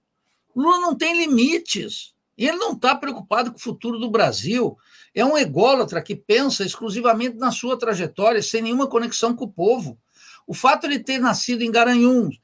Lula 0.54 0.78
não 0.80 0.96
tem 0.96 1.16
limites. 1.16 2.12
Ele 2.36 2.56
não 2.56 2.72
está 2.72 2.94
preocupado 2.94 3.52
com 3.52 3.58
o 3.58 3.60
futuro 3.60 3.98
do 3.98 4.10
Brasil. 4.10 4.76
É 5.14 5.24
um 5.24 5.36
ególatra 5.36 6.02
que 6.02 6.16
pensa 6.16 6.64
exclusivamente 6.64 7.36
na 7.36 7.52
sua 7.52 7.78
trajetória, 7.78 8.42
sem 8.42 8.62
nenhuma 8.62 8.86
conexão 8.86 9.36
com 9.36 9.44
o 9.44 9.52
povo. 9.52 9.98
O 10.46 10.54
fato 10.54 10.88
de 10.88 10.98
ter 10.98 11.18
nascido 11.18 11.62
em 11.62 11.70
Garanhuns, 11.70 12.40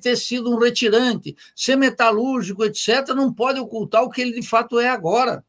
ter 0.00 0.16
sido 0.16 0.54
um 0.54 0.58
retirante, 0.58 1.36
ser 1.56 1.74
metalúrgico, 1.74 2.64
etc., 2.64 3.08
não 3.08 3.32
pode 3.32 3.58
ocultar 3.58 4.04
o 4.04 4.10
que 4.10 4.20
ele 4.20 4.40
de 4.40 4.46
fato 4.46 4.78
é 4.78 4.88
agora. 4.88 5.44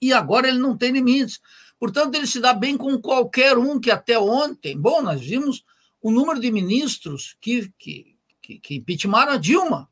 E 0.00 0.12
agora 0.12 0.48
ele 0.48 0.58
não 0.58 0.76
tem 0.76 0.90
limites. 0.90 1.40
Portanto, 1.78 2.14
ele 2.14 2.26
se 2.26 2.40
dá 2.40 2.52
bem 2.52 2.76
com 2.76 2.98
qualquer 3.00 3.56
um 3.56 3.78
que 3.78 3.90
até 3.90 4.18
ontem. 4.18 4.76
Bom, 4.76 5.00
nós 5.00 5.20
vimos 5.20 5.64
o 6.02 6.10
número 6.10 6.40
de 6.40 6.50
ministros 6.50 7.36
que, 7.40 7.72
que, 7.78 8.16
que, 8.42 8.58
que 8.58 8.74
impeachmentaram 8.76 9.32
a 9.32 9.36
Dilma. 9.36 9.88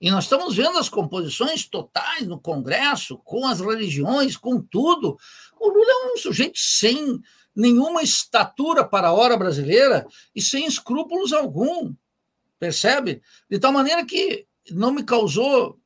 E 0.00 0.10
nós 0.10 0.24
estamos 0.24 0.56
vendo 0.56 0.78
as 0.78 0.88
composições 0.88 1.64
totais 1.64 2.26
no 2.26 2.40
Congresso, 2.40 3.18
com 3.18 3.46
as 3.46 3.60
religiões, 3.60 4.36
com 4.36 4.60
tudo. 4.60 5.16
O 5.60 5.68
Lula 5.68 5.86
é 5.88 6.12
um 6.12 6.16
sujeito 6.16 6.58
sem 6.58 7.20
nenhuma 7.54 8.02
estatura 8.02 8.84
para 8.84 9.08
a 9.08 9.12
hora 9.12 9.36
brasileira 9.36 10.04
e 10.34 10.42
sem 10.42 10.66
escrúpulos 10.66 11.32
algum. 11.32 11.94
Percebe? 12.58 13.22
De 13.48 13.60
tal 13.60 13.72
maneira 13.72 14.04
que 14.04 14.44
não 14.72 14.90
me 14.90 15.04
causou 15.04 15.78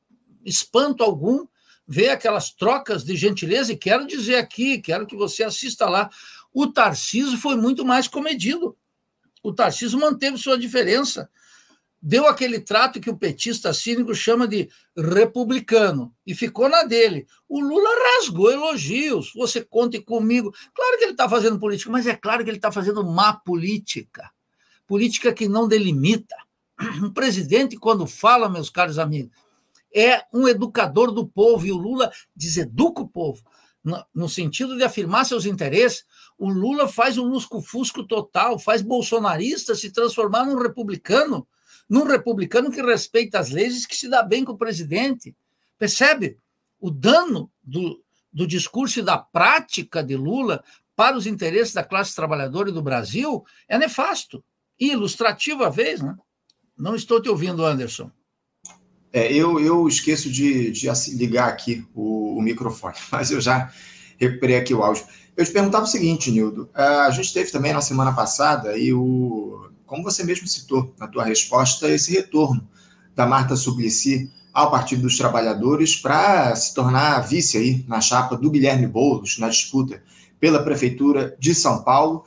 espanto 0.43 1.03
algum 1.03 1.45
ver 1.87 2.09
aquelas 2.09 2.51
trocas 2.51 3.03
de 3.03 3.15
gentileza, 3.15 3.71
e 3.71 3.77
quero 3.77 4.05
dizer 4.05 4.35
aqui, 4.35 4.79
quero 4.79 5.07
que 5.07 5.15
você 5.15 5.43
assista 5.43 5.87
lá, 5.87 6.09
o 6.53 6.67
Tarciso 6.67 7.37
foi 7.37 7.55
muito 7.55 7.85
mais 7.85 8.07
comedido. 8.07 8.75
O 9.41 9.53
Tarciso 9.53 9.97
manteve 9.97 10.37
sua 10.37 10.57
diferença. 10.57 11.29
Deu 12.01 12.27
aquele 12.27 12.59
trato 12.59 12.99
que 12.99 13.09
o 13.09 13.17
petista 13.17 13.73
cínico 13.73 14.13
chama 14.13 14.47
de 14.47 14.69
republicano 14.95 16.13
e 16.25 16.35
ficou 16.35 16.69
na 16.69 16.83
dele. 16.83 17.25
O 17.47 17.59
Lula 17.59 17.89
rasgou 17.89 18.51
elogios. 18.51 19.31
Você 19.35 19.63
conte 19.63 19.99
comigo. 19.99 20.53
Claro 20.73 20.97
que 20.97 21.05
ele 21.05 21.11
está 21.13 21.27
fazendo 21.27 21.59
política, 21.59 21.91
mas 21.91 22.05
é 22.05 22.15
claro 22.15 22.43
que 22.43 22.49
ele 22.49 22.57
está 22.57 22.71
fazendo 22.71 23.03
má 23.03 23.33
política. 23.33 24.29
Política 24.85 25.33
que 25.33 25.47
não 25.47 25.67
delimita. 25.67 26.35
Um 27.03 27.11
presidente, 27.11 27.75
quando 27.77 28.05
fala, 28.05 28.47
meus 28.47 28.69
caros 28.69 28.99
amigos, 28.99 29.31
é 29.93 30.23
um 30.33 30.47
educador 30.47 31.11
do 31.11 31.27
povo, 31.27 31.65
e 31.65 31.71
o 31.71 31.77
Lula 31.77 32.11
deseduca 32.35 33.01
o 33.01 33.07
povo, 33.07 33.41
no, 34.13 34.27
sentido 34.27 34.75
de 34.75 34.83
afirmar 34.83 35.25
seus 35.25 35.45
interesses. 35.45 36.05
O 36.37 36.49
Lula 36.49 36.87
faz 36.87 37.17
um 37.17 37.23
lusco-fusco 37.23 38.05
total, 38.05 38.59
faz 38.59 38.81
bolsonarista 38.81 39.75
se 39.75 39.91
transformar 39.91 40.45
num 40.45 40.61
republicano, 40.61 41.47
num 41.89 42.03
republicano 42.03 42.69
que 42.69 42.81
respeita 42.81 43.39
as 43.39 43.49
leis 43.49 43.83
e 43.83 43.87
que 43.87 43.95
se 43.95 44.09
dá 44.09 44.21
bem 44.21 44.43
com 44.43 44.51
o 44.51 44.57
presidente. 44.57 45.35
Percebe? 45.77 46.37
O 46.79 46.91
dano 46.91 47.49
do, 47.63 48.03
do 48.31 48.45
discurso 48.45 48.99
e 48.99 49.03
da 49.03 49.17
prática 49.17 50.03
de 50.03 50.15
Lula 50.15 50.63
para 50.95 51.15
os 51.15 51.25
interesses 51.25 51.73
da 51.73 51.83
classe 51.83 52.15
trabalhadora 52.15 52.69
e 52.69 52.73
do 52.73 52.81
Brasil 52.81 53.45
é 53.67 53.77
nefasto. 53.77 54.43
E 54.79 54.91
ilustrativo 54.91 55.63
à 55.63 55.69
vez, 55.69 56.01
né? 56.01 56.15
Não 56.77 56.95
estou 56.95 57.19
te 57.19 57.29
ouvindo, 57.29 57.65
Anderson. 57.65 58.11
É, 59.17 59.33
eu, 59.33 59.59
eu 59.59 59.87
esqueço 59.87 60.29
de, 60.29 60.69
de 60.69 60.87
ligar 61.15 61.49
aqui 61.49 61.83
o, 61.95 62.37
o, 62.37 62.41
microfone, 62.41 62.93
mas 63.11 63.31
eu 63.31 63.41
já 63.41 63.71
recuperei 64.15 64.57
aqui 64.57 64.75
o 64.75 64.83
áudio. 64.83 65.05
Eu 65.35 65.43
te 65.43 65.51
perguntava 65.51 65.85
o 65.85 65.87
seguinte, 65.87 66.29
Nildo. 66.29 66.69
É, 66.75 66.83
a 66.83 67.09
gente 67.09 67.33
teve 67.33 67.49
também 67.49 67.73
na 67.73 67.81
semana 67.81 68.13
passada, 68.13 68.77
e 68.77 68.93
o, 68.93 69.71
como 69.87 70.03
você 70.03 70.23
mesmo 70.23 70.47
citou 70.47 70.93
na 70.99 71.07
tua 71.07 71.23
resposta, 71.23 71.89
esse 71.89 72.11
retorno 72.13 72.67
da 73.15 73.25
Marta 73.25 73.55
Suplicy 73.55 74.31
ao 74.53 74.69
Partido 74.69 75.01
dos 75.01 75.17
Trabalhadores 75.17 75.95
para 75.95 76.55
se 76.55 76.75
tornar 76.75 77.19
vice 77.21 77.57
aí 77.57 77.85
na 77.87 77.99
chapa 77.99 78.37
do 78.37 78.51
Guilherme 78.51 78.85
Boulos 78.85 79.39
na 79.39 79.49
disputa 79.49 79.99
pela 80.39 80.61
Prefeitura 80.61 81.35
de 81.39 81.55
São 81.55 81.81
Paulo. 81.81 82.23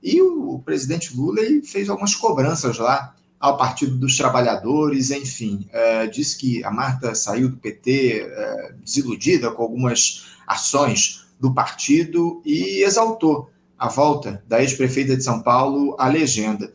E 0.00 0.22
o 0.22 0.60
presidente 0.64 1.16
Lula 1.16 1.42
fez 1.64 1.88
algumas 1.88 2.14
cobranças 2.14 2.78
lá 2.78 3.16
ao 3.40 3.56
Partido 3.56 3.96
dos 3.96 4.16
Trabalhadores, 4.16 5.10
enfim, 5.10 5.68
é, 5.72 6.06
disse 6.06 6.36
que 6.36 6.64
a 6.64 6.70
Marta 6.70 7.14
saiu 7.14 7.48
do 7.48 7.56
PT 7.56 8.20
é, 8.20 8.72
desiludida 8.82 9.50
com 9.50 9.62
algumas 9.62 10.26
ações 10.46 11.26
do 11.38 11.54
partido 11.54 12.42
e 12.44 12.82
exaltou 12.82 13.48
a 13.78 13.88
volta 13.88 14.42
da 14.48 14.60
ex-prefeita 14.60 15.16
de 15.16 15.22
São 15.22 15.40
Paulo 15.40 15.94
à 15.98 16.08
legenda. 16.08 16.72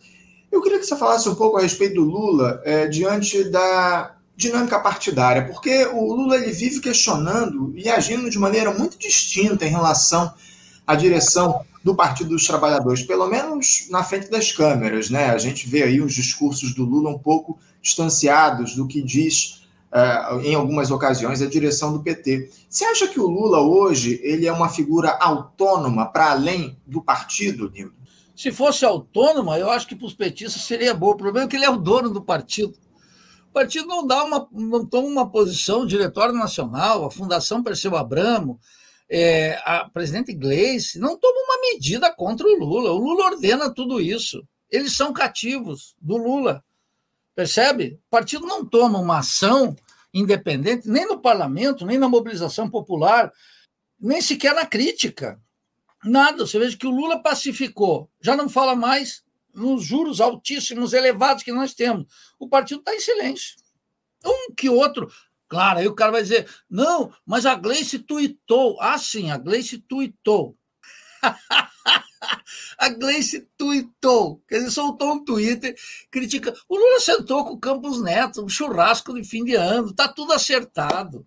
Eu 0.50 0.62
queria 0.62 0.80
que 0.80 0.86
você 0.86 0.96
falasse 0.96 1.28
um 1.28 1.36
pouco 1.36 1.58
a 1.58 1.62
respeito 1.62 1.96
do 1.96 2.04
Lula 2.04 2.62
é, 2.64 2.88
diante 2.88 3.44
da 3.46 4.16
dinâmica 4.36 4.80
partidária, 4.80 5.46
porque 5.46 5.86
o 5.88 6.14
Lula 6.14 6.38
ele 6.38 6.52
vive 6.52 6.80
questionando 6.80 7.74
e 7.76 7.90
agindo 7.90 8.30
de 8.30 8.40
maneira 8.40 8.74
muito 8.74 8.98
distinta 8.98 9.66
em 9.66 9.70
relação 9.70 10.34
à 10.88 10.96
direção 10.96 11.66
do 11.84 11.94
Partido 11.94 12.30
dos 12.30 12.48
Trabalhadores, 12.48 13.04
pelo 13.04 13.28
menos 13.28 13.88
na 13.90 14.04
frente 14.04 14.30
das 14.30 14.52
câmeras, 14.52 15.10
né? 15.10 15.32
A 15.32 15.38
gente 15.38 15.68
vê 15.68 15.84
aí 15.84 16.00
os 16.00 16.14
discursos 16.14 16.74
do 16.74 16.86
Lula 16.86 17.10
um 17.10 17.20
pouco 17.20 17.60
distanciados 17.82 18.76
do 18.76 18.88
que 18.88 19.02
diz 19.02 19.64
uh, 19.92 20.40
em 20.42 20.56
algumas 20.56 20.90
ocasiões 20.92 21.42
a 21.42 21.46
direção 21.46 21.92
do 21.92 22.02
PT. 22.02 22.50
Você 22.70 22.86
acha 22.86 23.08
que 23.08 23.20
o 23.20 23.28
Lula 23.28 23.60
hoje 23.60 24.20
ele 24.24 24.48
é 24.48 24.52
uma 24.52 24.70
figura 24.70 25.18
autônoma 25.20 26.06
para 26.06 26.32
além 26.32 26.78
do 26.88 27.02
partido, 27.02 27.70
Nildo? 27.70 27.94
Se 28.36 28.52
fosse 28.52 28.84
autônoma, 28.84 29.60
eu 29.60 29.70
acho 29.70 29.88
que 29.88 29.96
para 29.96 30.08
os 30.08 30.14
petistas 30.14 30.64
seria 30.64 30.94
bom. 30.94 31.12
O 31.12 31.18
problema 31.18 31.46
é 31.46 31.50
que 31.50 31.56
ele 31.56 31.66
é 31.66 31.70
o 31.70 31.78
dono 31.78 32.10
do 32.10 32.22
partido. 32.22 32.74
O 33.50 33.54
partido 33.54 33.86
não 33.88 34.08
dá 34.08 34.24
uma, 34.24 34.48
não 34.52 34.84
toma 34.86 35.08
uma 35.08 35.30
posição, 35.30 35.82
o 35.82 35.88
Diretório 35.88 36.34
Nacional, 36.34 37.06
a 37.06 37.12
Fundação 37.12 37.62
Perseu 37.62 37.96
Abramo, 37.96 38.60
é, 39.10 39.62
a 39.66 39.90
presidente 39.90 40.34
Gleice 40.34 41.00
não 41.00 41.18
toma 41.18 41.40
uma 41.40 41.62
medida 41.62 42.12
contra 42.14 42.48
o 42.48 42.56
Lula. 42.58 42.92
O 42.92 42.98
Lula 42.98 43.26
ordena 43.26 43.74
tudo 43.74 44.00
isso. 44.00 44.46
Eles 44.70 44.96
são 44.96 45.14
cativos 45.14 45.96
do 46.02 46.18
Lula. 46.18 46.64
Percebe? 47.36 48.00
O 48.08 48.10
partido 48.10 48.46
não 48.46 48.66
toma 48.66 49.00
uma 49.00 49.20
ação 49.20 49.76
independente, 50.14 50.88
nem 50.88 51.08
no 51.08 51.20
parlamento, 51.20 51.86
nem 51.86 51.98
na 51.98 52.08
mobilização 52.08 52.70
popular, 52.70 53.32
nem 54.00 54.22
sequer 54.22 54.54
na 54.54 54.66
crítica. 54.66 55.42
Nada. 56.04 56.46
Você 56.46 56.60
veja 56.60 56.78
que 56.78 56.86
o 56.86 56.92
Lula 56.92 57.22
pacificou, 57.22 58.10
já 58.22 58.36
não 58.36 58.48
fala 58.48 58.76
mais 58.76 59.24
nos 59.54 59.84
juros 59.84 60.20
altíssimos, 60.20 60.94
elevados 60.94 61.44
que 61.44 61.52
nós 61.52 61.74
temos. 61.74 62.06
O 62.40 62.48
partido 62.48 62.80
está 62.80 62.94
em 62.94 63.00
silêncio. 63.00 63.56
Um 64.26 64.54
que 64.56 64.70
outro 64.70 65.12
Claro, 65.54 65.78
aí 65.78 65.88
o 65.88 65.94
cara 65.94 66.12
vai 66.12 66.24
dizer: 66.24 66.50
não, 66.68 67.14
mas 67.24 67.46
a 67.46 67.54
Gleice 67.54 68.00
tuitou. 68.00 68.76
Ah, 68.82 68.98
sim, 68.98 69.30
a 69.30 69.38
Gleice 69.38 69.78
tuitou. 69.78 70.58
a 72.76 72.90
Gleice 72.90 73.48
tuitou. 73.56 74.42
Quer 74.48 74.58
dizer, 74.58 74.72
soltou 74.72 75.14
um 75.14 75.24
Twitter, 75.24 75.76
critica. 76.10 76.56
O 76.68 76.76
Lula 76.76 77.00
sentou 77.00 77.46
com 77.46 77.54
o 77.54 77.60
Campos 77.60 78.02
Neto, 78.02 78.44
um 78.44 78.50
churrasco 78.50 79.14
de 79.14 79.24
fim 79.24 79.44
de 79.44 79.54
ano, 79.54 79.94
tá 79.94 80.08
tudo 80.08 80.34
acertado. 80.34 81.24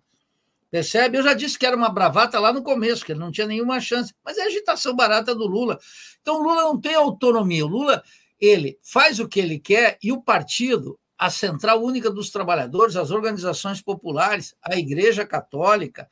Percebe? 0.69 1.19
Eu 1.19 1.23
já 1.23 1.33
disse 1.33 1.57
que 1.57 1.65
era 1.65 1.77
uma 1.77 1.87
bravata 1.87 2.37
lá 2.37 2.51
no 2.51 2.61
começo, 2.61 3.05
que 3.05 3.13
ele 3.13 3.21
não 3.21 3.31
tinha 3.31 3.47
nenhuma 3.47 3.79
chance, 3.79 4.13
mas 4.25 4.37
é 4.37 4.43
agitação 4.43 4.93
barata 4.93 5.33
do 5.33 5.47
Lula. 5.47 5.79
Então 6.21 6.41
o 6.41 6.43
Lula 6.43 6.63
não 6.63 6.77
tem 6.77 6.95
autonomia. 6.95 7.65
O 7.65 7.69
Lula, 7.69 8.03
ele 8.37 8.77
faz 8.83 9.21
o 9.21 9.27
que 9.29 9.39
ele 9.39 9.57
quer 9.57 9.97
e 10.03 10.11
o 10.11 10.21
partido 10.21 10.99
a 11.17 11.29
Central 11.29 11.83
Única 11.83 12.11
dos 12.11 12.29
Trabalhadores, 12.29 12.95
as 12.95 13.11
organizações 13.11 13.81
populares, 13.81 14.55
a 14.61 14.77
Igreja 14.77 15.25
Católica, 15.25 16.07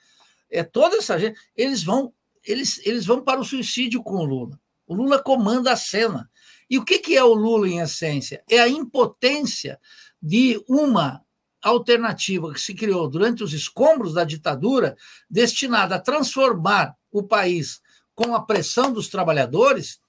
é 0.49 0.63
toda 0.63 0.97
essa 0.97 1.19
gente, 1.19 1.39
eles 1.55 1.83
vão, 1.83 2.13
eles, 2.43 2.79
eles 2.85 3.05
vão 3.05 3.21
para 3.21 3.39
o 3.39 3.45
suicídio 3.45 4.01
com 4.01 4.15
o 4.15 4.25
Lula. 4.25 4.59
O 4.87 4.95
Lula 4.95 5.21
comanda 5.21 5.71
a 5.71 5.75
cena. 5.75 6.29
E 6.69 6.77
o 6.77 6.85
que, 6.85 6.99
que 6.99 7.15
é 7.15 7.23
o 7.23 7.33
Lula, 7.33 7.67
em 7.67 7.79
essência? 7.79 8.43
É 8.49 8.59
a 8.59 8.69
impotência 8.69 9.79
de 10.21 10.63
uma 10.67 11.21
alternativa 11.61 12.53
que 12.53 12.61
se 12.61 12.73
criou 12.73 13.09
durante 13.09 13.43
os 13.43 13.53
escombros 13.53 14.13
da 14.13 14.23
ditadura, 14.23 14.95
destinada 15.29 15.95
a 15.95 15.99
transformar 15.99 16.95
o 17.11 17.23
país 17.23 17.81
com 18.13 18.35
a 18.35 18.41
pressão 18.41 18.91
dos 18.93 19.09
trabalhadores, 19.09 19.99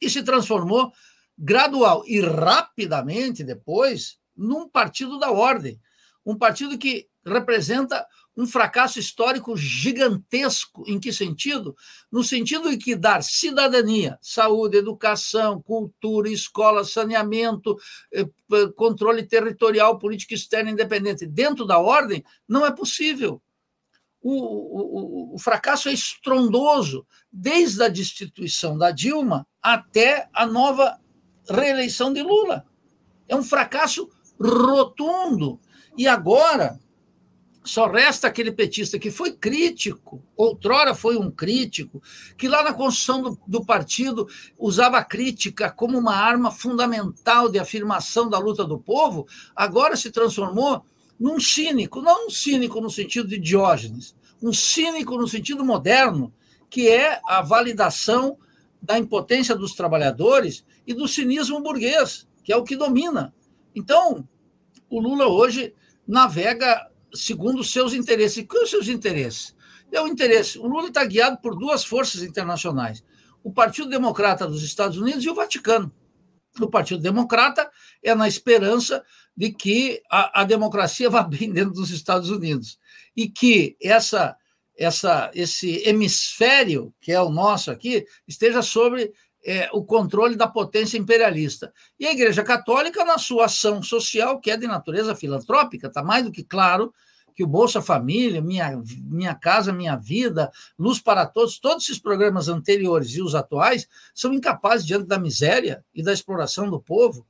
e 0.00 0.08
se 0.08 0.22
transformou 0.22 0.92
gradual 1.38 2.02
e 2.06 2.20
rapidamente 2.20 3.44
depois 3.44 4.19
num 4.40 4.68
partido 4.68 5.18
da 5.18 5.30
ordem, 5.30 5.78
um 6.24 6.36
partido 6.36 6.78
que 6.78 7.06
representa 7.24 8.06
um 8.36 8.46
fracasso 8.46 8.98
histórico 8.98 9.56
gigantesco. 9.56 10.84
Em 10.86 10.98
que 10.98 11.12
sentido? 11.12 11.76
No 12.10 12.24
sentido 12.24 12.70
de 12.70 12.78
que 12.78 12.96
dar 12.96 13.22
cidadania, 13.22 14.18
saúde, 14.22 14.78
educação, 14.78 15.60
cultura, 15.60 16.30
escola, 16.30 16.84
saneamento, 16.84 17.76
eh, 18.12 18.26
controle 18.76 19.24
territorial, 19.24 19.98
política 19.98 20.34
externa 20.34 20.70
independente 20.70 21.26
dentro 21.26 21.66
da 21.66 21.78
ordem 21.78 22.24
não 22.48 22.64
é 22.64 22.70
possível. 22.70 23.42
o, 24.22 25.32
o, 25.32 25.34
o, 25.34 25.38
fracasso 25.38 25.88
é 25.88 25.92
estrondoso, 25.92 27.06
desde 27.32 27.82
a 27.82 27.88
destituição 27.88 28.76
da 28.76 28.90
Dilma 28.90 29.46
até 29.62 30.28
a 30.32 30.46
nova 30.46 30.98
reeleição 31.48 32.12
de 32.12 32.22
Lula. 32.22 32.66
É 33.28 33.36
um 33.36 33.42
fracasso 33.42 34.10
rotundo. 34.40 35.60
E 35.96 36.08
agora 36.08 36.78
só 37.62 37.86
resta 37.86 38.26
aquele 38.26 38.50
petista 38.50 38.98
que 38.98 39.10
foi 39.10 39.32
crítico, 39.32 40.22
outrora 40.36 40.94
foi 40.94 41.18
um 41.18 41.30
crítico, 41.30 42.02
que 42.36 42.48
lá 42.48 42.62
na 42.62 42.72
construção 42.72 43.22
do, 43.22 43.38
do, 43.46 43.64
partido 43.64 44.26
usava 44.58 44.98
a 44.98 45.04
crítica 45.04 45.70
como 45.70 45.98
uma 45.98 46.14
arma 46.14 46.50
fundamental 46.50 47.50
de 47.50 47.58
afirmação 47.58 48.30
da 48.30 48.38
luta 48.38 48.64
do 48.64 48.78
povo, 48.78 49.26
agora 49.54 49.94
se 49.94 50.10
transformou 50.10 50.82
num 51.18 51.38
cínico, 51.38 52.00
não 52.00 52.28
um 52.28 52.30
cínico 52.30 52.80
no 52.80 52.88
sentido 52.88 53.28
de 53.28 53.38
Diógenes, 53.38 54.16
um 54.42 54.54
cínico 54.54 55.18
no 55.18 55.28
sentido 55.28 55.62
moderno, 55.62 56.32
que 56.70 56.88
é 56.88 57.20
a 57.26 57.42
validação 57.42 58.38
da 58.80 58.98
impotência 58.98 59.54
dos 59.54 59.74
trabalhadores 59.74 60.64
e 60.86 60.94
do 60.94 61.06
cinismo 61.06 61.60
burguês, 61.60 62.26
que 62.42 62.52
é 62.52 62.56
o 62.56 62.64
que 62.64 62.74
domina. 62.74 63.34
Então, 63.74 64.28
o 64.88 65.00
Lula 65.00 65.26
hoje 65.26 65.74
navega 66.06 66.90
segundo 67.14 67.60
os 67.60 67.72
seus 67.72 67.92
interesses. 67.92 68.38
E 68.38 68.44
quais 68.44 68.64
os 68.64 68.70
seus 68.70 68.88
interesses? 68.88 69.54
É 69.92 70.00
o 70.00 70.08
interesse. 70.08 70.58
O 70.58 70.66
Lula 70.66 70.88
está 70.88 71.04
guiado 71.04 71.38
por 71.40 71.56
duas 71.56 71.84
forças 71.84 72.22
internacionais: 72.22 73.04
o 73.42 73.52
Partido 73.52 73.88
Democrata 73.88 74.46
dos 74.46 74.62
Estados 74.62 74.98
Unidos 74.98 75.24
e 75.24 75.30
o 75.30 75.34
Vaticano. 75.34 75.92
O 76.60 76.68
Partido 76.68 77.00
Democrata 77.00 77.70
é 78.02 78.14
na 78.14 78.26
esperança 78.26 79.04
de 79.36 79.52
que 79.52 80.02
a, 80.10 80.42
a 80.42 80.44
democracia 80.44 81.08
vá 81.08 81.22
bem 81.22 81.52
dentro 81.52 81.72
dos 81.72 81.90
Estados 81.90 82.28
Unidos 82.28 82.78
e 83.16 83.28
que 83.28 83.76
essa, 83.80 84.36
essa, 84.76 85.30
esse 85.32 85.76
hemisfério 85.88 86.92
que 87.00 87.12
é 87.12 87.20
o 87.20 87.30
nosso 87.30 87.70
aqui 87.70 88.04
esteja 88.26 88.62
sobre 88.62 89.12
é, 89.44 89.68
o 89.72 89.82
controle 89.82 90.36
da 90.36 90.46
potência 90.46 90.98
imperialista. 90.98 91.72
E 91.98 92.06
a 92.06 92.12
Igreja 92.12 92.42
Católica, 92.42 93.04
na 93.04 93.18
sua 93.18 93.46
ação 93.46 93.82
social, 93.82 94.38
que 94.38 94.50
é 94.50 94.56
de 94.56 94.66
natureza 94.66 95.14
filantrópica, 95.14 95.88
está 95.88 96.02
mais 96.02 96.24
do 96.24 96.32
que 96.32 96.44
claro 96.44 96.92
que 97.34 97.44
o 97.44 97.46
Bolsa 97.46 97.80
Família, 97.80 98.42
Minha, 98.42 98.82
Minha 99.02 99.34
Casa 99.34 99.72
Minha 99.72 99.96
Vida, 99.96 100.50
Luz 100.78 101.00
para 101.00 101.24
Todos, 101.24 101.58
todos 101.58 101.84
esses 101.84 101.98
programas 101.98 102.48
anteriores 102.48 103.14
e 103.14 103.22
os 103.22 103.34
atuais 103.34 103.88
são 104.14 104.34
incapazes 104.34 104.86
diante 104.86 105.06
da 105.06 105.18
miséria 105.18 105.82
e 105.94 106.02
da 106.02 106.12
exploração 106.12 106.68
do 106.68 106.80
povo. 106.80 107.26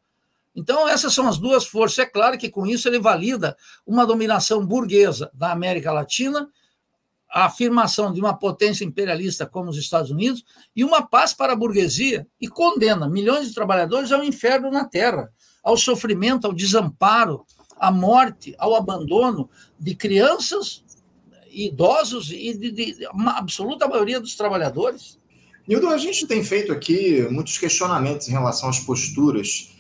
Então, 0.55 0.89
essas 0.89 1.15
são 1.15 1.29
as 1.29 1.39
duas 1.39 1.65
forças. 1.65 2.01
É 2.01 2.07
claro 2.07 2.37
que 2.37 2.51
com 2.51 2.67
isso 2.67 2.89
ele 2.89 2.99
valida 2.99 3.57
uma 3.87 4.05
dominação 4.05 4.67
burguesa 4.67 5.31
da 5.33 5.53
América 5.53 5.93
Latina 5.93 6.49
a 7.33 7.45
afirmação 7.45 8.13
de 8.13 8.21
uma 8.21 8.37
potência 8.37 8.85
imperialista 8.85 9.47
como 9.47 9.71
os 9.71 9.77
Estados 9.77 10.11
Unidos 10.11 10.45
e 10.75 10.83
uma 10.83 11.03
paz 11.03 11.33
para 11.33 11.53
a 11.53 11.57
burguesia 11.57 12.27
e 12.41 12.49
condena 12.49 13.09
milhões 13.09 13.49
de 13.49 13.55
trabalhadores 13.55 14.11
ao 14.11 14.25
inferno 14.25 14.71
na 14.71 14.85
terra, 14.85 15.31
ao 15.63 15.77
sofrimento, 15.77 16.47
ao 16.47 16.53
desamparo, 16.53 17.47
à 17.79 17.91
morte, 17.91 18.55
ao 18.59 18.75
abandono 18.75 19.49
de 19.79 19.95
crianças, 19.95 20.85
idosos 21.51 22.31
e 22.31 22.53
de, 22.55 22.71
de 22.71 23.09
uma 23.13 23.39
absoluta 23.39 23.87
maioria 23.87 24.21
dos 24.21 24.35
trabalhadores. 24.35 25.19
Nildo, 25.67 25.89
a 25.89 25.99
gente 25.99 26.27
tem 26.27 26.43
feito 26.43 26.73
aqui 26.73 27.23
muitos 27.31 27.57
questionamentos 27.59 28.29
em 28.29 28.33
relação 28.33 28.69
às 28.69 28.81
posturas 28.81 29.71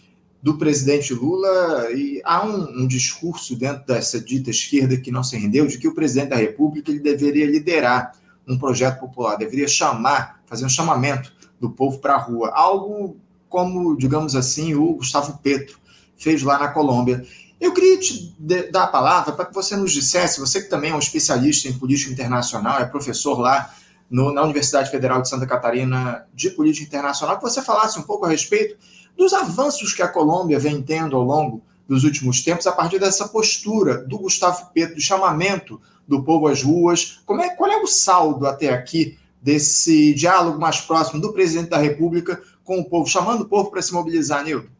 do 0.42 0.56
presidente 0.56 1.12
Lula 1.12 1.90
e 1.92 2.22
há 2.24 2.44
um, 2.46 2.82
um, 2.82 2.86
discurso 2.86 3.54
dentro 3.54 3.84
dessa 3.86 4.18
dita 4.18 4.50
esquerda 4.50 4.96
que 4.96 5.10
não 5.10 5.22
se 5.22 5.36
rendeu 5.36 5.66
de 5.66 5.76
que 5.78 5.86
o 5.86 5.94
presidente 5.94 6.30
da 6.30 6.36
República 6.36 6.90
ele 6.90 7.00
deveria 7.00 7.46
liderar 7.46 8.12
um 8.48 8.58
projeto 8.58 9.00
popular, 9.00 9.36
deveria 9.36 9.68
chamar, 9.68 10.40
fazer 10.46 10.64
um 10.64 10.68
chamamento 10.68 11.32
do 11.60 11.70
povo 11.70 11.98
para 11.98 12.14
a 12.14 12.18
rua, 12.18 12.50
algo 12.54 13.16
como, 13.48 13.96
digamos 13.96 14.34
assim, 14.34 14.74
o 14.74 14.94
Gustavo 14.94 15.38
Petro 15.42 15.78
fez 16.16 16.42
lá 16.42 16.58
na 16.58 16.68
Colômbia. 16.68 17.24
Eu 17.60 17.74
queria 17.74 17.98
te 17.98 18.34
dar 18.70 18.84
a 18.84 18.86
palavra 18.86 19.32
para 19.32 19.44
que 19.44 19.54
você 19.54 19.76
nos 19.76 19.92
dissesse, 19.92 20.40
você 20.40 20.62
que 20.62 20.70
também 20.70 20.92
é 20.92 20.94
um 20.94 20.98
especialista 20.98 21.68
em 21.68 21.78
política 21.78 22.10
internacional, 22.10 22.80
é 22.80 22.86
professor 22.86 23.38
lá 23.38 23.74
no, 24.08 24.32
na 24.32 24.42
Universidade 24.42 24.90
Federal 24.90 25.20
de 25.20 25.28
Santa 25.28 25.46
Catarina 25.46 26.26
de 26.34 26.50
Política 26.50 26.86
Internacional, 26.86 27.36
que 27.36 27.42
você 27.42 27.60
falasse 27.60 27.98
um 27.98 28.02
pouco 28.02 28.24
a 28.24 28.30
respeito 28.30 28.76
dos 29.20 29.34
avanços 29.34 29.92
que 29.92 30.00
a 30.00 30.08
Colômbia 30.08 30.58
vem 30.58 30.80
tendo 30.80 31.14
ao 31.14 31.22
longo 31.22 31.62
dos 31.86 32.04
últimos 32.04 32.42
tempos, 32.42 32.66
a 32.66 32.72
partir 32.72 32.98
dessa 32.98 33.28
postura 33.28 33.98
do 33.98 34.16
Gustavo 34.16 34.72
Petro, 34.72 34.94
do 34.94 35.00
chamamento 35.02 35.78
do 36.08 36.24
povo 36.24 36.48
às 36.48 36.62
ruas. 36.62 37.20
Como 37.26 37.42
é, 37.42 37.54
qual 37.54 37.70
é 37.70 37.76
o 37.76 37.86
saldo 37.86 38.46
até 38.46 38.70
aqui 38.70 39.18
desse 39.42 40.14
diálogo 40.14 40.58
mais 40.58 40.80
próximo 40.80 41.20
do 41.20 41.34
presidente 41.34 41.68
da 41.68 41.76
República 41.76 42.40
com 42.64 42.78
o 42.78 42.84
povo, 42.84 43.06
chamando 43.06 43.42
o 43.42 43.44
povo 43.44 43.70
para 43.70 43.82
se 43.82 43.92
mobilizar, 43.92 44.42
Nilton? 44.42 44.70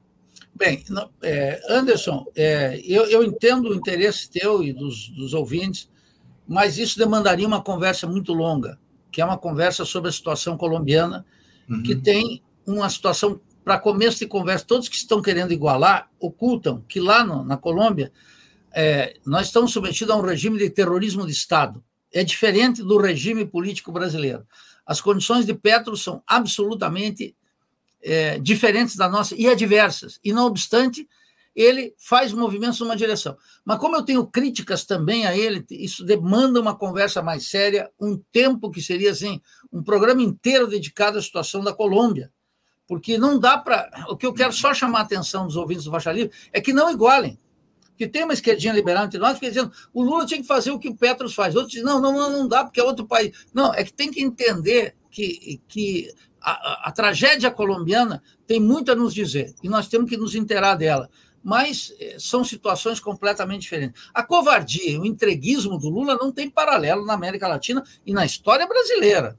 Bem, 0.54 0.82
é, 1.22 1.60
Anderson, 1.68 2.24
é, 2.34 2.80
eu, 2.82 3.04
eu, 3.10 3.22
entendo 3.22 3.68
o 3.68 3.74
interesse 3.74 4.30
teu 4.30 4.62
e 4.62 4.72
dos, 4.72 5.10
dos 5.10 5.34
ouvintes, 5.34 5.86
mas 6.48 6.78
isso 6.78 6.98
demandaria 6.98 7.46
uma 7.46 7.62
conversa 7.62 8.06
muito 8.06 8.32
longa, 8.32 8.78
que 9.12 9.20
é 9.20 9.24
uma 9.24 9.36
conversa 9.36 9.84
sobre 9.84 10.08
a 10.08 10.12
situação 10.12 10.56
colombiana, 10.56 11.26
uhum. 11.68 11.82
que 11.82 11.94
tem 11.94 12.42
uma 12.66 12.88
situação 12.88 13.38
para 13.64 13.78
começo 13.78 14.18
de 14.18 14.26
conversa, 14.26 14.64
todos 14.64 14.88
que 14.88 14.96
estão 14.96 15.20
querendo 15.20 15.52
igualar 15.52 16.10
ocultam 16.18 16.84
que 16.88 17.00
lá 17.00 17.24
no, 17.24 17.44
na 17.44 17.56
Colômbia 17.56 18.12
é, 18.72 19.16
nós 19.26 19.48
estamos 19.48 19.72
submetidos 19.72 20.14
a 20.14 20.16
um 20.16 20.22
regime 20.22 20.58
de 20.58 20.70
terrorismo 20.70 21.26
de 21.26 21.32
Estado. 21.32 21.82
É 22.12 22.24
diferente 22.24 22.82
do 22.82 22.98
regime 22.98 23.44
político 23.44 23.92
brasileiro. 23.92 24.46
As 24.84 25.00
condições 25.00 25.46
de 25.46 25.54
Petro 25.54 25.96
são 25.96 26.22
absolutamente 26.26 27.36
é, 28.02 28.38
diferentes 28.38 28.96
da 28.96 29.08
nossa 29.08 29.34
e 29.36 29.46
adversas. 29.46 30.18
E, 30.24 30.32
não 30.32 30.46
obstante, 30.46 31.08
ele 31.54 31.94
faz 31.98 32.32
movimentos 32.32 32.80
numa 32.80 32.96
direção. 32.96 33.36
Mas, 33.64 33.78
como 33.78 33.94
eu 33.94 34.02
tenho 34.02 34.26
críticas 34.26 34.84
também 34.84 35.26
a 35.26 35.36
ele, 35.36 35.64
isso 35.70 36.04
demanda 36.04 36.60
uma 36.60 36.74
conversa 36.74 37.22
mais 37.22 37.48
séria, 37.48 37.90
um 38.00 38.20
tempo 38.32 38.70
que 38.70 38.82
seria 38.82 39.10
assim, 39.10 39.40
um 39.72 39.82
programa 39.82 40.22
inteiro 40.22 40.66
dedicado 40.66 41.18
à 41.18 41.22
situação 41.22 41.62
da 41.62 41.72
Colômbia 41.72 42.32
porque 42.90 43.16
não 43.16 43.38
dá 43.38 43.56
para. 43.56 43.88
O 44.08 44.16
que 44.16 44.26
eu 44.26 44.34
quero 44.34 44.52
só 44.52 44.74
chamar 44.74 44.98
a 44.98 45.02
atenção 45.02 45.46
dos 45.46 45.54
ouvintes 45.54 45.84
do 45.84 45.92
Faixa 45.92 46.10
Livre 46.10 46.32
é 46.52 46.60
que 46.60 46.72
não 46.72 46.90
igualem. 46.90 47.38
Que 47.96 48.08
tem 48.08 48.24
uma 48.24 48.32
esquerdinha 48.32 48.72
liberal 48.72 49.04
entre 49.04 49.16
nós, 49.16 49.38
que 49.38 49.46
dizendo 49.46 49.70
o 49.94 50.02
Lula 50.02 50.26
tinha 50.26 50.40
que 50.40 50.46
fazer 50.46 50.72
o 50.72 50.78
que 50.78 50.88
o 50.88 50.96
Petros 50.96 51.32
faz. 51.32 51.54
Outros 51.54 51.70
dizem, 51.70 51.86
não, 51.86 52.00
não, 52.00 52.12
não, 52.12 52.48
dá, 52.48 52.64
porque 52.64 52.80
é 52.80 52.82
outro 52.82 53.06
país. 53.06 53.46
Não, 53.54 53.72
é 53.72 53.84
que 53.84 53.92
tem 53.92 54.10
que 54.10 54.20
entender 54.20 54.96
que, 55.08 55.60
que 55.68 56.12
a, 56.42 56.50
a, 56.50 56.88
a 56.88 56.90
tragédia 56.90 57.48
colombiana 57.48 58.20
tem 58.44 58.58
muito 58.58 58.90
a 58.90 58.96
nos 58.96 59.14
dizer, 59.14 59.54
e 59.62 59.68
nós 59.68 59.86
temos 59.86 60.10
que 60.10 60.16
nos 60.16 60.34
inteirar 60.34 60.74
dela 60.74 61.08
mas 61.42 61.94
eh, 61.98 62.16
são 62.18 62.44
situações 62.44 63.00
completamente 63.00 63.62
diferentes. 63.62 64.10
A 64.12 64.22
covardia, 64.22 65.00
o 65.00 65.06
entreguismo 65.06 65.78
do 65.78 65.88
Lula 65.88 66.14
não 66.16 66.30
tem 66.30 66.50
paralelo 66.50 67.06
na 67.06 67.14
América 67.14 67.48
Latina 67.48 67.82
e 68.04 68.12
na 68.12 68.26
história 68.26 68.66
brasileira. 68.66 69.38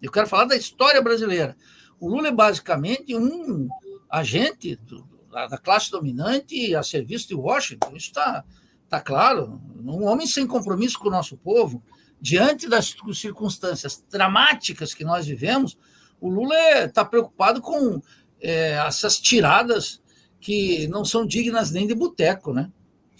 Eu 0.00 0.12
quero 0.12 0.28
falar 0.28 0.44
da 0.44 0.54
história 0.54 1.02
brasileira. 1.02 1.56
O 2.00 2.08
Lula 2.08 2.28
é 2.28 2.32
basicamente 2.32 3.14
um 3.14 3.68
agente 4.08 4.74
do, 4.74 5.06
da 5.30 5.58
classe 5.58 5.90
dominante 5.90 6.74
a 6.74 6.82
serviço 6.82 7.28
de 7.28 7.34
Washington. 7.34 7.94
Isso 7.94 8.08
está 8.08 8.42
tá 8.88 9.00
claro. 9.00 9.60
Um 9.84 10.04
homem 10.04 10.26
sem 10.26 10.46
compromisso 10.46 10.98
com 10.98 11.08
o 11.08 11.12
nosso 11.12 11.36
povo. 11.36 11.82
Diante 12.20 12.68
das 12.68 12.96
circunstâncias 13.14 14.04
dramáticas 14.10 14.94
que 14.94 15.04
nós 15.04 15.26
vivemos, 15.26 15.78
o 16.20 16.28
Lula 16.28 16.84
está 16.84 17.02
é, 17.02 17.04
preocupado 17.04 17.60
com 17.60 18.02
é, 18.40 18.72
essas 18.86 19.18
tiradas 19.18 20.02
que 20.40 20.86
não 20.88 21.04
são 21.04 21.26
dignas 21.26 21.70
nem 21.70 21.86
de 21.86 21.94
boteco, 21.94 22.52
né? 22.52 22.70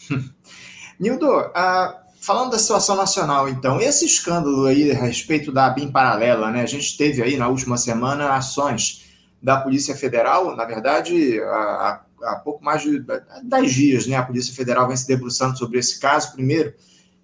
Nildo, 0.99 1.27
uh, 1.29 2.00
Falando 2.21 2.51
da 2.51 2.59
situação 2.59 2.97
nacional, 2.97 3.49
então, 3.49 3.81
esse 3.81 4.05
escândalo 4.05 4.67
aí 4.67 4.91
a 4.91 4.95
respeito 4.95 5.51
da 5.51 5.71
BIM 5.71 5.91
paralela, 5.91 6.51
né? 6.51 6.61
A 6.61 6.67
gente 6.67 6.95
teve 6.97 7.23
aí 7.23 7.39
na 7.39 7.49
última 7.49 7.79
semana 7.79 8.35
ações 8.35 9.07
da 9.43 9.57
Polícia 9.57 9.97
Federal, 9.97 10.55
na 10.55 10.67
verdade, 10.67 11.41
há, 11.41 12.01
há 12.23 12.37
pouco 12.37 12.63
mais 12.63 12.83
de 12.83 13.03
10 13.43 13.73
dias, 13.73 14.07
né? 14.07 14.17
A 14.17 14.23
Polícia 14.23 14.55
Federal 14.55 14.87
vem 14.87 14.99
se 14.99 15.09
debruçando 15.09 15.57
sobre 15.57 15.79
esse 15.79 15.99
caso, 15.99 16.33
primeiro 16.33 16.75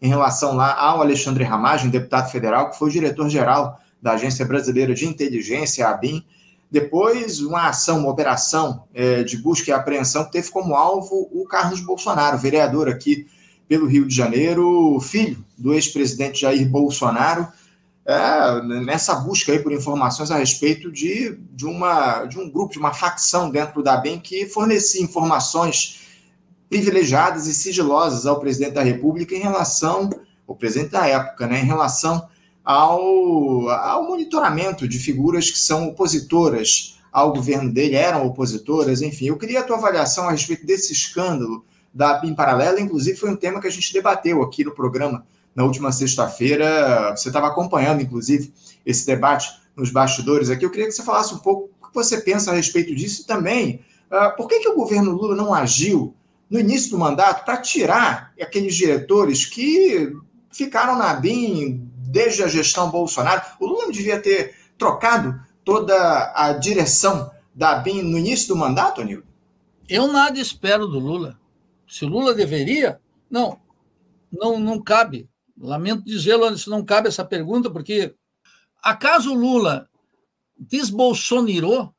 em 0.00 0.08
relação 0.08 0.54
lá 0.54 0.74
ao 0.74 1.02
Alexandre 1.02 1.44
Ramagem, 1.44 1.90
deputado 1.90 2.30
federal, 2.30 2.70
que 2.70 2.78
foi 2.78 2.90
diretor-geral 2.90 3.78
da 4.00 4.12
Agência 4.12 4.46
Brasileira 4.46 4.94
de 4.94 5.06
Inteligência, 5.06 5.86
a 5.86 5.90
ABIN, 5.90 6.24
depois, 6.70 7.40
uma 7.40 7.68
ação, 7.68 8.00
uma 8.00 8.10
operação 8.10 8.84
é, 8.94 9.22
de 9.22 9.36
busca 9.36 9.70
e 9.70 9.74
apreensão 9.74 10.24
que 10.24 10.32
teve 10.32 10.50
como 10.50 10.74
alvo 10.74 11.28
o 11.32 11.46
Carlos 11.46 11.80
Bolsonaro, 11.80 12.38
vereador 12.38 12.88
aqui 12.88 13.26
pelo 13.68 13.86
Rio 13.86 14.06
de 14.06 14.14
Janeiro, 14.14 14.98
filho 15.00 15.44
do 15.56 15.74
ex-presidente 15.74 16.42
Jair 16.42 16.68
Bolsonaro, 16.68 17.48
é, 18.04 18.62
nessa 18.84 19.16
busca 19.16 19.52
aí 19.52 19.58
por 19.58 19.72
informações 19.72 20.30
a 20.30 20.36
respeito 20.36 20.92
de, 20.92 21.36
de, 21.52 21.66
uma, 21.66 22.24
de 22.24 22.38
um 22.38 22.48
grupo, 22.48 22.72
de 22.72 22.78
uma 22.78 22.94
facção 22.94 23.50
dentro 23.50 23.82
da 23.82 23.96
BEM 23.96 24.20
que 24.20 24.46
fornecia 24.46 25.02
informações 25.02 26.02
privilegiadas 26.68 27.46
e 27.46 27.54
sigilosas 27.54 28.26
ao 28.26 28.38
presidente 28.38 28.74
da 28.74 28.82
República 28.82 29.34
em 29.34 29.40
relação 29.40 30.10
o 30.46 30.54
presidente 30.54 30.90
da 30.90 31.06
época, 31.06 31.46
né, 31.46 31.60
em 31.60 31.64
relação 31.64 32.28
ao, 32.64 33.68
ao 33.68 34.06
monitoramento 34.06 34.86
de 34.86 34.98
figuras 34.98 35.50
que 35.50 35.58
são 35.58 35.88
opositoras 35.88 36.98
ao 37.12 37.32
governo 37.32 37.72
dele, 37.72 37.96
eram 37.96 38.26
opositoras, 38.26 39.02
enfim. 39.02 39.26
Eu 39.26 39.38
queria 39.38 39.60
a 39.60 39.62
tua 39.62 39.76
avaliação 39.76 40.28
a 40.28 40.32
respeito 40.32 40.66
desse 40.66 40.92
escândalo 40.92 41.64
da 41.96 42.18
BIM 42.18 42.34
Paralela, 42.34 42.78
inclusive 42.78 43.16
foi 43.16 43.30
um 43.30 43.36
tema 43.36 43.58
que 43.58 43.66
a 43.66 43.70
gente 43.70 43.90
debateu 43.90 44.42
aqui 44.42 44.62
no 44.62 44.70
programa 44.70 45.26
na 45.54 45.64
última 45.64 45.90
sexta-feira. 45.90 47.16
Você 47.16 47.28
estava 47.30 47.46
acompanhando, 47.46 48.02
inclusive, 48.02 48.52
esse 48.84 49.06
debate 49.06 49.48
nos 49.74 49.90
bastidores 49.90 50.50
aqui. 50.50 50.66
Eu 50.66 50.70
queria 50.70 50.84
que 50.84 50.92
você 50.92 51.02
falasse 51.02 51.32
um 51.32 51.38
pouco 51.38 51.70
o 51.80 51.88
que 51.88 51.94
você 51.94 52.20
pensa 52.20 52.50
a 52.50 52.54
respeito 52.54 52.94
disso 52.94 53.22
e 53.22 53.24
também 53.24 53.80
uh, 54.10 54.36
por 54.36 54.46
que, 54.46 54.60
que 54.60 54.68
o 54.68 54.74
governo 54.74 55.12
Lula 55.12 55.34
não 55.34 55.54
agiu 55.54 56.14
no 56.50 56.60
início 56.60 56.90
do 56.90 56.98
mandato 56.98 57.46
para 57.46 57.56
tirar 57.56 58.34
aqueles 58.38 58.74
diretores 58.74 59.46
que 59.46 60.14
ficaram 60.52 60.98
na 60.98 61.14
BIM 61.14 61.90
desde 61.96 62.42
a 62.42 62.46
gestão 62.46 62.90
Bolsonaro. 62.90 63.40
O 63.58 63.66
Lula 63.66 63.90
devia 63.90 64.20
ter 64.20 64.54
trocado 64.76 65.40
toda 65.64 66.30
a 66.36 66.52
direção 66.52 67.30
da 67.54 67.76
BIM 67.76 68.02
no 68.02 68.18
início 68.18 68.48
do 68.48 68.56
mandato, 68.56 69.02
Nildo? 69.02 69.24
Eu 69.88 70.12
nada 70.12 70.38
espero 70.38 70.86
do 70.86 70.98
Lula. 70.98 71.38
Se 71.88 72.04
o 72.04 72.08
Lula 72.08 72.34
deveria, 72.34 73.00
não, 73.30 73.60
não, 74.32 74.58
não 74.58 74.82
cabe. 74.82 75.28
Lamento 75.58 76.04
dizê-lo, 76.04 76.50
isso 76.52 76.68
não 76.68 76.84
cabe 76.84 77.08
essa 77.08 77.24
pergunta, 77.24 77.70
porque 77.70 78.14
acaso 78.82 79.32
o 79.32 79.38
Lula 79.38 79.88
desbolsonirou 80.56 81.94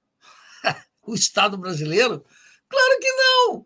o 1.06 1.14
Estado 1.14 1.58
brasileiro? 1.58 2.24
Claro 2.68 3.00
que 3.00 3.12
não. 3.12 3.66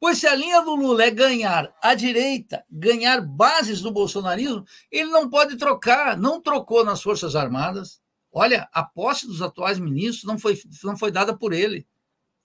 Pois 0.00 0.18
se 0.18 0.26
a 0.26 0.34
linha 0.34 0.62
do 0.62 0.74
Lula 0.74 1.04
é 1.04 1.10
ganhar 1.10 1.70
a 1.82 1.94
direita, 1.94 2.64
ganhar 2.70 3.20
bases 3.20 3.82
do 3.82 3.92
bolsonarismo, 3.92 4.64
ele 4.90 5.10
não 5.10 5.28
pode 5.28 5.56
trocar, 5.56 6.16
não 6.16 6.40
trocou 6.40 6.82
nas 6.84 7.02
Forças 7.02 7.36
Armadas. 7.36 8.00
Olha, 8.32 8.66
a 8.72 8.82
posse 8.82 9.26
dos 9.26 9.42
atuais 9.42 9.78
ministros 9.78 10.24
não 10.24 10.38
foi, 10.38 10.58
não 10.84 10.96
foi 10.96 11.10
dada 11.10 11.36
por 11.36 11.52
ele. 11.52 11.86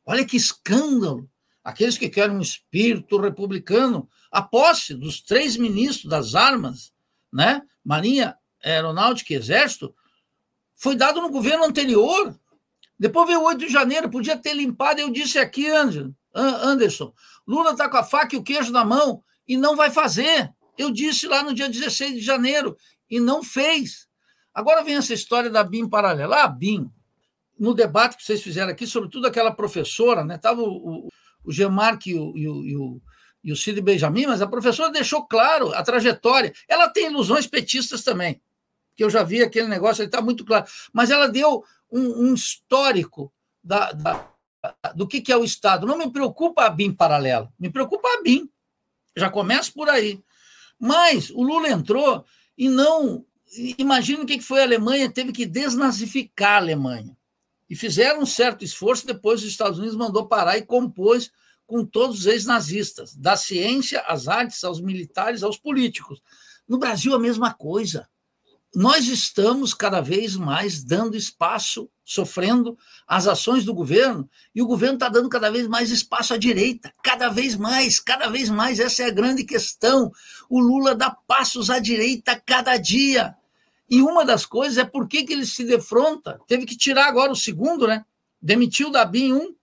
Olha 0.06 0.26
que 0.26 0.36
escândalo. 0.36 1.30
Aqueles 1.66 1.98
que 1.98 2.08
querem 2.08 2.38
um 2.38 2.42
espírito 2.42 3.20
republicano, 3.20 4.08
a 4.32 4.40
posse 4.40 4.94
dos 4.94 5.20
três 5.20 5.58
ministros 5.58 6.08
das 6.08 6.36
armas, 6.36 6.94
né? 7.34 7.64
Marinha, 7.84 8.38
Aeronáutica 8.64 9.34
e 9.34 9.36
Exército, 9.36 9.96
foi 10.76 10.96
dado 10.96 11.20
no 11.20 11.32
governo 11.32 11.66
anterior. 11.66 12.40
Depois 13.00 13.26
veio 13.28 13.42
o 13.42 13.46
8 13.46 13.66
de 13.66 13.68
janeiro, 13.68 14.12
podia 14.12 14.38
ter 14.38 14.54
limpado. 14.54 15.02
Eu 15.02 15.10
disse 15.10 15.40
aqui, 15.40 15.66
Anderson, 16.36 17.12
Lula 17.48 17.72
está 17.72 17.90
com 17.90 17.98
a 17.98 18.04
faca 18.04 18.36
e 18.36 18.38
o 18.38 18.44
queijo 18.44 18.72
na 18.72 18.86
mão 18.86 19.24
e 19.48 19.58
não 19.58 19.76
vai 19.76 19.90
fazer. 19.90 20.54
Eu 20.78 20.92
disse 20.92 21.28
lá 21.28 21.42
no 21.42 21.52
dia 21.52 21.68
16 21.68 22.14
de 22.14 22.22
janeiro 22.22 22.78
e 23.10 23.20
não 23.20 23.44
fez. 23.44 24.08
Agora 24.54 24.84
vem 24.84 24.98
essa 24.98 25.16
história 25.16 25.50
da 25.50 25.64
BIM 25.64 25.90
paralela. 25.90 26.44
A 26.44 26.48
BIM, 26.48 26.92
no 27.58 27.74
debate 27.74 28.18
que 28.18 28.24
vocês 28.24 28.44
fizeram 28.44 28.72
aqui, 28.72 28.86
sobretudo 28.86 29.26
aquela 29.26 29.52
professora, 29.52 30.24
né? 30.24 30.36
Estava 30.36 30.62
o, 30.62 31.10
o, 31.46 31.52
Gemarque 31.52 32.12
e 32.12 32.20
o, 32.20 32.38
e, 32.38 32.48
o, 32.48 32.66
e, 32.66 32.78
o, 32.78 33.02
e 33.44 33.52
o 33.52 33.56
Cid 33.56 33.82
Benjamin, 33.82 34.28
mas 34.28 34.42
a 34.42 34.48
professora 34.48 34.92
deixou 34.92 35.26
claro 35.26 35.74
a 35.74 35.84
trajetória. 35.84 36.54
Ela 36.68 36.90
tem 36.90 37.08
ilusões 37.08 37.48
petistas 37.48 38.04
também, 38.04 38.42
que 38.96 39.04
eu 39.04 39.10
já 39.10 39.24
vi 39.24 39.42
aquele 39.42 39.68
negócio, 39.68 40.02
ele 40.02 40.08
está 40.08 40.22
muito 40.22 40.46
claro. 40.46 40.66
Mas 40.94 41.10
ela 41.10 41.28
deu 41.28 41.64
um, 41.92 42.30
um 42.30 42.34
histórico 42.34 43.32
da, 43.64 43.92
da 43.92 44.36
do 44.96 45.08
que, 45.08 45.22
que 45.22 45.32
é 45.32 45.38
o 45.38 45.44
Estado. 45.44 45.86
Não 45.86 45.98
me 45.98 46.12
preocupa 46.12 46.66
a 46.66 46.70
BIM 46.70 46.94
paralela, 46.94 47.52
me 47.60 47.70
preocupa 47.70 48.08
a 48.08 48.22
BIM. 48.22 48.50
Já 49.16 49.30
começa 49.30 49.72
por 49.72 49.90
aí. 49.90 50.22
Mas 50.80 51.30
o 51.30 51.42
Lula 51.44 51.70
entrou 51.70 52.26
e 52.58 52.70
não. 52.70 53.26
Imagina 53.78 54.24
o 54.24 54.26
que 54.26 54.42
foi 54.42 54.62
a 54.62 54.64
Alemanha, 54.64 55.12
teve 55.12 55.32
que 55.32 55.46
desnazificar 55.46 56.54
a 56.54 56.58
Alemanha. 56.58 57.16
E 57.70 57.76
fizeram 57.76 58.22
um 58.22 58.26
certo 58.26 58.64
esforço, 58.64 59.06
depois 59.08 59.42
os 59.42 59.48
Estados 59.48 59.80
Unidos 59.80 59.96
mandou 59.96 60.28
parar 60.28 60.58
e 60.58 60.66
compôs 60.66 61.32
com 61.66 61.84
todos 61.84 62.20
os 62.20 62.26
ex-nazistas, 62.28 63.16
da 63.16 63.36
ciência 63.36 64.02
às 64.02 64.28
artes, 64.28 64.64
aos 64.64 64.80
militares, 64.80 65.42
aos 65.42 65.58
políticos. 65.58 66.22
No 66.68 66.78
Brasil, 66.78 67.14
a 67.16 67.20
mesma 67.20 67.54
coisa 67.54 68.08
nós 68.76 69.08
estamos 69.08 69.74
cada 69.74 70.02
vez 70.02 70.36
mais 70.36 70.84
dando 70.84 71.16
espaço, 71.16 71.90
sofrendo 72.04 72.78
as 73.08 73.26
ações 73.26 73.64
do 73.64 73.74
governo, 73.74 74.30
e 74.54 74.62
o 74.62 74.68
governo 74.68 74.96
está 74.96 75.08
dando 75.08 75.30
cada 75.30 75.50
vez 75.50 75.66
mais 75.66 75.92
espaço 75.92 76.34
à 76.34 76.38
direita, 76.38 76.94
cada 77.02 77.30
vez 77.30 77.56
mais, 77.56 78.02
cada 78.02 78.28
vez 78.28 78.50
mais. 78.50 78.78
Essa 78.78 79.04
é 79.04 79.06
a 79.06 79.12
grande 79.12 79.46
questão. 79.46 80.12
O 80.50 80.60
Lula 80.60 80.94
dá 80.94 81.10
passos 81.10 81.70
à 81.70 81.80
direita 81.80 82.40
cada 82.46 82.76
dia. 82.76 83.34
E 83.90 84.02
uma 84.02 84.26
das 84.26 84.46
coisas 84.46 84.78
é 84.78 84.84
por 84.84 85.08
que, 85.08 85.24
que 85.24 85.34
ele 85.34 85.46
se 85.46 85.64
defronta. 85.64 86.40
Teve 86.48 86.66
que 86.66 86.76
tirar 86.76 87.08
agora 87.08 87.32
o 87.32 87.36
segundo, 87.36 87.88
né? 87.88 88.04
Demitiu 88.42 88.92
da 88.92 89.06
BIM 89.06 89.34
um. 89.34 89.56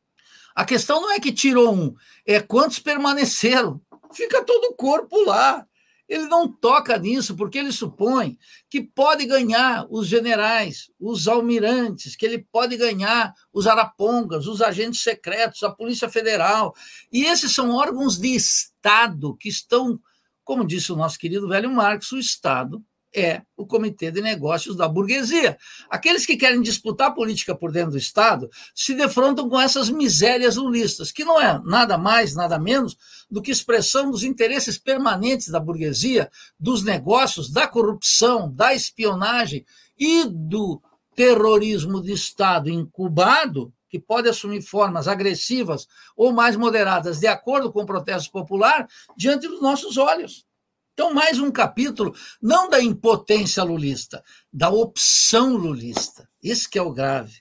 A 0.55 0.65
questão 0.65 1.01
não 1.01 1.11
é 1.13 1.19
que 1.19 1.33
tirou 1.33 1.75
um, 1.75 1.95
é 2.27 2.39
quantos 2.41 2.79
permaneceram. 2.79 3.81
Fica 4.13 4.45
todo 4.45 4.67
o 4.67 4.75
corpo 4.75 5.25
lá. 5.25 5.67
Ele 6.09 6.27
não 6.27 6.47
toca 6.47 6.99
nisso 6.99 7.35
porque 7.35 7.57
ele 7.57 7.73
supõe 7.73 8.39
que 8.69 8.83
pode 8.83 9.25
ganhar 9.25 9.87
os 9.89 10.07
generais, 10.07 10.91
os 11.01 11.27
almirantes, 11.27 12.15
que 12.15 12.27
ele 12.27 12.39
pode 12.53 12.77
ganhar 12.77 13.33
os 13.51 13.67
arapongas, 13.67 14.47
os 14.47 14.61
agentes 14.61 15.03
secretos, 15.03 15.63
a 15.63 15.71
Polícia 15.71 16.11
Federal. 16.11 16.75
E 17.11 17.25
esses 17.25 17.55
são 17.55 17.71
órgãos 17.71 18.19
de 18.19 18.35
Estado 18.35 19.35
que 19.37 19.49
estão, 19.49 19.99
como 20.45 20.67
disse 20.67 20.93
o 20.93 20.97
nosso 20.97 21.19
querido 21.19 21.49
velho 21.49 21.71
Marx, 21.71 22.13
o 22.13 22.19
Estado 22.19 22.85
é 23.15 23.43
o 23.57 23.67
Comitê 23.67 24.11
de 24.11 24.21
Negócios 24.21 24.77
da 24.77 24.89
Burguesia. 24.89 25.59
Aqueles 25.91 26.25
que 26.25 26.37
querem 26.37 26.63
disputar 26.63 27.15
política 27.15 27.55
por 27.55 27.71
dentro 27.71 27.93
do 27.93 27.99
Estado 27.99 28.51
se 28.75 28.95
defrontam 28.95 29.49
com 29.49 29.61
essas 29.61 29.91
misérias 29.91 30.57
lulistas, 30.57 31.13
que 31.13 31.25
não 31.25 31.41
é 31.41 31.61
nada 31.65 31.99
mais, 31.99 32.35
nada 32.35 32.59
menos 32.59 32.97
do 33.31 33.43
que 33.43 33.51
expressão 33.51 34.11
dos 34.11 34.23
interesses 34.23 34.79
permanentes 34.79 35.49
da 35.49 35.61
burguesia, 35.61 36.31
dos 36.59 36.83
negócios, 36.83 37.51
da 37.51 37.67
corrupção, 37.67 38.53
da 38.53 38.75
espionagem 38.75 39.65
e 39.99 40.25
do 40.27 40.81
terrorismo 41.15 42.03
de 42.03 42.13
Estado 42.13 42.71
incubado, 42.71 43.73
que 43.89 43.99
pode 43.99 44.27
assumir 44.27 44.63
formas 44.63 45.07
agressivas 45.07 45.87
ou 46.17 46.33
mais 46.33 46.57
moderadas, 46.57 47.21
de 47.21 47.27
acordo 47.27 47.71
com 47.71 47.83
o 47.83 47.87
protesto 47.87 48.33
popular, 48.33 48.89
diante 49.17 49.47
dos 49.47 49.61
nossos 49.61 49.99
olhos. 49.99 50.47
Então, 50.95 51.15
mais 51.15 51.39
um 51.39 51.51
capítulo, 51.51 52.15
não 52.41 52.69
da 52.69 52.83
impotência 52.83 53.63
lulista, 53.65 54.23
da 54.53 54.69
opção 54.69 55.57
lulista. 55.57 56.29
Isso 56.43 56.69
que 56.69 56.79
é 56.79 56.83
o 56.83 56.93
grave. 56.93 57.41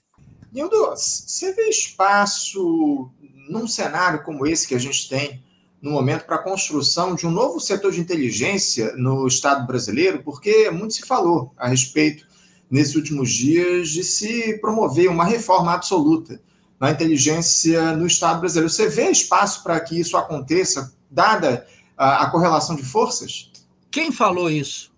Nildo, 0.54 0.78
você 0.95 1.54
vê 1.54 1.68
espaço 1.68 3.12
num 3.49 3.68
cenário 3.68 4.24
como 4.24 4.47
esse 4.47 4.66
que 4.66 4.76
a 4.76 4.80
gente 4.80 5.10
tem 5.10 5.43
no 5.82 5.91
momento 5.91 6.26
para 6.26 6.38
a 6.38 6.43
construção 6.43 7.14
de 7.14 7.28
um 7.28 7.32
novo 7.32 7.60
setor 7.60 7.91
de 7.91 7.99
inteligência 7.99 8.95
no 8.95 9.28
Estado 9.28 9.68
brasileiro, 9.68 10.24
porque 10.24 10.70
muito 10.70 10.93
se 10.93 11.02
falou 11.02 11.54
a 11.58 11.68
respeito 11.68 12.26
nesses 12.70 12.95
últimos 12.95 13.34
dias 13.34 13.89
de 13.89 14.04
se 14.04 14.60
promover 14.60 15.10
uma 15.10 15.26
reforma 15.26 15.74
absoluta 15.74 16.41
na 16.80 16.91
inteligência 16.91 17.97
no 17.97 18.08
Estado 18.08 18.39
brasileiro. 18.39 18.70
Você 18.70 18.88
vê 18.88 19.10
espaço 19.10 19.62
para 19.62 19.78
que 19.82 19.99
isso 19.99 20.16
aconteça, 20.16 20.95
dada 21.10 21.68
a, 21.98 22.24
a 22.24 22.30
correlação 22.32 22.76
de 22.76 22.84
forças? 22.84 23.52
Quem 23.89 24.12
falou 24.12 24.50
isso? 24.50 24.92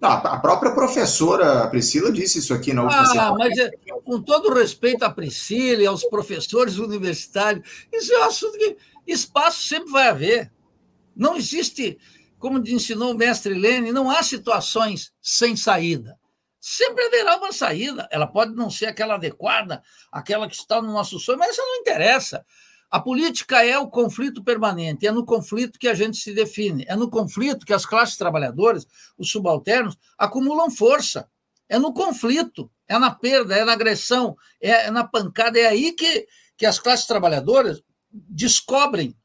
Não, 0.00 0.10
a 0.10 0.38
própria 0.38 0.72
professora 0.72 1.66
Priscila 1.68 2.12
disse 2.12 2.38
isso 2.38 2.52
aqui 2.52 2.72
na 2.72 2.82
última 2.82 3.02
ah, 3.02 3.06
semana. 3.06 3.36
Mas 3.38 3.58
é, 3.58 3.70
com 4.04 4.20
todo 4.20 4.52
respeito 4.52 5.04
à 5.04 5.10
Priscila 5.10 5.82
e 5.82 5.86
aos 5.86 6.04
professores 6.04 6.76
universitários, 6.76 7.66
isso 7.92 8.12
é 8.12 8.20
um 8.20 8.24
assunto 8.24 8.58
que 8.58 8.76
espaço 9.06 9.64
sempre 9.64 9.90
vai 9.90 10.08
haver. 10.08 10.52
Não 11.14 11.34
existe, 11.34 11.98
como 12.38 12.58
ensinou 12.58 13.12
o 13.12 13.16
mestre 13.16 13.54
Lênin, 13.54 13.90
não 13.90 14.10
há 14.10 14.22
situações 14.22 15.12
sem 15.22 15.56
saída. 15.56 16.18
Sempre 16.60 17.04
haverá 17.04 17.36
uma 17.38 17.52
saída. 17.52 18.06
Ela 18.10 18.26
pode 18.26 18.54
não 18.54 18.68
ser 18.68 18.86
aquela 18.86 19.14
adequada, 19.14 19.82
aquela 20.12 20.46
que 20.46 20.56
está 20.56 20.82
no 20.82 20.92
nosso 20.92 21.18
sonho, 21.18 21.38
mas 21.38 21.52
isso 21.52 21.62
não 21.62 21.76
interessa. 21.76 22.44
A 22.90 23.00
política 23.00 23.64
é 23.64 23.78
o 23.78 23.88
conflito 23.88 24.42
permanente, 24.44 25.06
é 25.06 25.12
no 25.12 25.24
conflito 25.24 25.78
que 25.78 25.88
a 25.88 25.94
gente 25.94 26.18
se 26.18 26.32
define, 26.32 26.84
é 26.88 26.94
no 26.94 27.10
conflito 27.10 27.66
que 27.66 27.72
as 27.72 27.84
classes 27.84 28.16
trabalhadoras, 28.16 28.86
os 29.18 29.30
subalternos, 29.30 29.96
acumulam 30.16 30.70
força. 30.70 31.28
É 31.68 31.78
no 31.78 31.92
conflito, 31.92 32.70
é 32.86 32.96
na 32.96 33.10
perda, 33.10 33.56
é 33.56 33.64
na 33.64 33.72
agressão, 33.72 34.36
é 34.60 34.88
na 34.90 35.02
pancada. 35.02 35.58
É 35.58 35.66
aí 35.66 35.92
que, 35.92 36.26
que 36.56 36.64
as 36.64 36.78
classes 36.78 37.06
trabalhadoras 37.06 37.82
descobrem 38.10 39.16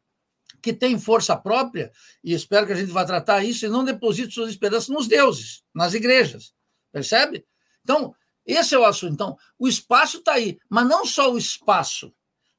que 0.61 0.73
têm 0.73 0.99
força 0.99 1.35
própria, 1.35 1.91
e 2.23 2.33
espero 2.33 2.67
que 2.67 2.73
a 2.73 2.75
gente 2.75 2.91
vá 2.91 3.03
tratar 3.03 3.43
isso, 3.43 3.65
e 3.65 3.69
não 3.69 3.83
deposite 3.83 4.33
suas 4.33 4.51
esperanças 4.51 4.89
nos 4.89 5.07
deuses, 5.07 5.63
nas 5.73 5.93
igrejas. 5.93 6.53
Percebe? 6.91 7.45
Então, 7.83 8.13
esse 8.45 8.75
é 8.75 8.79
o 8.79 8.85
assunto. 8.85 9.13
Então, 9.13 9.37
o 9.57 9.67
espaço 9.67 10.17
está 10.17 10.33
aí, 10.33 10.59
mas 10.69 10.87
não 10.87 11.05
só 11.05 11.31
o 11.31 11.37
espaço 11.37 12.13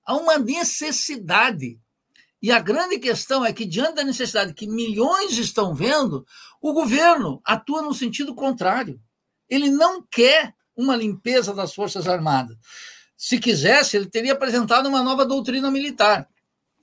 há 0.04 0.16
uma 0.16 0.38
necessidade 0.38 1.78
E 2.40 2.50
a 2.50 2.58
grande 2.58 2.98
questão 2.98 3.44
é 3.44 3.52
que, 3.52 3.64
diante 3.64 3.94
da 3.94 4.04
necessidade 4.04 4.52
que 4.52 4.66
milhões 4.66 5.38
estão 5.38 5.74
vendo, 5.74 6.26
o 6.60 6.72
governo 6.72 7.40
atua 7.44 7.82
no 7.82 7.94
sentido 7.94 8.34
contrário. 8.34 9.00
Ele 9.48 9.70
não 9.70 10.02
quer 10.02 10.52
uma 10.76 10.96
limpeza 10.96 11.54
das 11.54 11.72
Forças 11.72 12.08
Armadas. 12.08 12.56
Se 13.16 13.38
quisesse, 13.38 13.96
ele 13.96 14.06
teria 14.06 14.32
apresentado 14.32 14.88
uma 14.88 15.02
nova 15.02 15.24
doutrina 15.24 15.70
militar. 15.70 16.28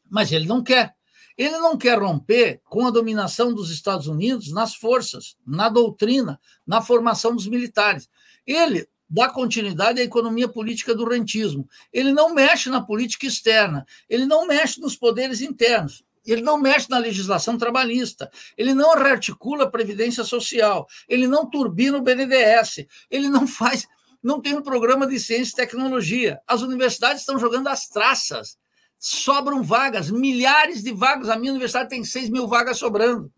Mas 0.09 0.31
ele 0.31 0.47
não 0.47 0.63
quer. 0.63 0.95
Ele 1.37 1.57
não 1.57 1.77
quer 1.77 1.97
romper 1.99 2.61
com 2.65 2.87
a 2.87 2.91
dominação 2.91 3.53
dos 3.53 3.69
Estados 3.71 4.07
Unidos 4.07 4.51
nas 4.51 4.75
forças, 4.75 5.35
na 5.45 5.67
doutrina, 5.69 6.39
na 6.65 6.81
formação 6.81 7.35
dos 7.35 7.47
militares. 7.47 8.09
Ele 8.45 8.87
dá 9.09 9.27
continuidade 9.29 9.99
à 9.99 10.03
economia 10.03 10.47
política 10.47 10.93
do 10.93 11.07
rentismo. 11.07 11.67
Ele 11.91 12.13
não 12.13 12.33
mexe 12.33 12.69
na 12.69 12.81
política 12.81 13.25
externa, 13.25 13.85
ele 14.07 14.25
não 14.25 14.45
mexe 14.45 14.79
nos 14.79 14.95
poderes 14.95 15.41
internos. 15.41 16.03
Ele 16.25 16.41
não 16.41 16.59
mexe 16.59 16.87
na 16.89 16.99
legislação 16.99 17.57
trabalhista, 17.57 18.29
ele 18.55 18.73
não 18.73 18.93
rearticula 18.93 19.63
a 19.63 19.69
previdência 19.69 20.23
social, 20.23 20.87
ele 21.07 21.25
não 21.25 21.49
turbina 21.49 21.97
o 21.97 22.01
BNDES, 22.01 22.85
ele 23.09 23.29
não 23.29 23.47
faz, 23.47 23.87
não 24.21 24.39
tem 24.39 24.55
um 24.55 24.61
programa 24.61 25.07
de 25.07 25.19
ciência 25.19 25.53
e 25.53 25.55
tecnologia. 25.55 26.39
As 26.45 26.61
universidades 26.61 27.21
estão 27.21 27.39
jogando 27.39 27.67
as 27.67 27.87
traças, 27.87 28.57
sobram 28.99 29.63
vagas, 29.63 30.11
milhares 30.11 30.83
de 30.83 30.93
vagas. 30.93 31.29
A 31.29 31.37
minha 31.37 31.53
universidade 31.53 31.89
tem 31.89 32.03
6 32.03 32.29
mil 32.29 32.47
vagas 32.47 32.77
sobrando. 32.77 33.31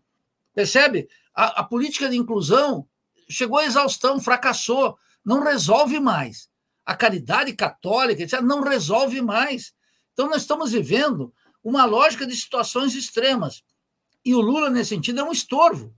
Percebe? 0.54 1.08
A, 1.34 1.60
a 1.60 1.64
política 1.64 2.10
de 2.10 2.16
inclusão 2.16 2.86
chegou 3.30 3.58
à 3.58 3.64
exaustão, 3.64 4.20
fracassou 4.20 4.98
não 5.24 5.42
resolve 5.42 6.00
mais. 6.00 6.48
A 6.84 6.94
caridade 6.96 7.54
católica 7.54 8.22
etc., 8.22 8.40
não 8.40 8.62
resolve 8.62 9.20
mais. 9.22 9.72
Então, 10.12 10.28
nós 10.28 10.42
estamos 10.42 10.72
vivendo 10.72 11.32
uma 11.62 11.84
lógica 11.84 12.26
de 12.26 12.36
situações 12.36 12.94
extremas. 12.94 13.62
E 14.24 14.34
o 14.34 14.40
Lula, 14.40 14.70
nesse 14.70 14.90
sentido, 14.90 15.20
é 15.20 15.24
um 15.24 15.32
estorvo. 15.32 15.94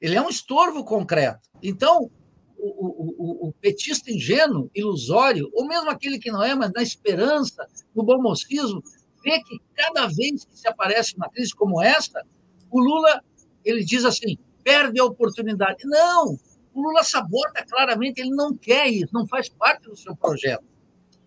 Ele 0.00 0.16
é 0.16 0.22
um 0.22 0.28
estorvo 0.28 0.84
concreto. 0.84 1.48
Então, 1.62 2.10
o, 2.56 3.46
o, 3.46 3.48
o, 3.48 3.52
petista 3.52 4.10
ingênuo, 4.10 4.70
ilusório, 4.74 5.50
ou 5.52 5.66
mesmo 5.66 5.90
aquele 5.90 6.18
que 6.18 6.30
não 6.30 6.42
é, 6.42 6.54
mas 6.54 6.72
na 6.72 6.82
esperança, 6.82 7.66
no 7.94 8.02
bom 8.02 8.20
mocismo, 8.20 8.82
vê 9.22 9.38
que 9.42 9.58
cada 9.74 10.06
vez 10.06 10.44
que 10.44 10.58
se 10.58 10.66
aparece 10.66 11.14
uma 11.16 11.28
crise 11.28 11.54
como 11.54 11.82
essa, 11.82 12.22
o 12.70 12.80
Lula 12.80 13.22
ele 13.64 13.84
diz 13.84 14.04
assim: 14.04 14.38
perde 14.62 15.00
a 15.00 15.04
oportunidade. 15.04 15.84
Não, 15.84 16.38
o 16.74 16.82
Lula 16.82 17.04
sabota 17.04 17.64
claramente, 17.64 18.20
ele 18.20 18.30
não 18.30 18.54
quer 18.54 18.88
isso, 18.88 19.14
não 19.14 19.26
faz 19.26 19.48
parte 19.48 19.88
do 19.88 19.96
seu 19.96 20.14
projeto. 20.16 20.64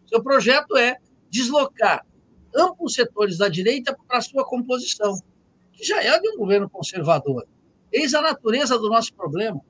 Seu 0.06 0.22
projeto 0.22 0.76
é 0.76 0.98
deslocar 1.30 2.06
amplos 2.56 2.94
setores 2.94 3.38
da 3.38 3.48
direita 3.48 3.96
para 4.08 4.18
a 4.18 4.22
sua 4.22 4.46
composição, 4.46 5.18
que 5.72 5.86
já 5.86 6.04
é 6.04 6.20
de 6.20 6.30
um 6.30 6.38
governo 6.38 6.70
conservador. 6.70 7.48
Eis 7.92 8.14
a 8.14 8.22
natureza 8.22 8.78
do 8.78 8.90
nosso 8.90 9.14
problema. 9.14 9.62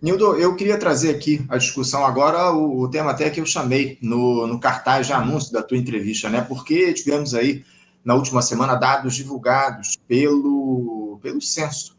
Nildo, 0.00 0.34
eu 0.34 0.56
queria 0.56 0.76
trazer 0.76 1.14
aqui 1.14 1.44
a 1.48 1.56
discussão 1.56 2.04
agora, 2.04 2.50
o, 2.50 2.80
o, 2.80 2.90
tema 2.90 3.12
até 3.12 3.30
que 3.30 3.40
eu 3.40 3.46
chamei 3.46 3.98
no, 4.02 4.48
no 4.48 4.58
cartaz 4.58 5.06
de 5.06 5.12
anúncio 5.12 5.52
da 5.52 5.62
tua 5.62 5.76
entrevista, 5.76 6.28
né? 6.28 6.40
Porque 6.40 6.92
tivemos 6.92 7.34
aí, 7.34 7.64
na 8.04 8.16
última 8.16 8.42
semana, 8.42 8.74
dados 8.74 9.14
divulgados 9.14 9.96
pelo, 10.08 11.20
pelo 11.22 11.40
censo 11.40 11.96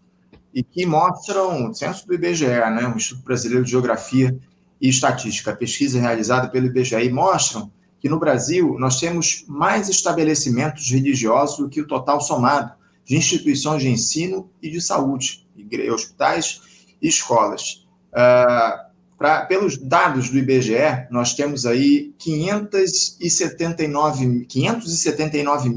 e 0.54 0.64
que 0.64 0.86
mostram, 0.86 1.70
o 1.70 1.74
censo 1.74 2.06
do 2.06 2.14
IBGE, 2.14 2.46
né, 2.46 2.86
o 2.88 2.96
Instituto 2.96 3.26
Brasileiro 3.26 3.66
de 3.66 3.72
Geografia 3.72 4.38
e 4.80 4.88
Estatística, 4.90 5.56
pesquisa 5.56 6.00
realizada 6.00 6.48
pelo 6.50 6.68
IBGE, 6.68 7.10
mostram 7.10 7.72
que 8.00 8.08
no 8.10 8.20
Brasil 8.20 8.76
nós 8.78 9.00
temos 9.00 9.44
mais 9.48 9.90
estabelecimentos 9.90 10.92
religiosos 10.92 11.58
do 11.58 11.68
que 11.70 11.82
o 11.82 11.88
total 11.88 12.22
somado 12.22 12.74
de 13.06 13.16
instituições 13.16 13.82
de 13.82 13.90
ensino 13.90 14.52
e 14.62 14.70
de 14.70 14.80
saúde, 14.82 15.48
hospitais 15.92 16.62
e 17.02 17.08
escolas. 17.08 17.88
Uh, 18.12 18.78
pra, 19.18 19.46
pelos 19.46 19.78
dados 19.78 20.30
do 20.30 20.38
IBGE, 20.38 21.08
nós 21.10 21.34
temos 21.34 21.66
aí 21.66 22.14
579.700 22.20 24.46
579 24.48 25.70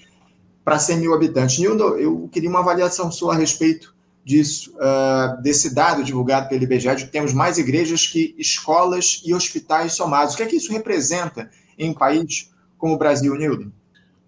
para 0.64 0.80
100 0.80 1.00
mil 1.00 1.14
habitantes. 1.14 1.60
Nildo, 1.60 1.98
eu 1.98 2.30
queria 2.32 2.50
uma 2.50 2.60
avaliação 2.60 3.12
sua 3.12 3.34
a 3.34 3.38
respeito 3.38 3.94
disso, 4.24 4.74
uh, 4.78 5.40
desse 5.42 5.76
dado 5.76 6.02
divulgado 6.02 6.48
pelo 6.48 6.64
IBGE, 6.64 6.96
de 6.96 7.06
que 7.06 7.12
temos 7.12 7.34
mais 7.34 7.58
igrejas 7.58 8.08
que 8.08 8.34
escolas 8.38 9.22
e 9.26 9.34
hospitais 9.34 9.94
somados. 9.94 10.34
O 10.34 10.38
que 10.38 10.44
é 10.44 10.46
que 10.48 10.56
isso 10.56 10.72
representa 10.72 11.52
em 11.78 11.90
um 11.90 11.94
país 11.94 12.50
como 12.78 12.96
o 12.96 12.98
Brasil, 12.98 13.36
Nildo? 13.36 13.72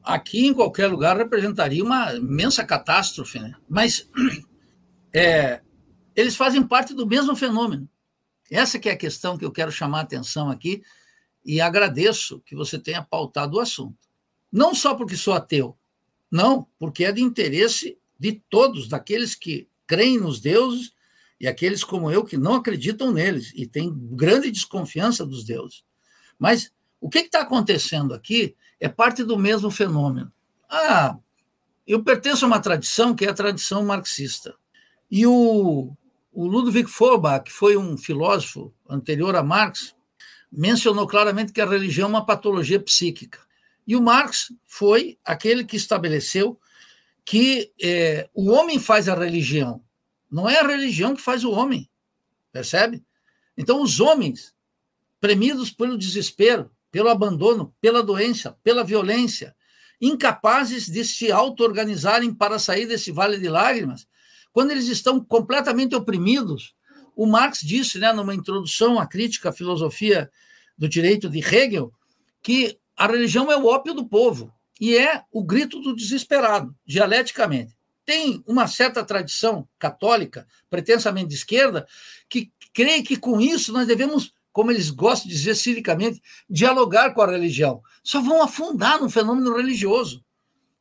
Aqui, 0.03 0.47
em 0.47 0.53
qualquer 0.53 0.87
lugar, 0.87 1.17
representaria 1.17 1.83
uma 1.83 2.13
imensa 2.13 2.63
catástrofe, 2.63 3.39
né? 3.39 3.53
Mas 3.67 4.07
é, 5.11 5.61
eles 6.17 6.35
fazem 6.35 6.63
parte 6.63 6.95
do 6.95 7.05
mesmo 7.05 7.35
fenômeno. 7.35 7.87
Essa 8.49 8.79
que 8.79 8.89
é 8.89 8.93
a 8.93 8.97
questão 8.97 9.37
que 9.37 9.45
eu 9.45 9.51
quero 9.51 9.71
chamar 9.71 9.99
a 9.99 10.01
atenção 10.01 10.49
aqui 10.49 10.81
e 11.45 11.61
agradeço 11.61 12.41
que 12.41 12.55
você 12.55 12.79
tenha 12.79 13.03
pautado 13.03 13.57
o 13.57 13.59
assunto. 13.59 13.95
Não 14.51 14.73
só 14.73 14.95
porque 14.95 15.15
sou 15.15 15.35
ateu, 15.35 15.77
não, 16.31 16.67
porque 16.79 17.05
é 17.05 17.11
de 17.11 17.21
interesse 17.21 17.99
de 18.19 18.41
todos, 18.49 18.87
daqueles 18.87 19.35
que 19.35 19.69
creem 19.85 20.19
nos 20.19 20.39
deuses 20.41 20.91
e 21.39 21.47
aqueles 21.47 21.83
como 21.83 22.09
eu 22.09 22.25
que 22.25 22.35
não 22.35 22.55
acreditam 22.55 23.11
neles 23.13 23.53
e 23.53 23.67
têm 23.67 23.93
grande 23.93 24.49
desconfiança 24.49 25.23
dos 25.23 25.45
deuses. 25.45 25.83
Mas 26.39 26.73
o 26.99 27.09
que 27.09 27.19
está 27.19 27.41
acontecendo 27.41 28.15
aqui 28.15 28.55
é 28.79 28.89
parte 28.89 29.23
do 29.23 29.37
mesmo 29.37 29.69
fenômeno. 29.69 30.31
Ah, 30.67 31.15
eu 31.85 32.03
pertenço 32.03 32.43
a 32.43 32.47
uma 32.47 32.59
tradição 32.59 33.15
que 33.15 33.25
é 33.25 33.29
a 33.29 33.35
tradição 33.35 33.85
marxista. 33.85 34.55
E 35.09 35.25
o 35.25 35.95
o 36.37 36.45
Ludwig 36.45 36.87
Feuerbach, 36.87 37.45
que 37.45 37.51
foi 37.51 37.75
um 37.75 37.97
filósofo 37.97 38.71
anterior 38.87 39.35
a 39.35 39.41
Marx, 39.41 39.95
mencionou 40.51 41.07
claramente 41.07 41.51
que 41.51 41.59
a 41.59 41.65
religião 41.65 42.05
é 42.05 42.11
uma 42.11 42.25
patologia 42.27 42.79
psíquica. 42.79 43.39
E 43.87 43.95
o 43.95 44.01
Marx 44.03 44.53
foi 44.63 45.17
aquele 45.25 45.63
que 45.63 45.75
estabeleceu 45.75 46.59
que 47.25 47.73
é, 47.81 48.29
o 48.35 48.51
homem 48.51 48.77
faz 48.77 49.09
a 49.09 49.15
religião, 49.15 49.83
não 50.29 50.47
é 50.47 50.59
a 50.59 50.67
religião 50.67 51.15
que 51.15 51.23
faz 51.23 51.43
o 51.43 51.49
homem, 51.49 51.89
percebe? 52.51 53.03
Então, 53.57 53.81
os 53.81 53.99
homens, 53.99 54.53
premidos 55.19 55.71
pelo 55.71 55.97
desespero, 55.97 56.69
pelo 56.91 57.09
abandono, 57.09 57.73
pela 57.81 58.03
doença, 58.03 58.55
pela 58.63 58.83
violência, 58.83 59.55
incapazes 59.99 60.85
de 60.87 61.03
se 61.03 61.31
auto-organizarem 61.31 62.31
para 62.31 62.59
sair 62.59 62.85
desse 62.85 63.11
vale 63.11 63.39
de 63.39 63.49
lágrimas, 63.49 64.07
quando 64.57 64.71
eles 64.71 64.87
estão 64.87 65.23
completamente 65.23 65.95
oprimidos, 65.95 66.73
o 67.15 67.27
Marx 67.27 67.59
disse, 67.59 67.99
né, 67.99 68.11
numa 68.11 68.33
introdução 68.33 68.99
à 68.99 69.05
crítica 69.05 69.49
à 69.49 69.53
filosofia 69.53 70.31
do 70.75 70.89
direito 70.89 71.29
de 71.29 71.37
Hegel, 71.37 71.93
que 72.41 72.75
a 72.97 73.05
religião 73.05 73.51
é 73.51 73.55
o 73.55 73.67
ópio 73.67 73.93
do 73.93 74.07
povo 74.07 74.51
e 74.81 74.97
é 74.97 75.21
o 75.31 75.43
grito 75.43 75.79
do 75.79 75.95
desesperado, 75.95 76.75
dialeticamente. 76.87 77.77
Tem 78.03 78.43
uma 78.47 78.65
certa 78.67 79.03
tradição 79.03 79.69
católica, 79.77 80.47
pretensamente 80.71 81.27
de 81.27 81.35
esquerda, 81.35 81.85
que 82.27 82.51
crê 82.73 83.03
que 83.03 83.15
com 83.15 83.39
isso 83.39 83.71
nós 83.71 83.85
devemos, 83.85 84.33
como 84.51 84.71
eles 84.71 84.89
gostam 84.89 85.29
de 85.29 85.35
dizer 85.35 85.53
cinicamente, 85.53 86.19
dialogar 86.49 87.13
com 87.13 87.21
a 87.21 87.29
religião. 87.29 87.79
Só 88.03 88.23
vão 88.23 88.41
afundar 88.41 88.99
no 88.99 89.07
fenômeno 89.07 89.55
religioso. 89.55 90.25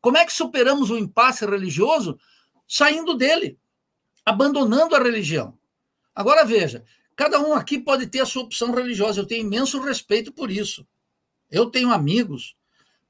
Como 0.00 0.16
é 0.16 0.24
que 0.24 0.32
superamos 0.32 0.88
o 0.88 0.96
impasse 0.96 1.44
religioso? 1.44 2.18
Saindo 2.66 3.14
dele 3.14 3.58
abandonando 4.26 4.96
a 4.96 4.98
religião. 4.98 5.56
Agora 6.12 6.44
veja, 6.44 6.84
cada 7.14 7.38
um 7.40 7.54
aqui 7.54 7.78
pode 7.78 8.08
ter 8.08 8.20
a 8.20 8.26
sua 8.26 8.42
opção 8.42 8.72
religiosa, 8.72 9.20
eu 9.20 9.26
tenho 9.26 9.46
imenso 9.46 9.80
respeito 9.80 10.32
por 10.32 10.50
isso. 10.50 10.84
Eu 11.48 11.70
tenho 11.70 11.92
amigos, 11.92 12.56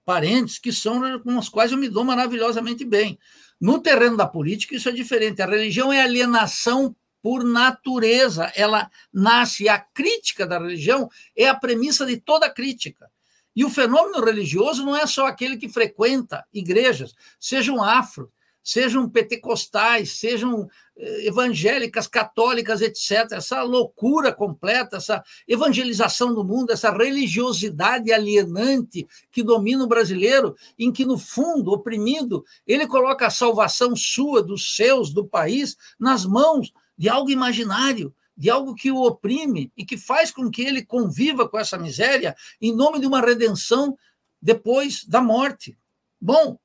parentes 0.04 0.58
que 0.58 0.70
são 0.70 1.18
com 1.20 1.38
os 1.38 1.48
quais 1.48 1.72
eu 1.72 1.78
me 1.78 1.88
dou 1.88 2.04
maravilhosamente 2.04 2.84
bem. 2.84 3.18
No 3.58 3.80
terreno 3.80 4.16
da 4.16 4.26
política, 4.26 4.76
isso 4.76 4.90
é 4.90 4.92
diferente. 4.92 5.40
A 5.40 5.46
religião 5.46 5.90
é 5.90 6.02
alienação 6.02 6.94
por 7.22 7.42
natureza, 7.42 8.52
ela 8.54 8.90
nasce. 9.12 9.68
A 9.68 9.78
crítica 9.78 10.46
da 10.46 10.58
religião 10.58 11.08
é 11.34 11.48
a 11.48 11.54
premissa 11.54 12.04
de 12.04 12.18
toda 12.18 12.50
crítica. 12.50 13.10
E 13.54 13.64
o 13.64 13.70
fenômeno 13.70 14.22
religioso 14.22 14.84
não 14.84 14.94
é 14.94 15.06
só 15.06 15.26
aquele 15.26 15.56
que 15.56 15.68
frequenta 15.68 16.44
igrejas, 16.52 17.14
sejam 17.40 17.82
afro, 17.82 18.30
sejam 18.66 19.08
pentecostais, 19.08 20.18
sejam 20.18 20.68
eh, 20.96 21.28
evangélicas, 21.28 22.08
católicas, 22.08 22.80
etc. 22.80 23.30
Essa 23.30 23.62
loucura 23.62 24.32
completa, 24.32 24.96
essa 24.96 25.22
evangelização 25.46 26.34
do 26.34 26.42
mundo, 26.42 26.72
essa 26.72 26.90
religiosidade 26.90 28.12
alienante 28.12 29.06
que 29.30 29.44
domina 29.44 29.84
o 29.84 29.86
brasileiro, 29.86 30.56
em 30.76 30.90
que, 30.90 31.04
no 31.04 31.16
fundo, 31.16 31.70
oprimido, 31.70 32.44
ele 32.66 32.88
coloca 32.88 33.28
a 33.28 33.30
salvação 33.30 33.94
sua, 33.94 34.42
dos 34.42 34.74
seus, 34.74 35.12
do 35.12 35.24
país, 35.24 35.76
nas 35.96 36.26
mãos 36.26 36.72
de 36.98 37.08
algo 37.08 37.30
imaginário, 37.30 38.12
de 38.36 38.50
algo 38.50 38.74
que 38.74 38.90
o 38.90 39.00
oprime 39.00 39.70
e 39.76 39.84
que 39.84 39.96
faz 39.96 40.32
com 40.32 40.50
que 40.50 40.62
ele 40.62 40.84
conviva 40.84 41.48
com 41.48 41.56
essa 41.56 41.78
miséria 41.78 42.34
em 42.60 42.74
nome 42.74 42.98
de 42.98 43.06
uma 43.06 43.20
redenção 43.20 43.96
depois 44.42 45.04
da 45.04 45.22
morte. 45.22 45.78
Bom, 46.20 46.58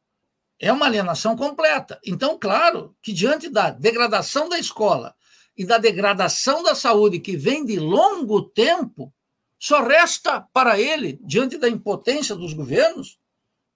é 0.61 0.71
uma 0.71 0.85
alienação 0.85 1.35
completa. 1.35 1.99
Então, 2.05 2.37
claro 2.37 2.95
que 3.01 3.11
diante 3.11 3.49
da 3.49 3.71
degradação 3.71 4.47
da 4.47 4.59
escola 4.59 5.15
e 5.57 5.65
da 5.65 5.79
degradação 5.79 6.61
da 6.61 6.75
saúde 6.75 7.19
que 7.19 7.35
vem 7.35 7.65
de 7.65 7.79
longo 7.79 8.43
tempo, 8.43 9.11
só 9.59 9.81
resta 9.81 10.39
para 10.53 10.79
ele, 10.79 11.19
diante 11.23 11.57
da 11.57 11.67
impotência 11.67 12.35
dos 12.35 12.53
governos, 12.53 13.17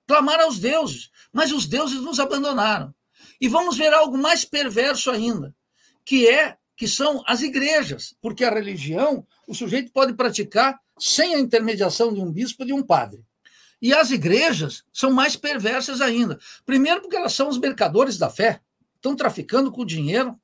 clamar 0.08 0.40
aos 0.40 0.60
deuses. 0.60 1.10
Mas 1.34 1.52
os 1.52 1.66
deuses 1.66 2.02
nos 2.02 2.20
abandonaram. 2.20 2.94
E 3.42 3.48
vamos 3.48 3.76
ver 3.76 3.92
algo 3.92 4.16
mais 4.16 4.46
perverso 4.46 5.10
ainda, 5.10 5.56
que 6.06 6.28
é 6.28 6.56
que 6.78 6.88
são 6.88 7.24
as 7.26 7.42
igrejas, 7.42 8.16
porque 8.22 8.44
a 8.44 8.54
religião 8.54 9.26
o 9.48 9.56
sujeito 9.56 9.92
pode 9.92 10.14
praticar 10.14 10.80
sem 11.00 11.34
a 11.34 11.40
intermediação 11.40 12.14
de 12.14 12.22
um 12.22 12.32
bispo 12.32 12.64
de 12.64 12.74
um 12.74 12.84
padre. 12.84 13.26
E 13.82 13.94
as 13.94 14.12
igrejas 14.12 14.84
são 14.92 15.12
mais 15.12 15.36
perversas 15.36 16.02
ainda. 16.02 16.40
Primeiro, 16.66 17.02
porque 17.02 17.16
elas 17.16 17.34
são 17.34 17.50
os 17.50 17.58
mercadores 17.58 18.18
da 18.18 18.30
fé, 18.30 18.62
estão 18.96 19.16
traficando 19.16 19.72
com 19.72 19.82
o 19.82 19.86
dinheiro 19.86 20.40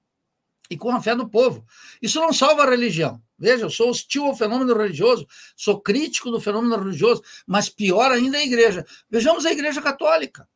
e 0.70 0.78
com 0.78 0.90
a 0.92 1.02
fé 1.02 1.16
do 1.16 1.28
povo. 1.28 1.66
Isso 2.02 2.20
não 2.20 2.32
salva 2.32 2.64
a 2.64 2.70
religião. 2.70 3.22
Veja, 3.38 3.64
eu 3.66 3.70
sou 3.70 3.90
hostil 3.90 4.26
ao 4.26 4.36
fenômeno 4.36 4.78
religioso, 4.78 5.28
sou 5.56 5.82
crítico 5.82 6.30
do 6.30 6.40
fenômeno 6.40 6.78
religioso, 6.78 7.24
mas 7.46 7.68
pior 7.68 8.12
ainda 8.12 8.38
é 8.38 8.42
a 8.42 8.46
igreja. 8.46 8.86
Vejamos 9.10 9.46
a 9.46 9.52
igreja 9.52 9.82
católica. 9.82 10.48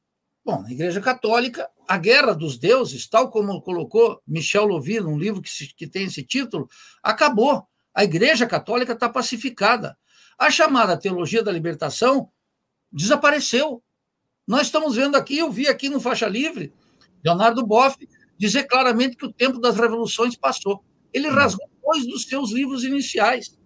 Bom, 0.45 0.61
na 0.61 0.71
igreja 0.71 1.01
católica, 1.01 1.67
a 1.87 1.97
guerra 1.97 2.33
dos 2.33 2.59
deuses, 2.59 3.09
tal 3.09 3.31
como 3.31 3.59
colocou 3.61 4.21
Michel 4.27 4.65
Louvi 4.65 4.99
num 4.99 5.17
livro 5.17 5.41
que, 5.41 5.49
se, 5.49 5.73
que 5.73 5.87
tem 5.87 6.05
esse 6.05 6.23
título, 6.23 6.69
acabou. 7.01 7.67
A 7.93 8.03
igreja 8.03 8.45
católica 8.45 8.93
está 8.93 9.09
pacificada. 9.09 9.97
A 10.37 10.51
chamada 10.51 10.95
teologia 10.95 11.41
da 11.41 11.51
libertação 11.51 12.29
desapareceu. 12.95 13.83
Nós 14.47 14.67
estamos 14.67 14.95
vendo 14.95 15.15
aqui, 15.15 15.37
eu 15.37 15.51
vi 15.51 15.67
aqui 15.67 15.89
no 15.89 15.99
Faixa 15.99 16.27
Livre, 16.27 16.73
Leonardo 17.23 17.65
Boff 17.65 17.97
dizer 18.37 18.63
claramente 18.63 19.15
que 19.15 19.25
o 19.25 19.31
tempo 19.31 19.59
das 19.59 19.77
revoluções 19.77 20.35
passou. 20.35 20.83
Ele 21.13 21.27
uhum. 21.27 21.35
rasgou 21.35 21.67
dois 21.83 22.05
dos 22.05 22.23
seus 22.23 22.51
livros 22.51 22.83
iniciais. 22.83 23.57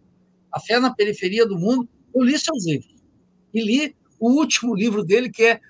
A 0.51 0.59
Fé 0.59 0.79
na 0.79 0.93
Periferia 0.93 1.45
do 1.45 1.57
Mundo. 1.57 1.87
Eu 2.13 2.23
li 2.23 2.37
seus 2.37 2.65
livros. 2.65 2.95
E 3.53 3.61
li 3.61 3.95
o 4.19 4.31
último 4.31 4.75
livro 4.75 5.03
dele, 5.03 5.29
que 5.29 5.43
é 5.43 5.61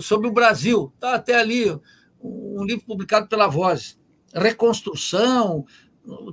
sobre 0.00 0.28
o 0.28 0.32
Brasil. 0.32 0.92
Está 0.94 1.14
até 1.14 1.34
ali, 1.34 1.66
um 2.20 2.64
livro 2.64 2.84
publicado 2.86 3.28
pela 3.28 3.48
Voz. 3.48 3.98
Reconstrução, 4.34 5.64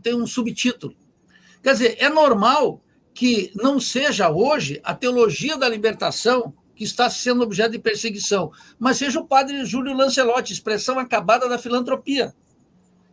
tem 0.04 0.14
um 0.14 0.28
subtítulo. 0.28 0.96
Quer 1.64 1.74
dizer, 1.74 1.98
é 2.00 2.10
normal 2.10 2.84
que 3.16 3.50
não 3.56 3.80
seja 3.80 4.30
hoje 4.30 4.82
a 4.84 4.94
teologia 4.94 5.58
da 5.58 5.70
libertação 5.70 6.54
que 6.76 6.84
está 6.84 7.10
sendo 7.10 7.44
objeto 7.44 7.72
de 7.72 7.80
perseguição, 7.80 8.52
mas 8.78 8.98
seja 8.98 9.22
o 9.22 9.26
padre 9.26 9.64
Júlio 9.64 9.96
Lancelotti, 9.96 10.52
expressão 10.52 11.00
acabada 11.00 11.48
da 11.48 11.58
filantropia, 11.58 12.36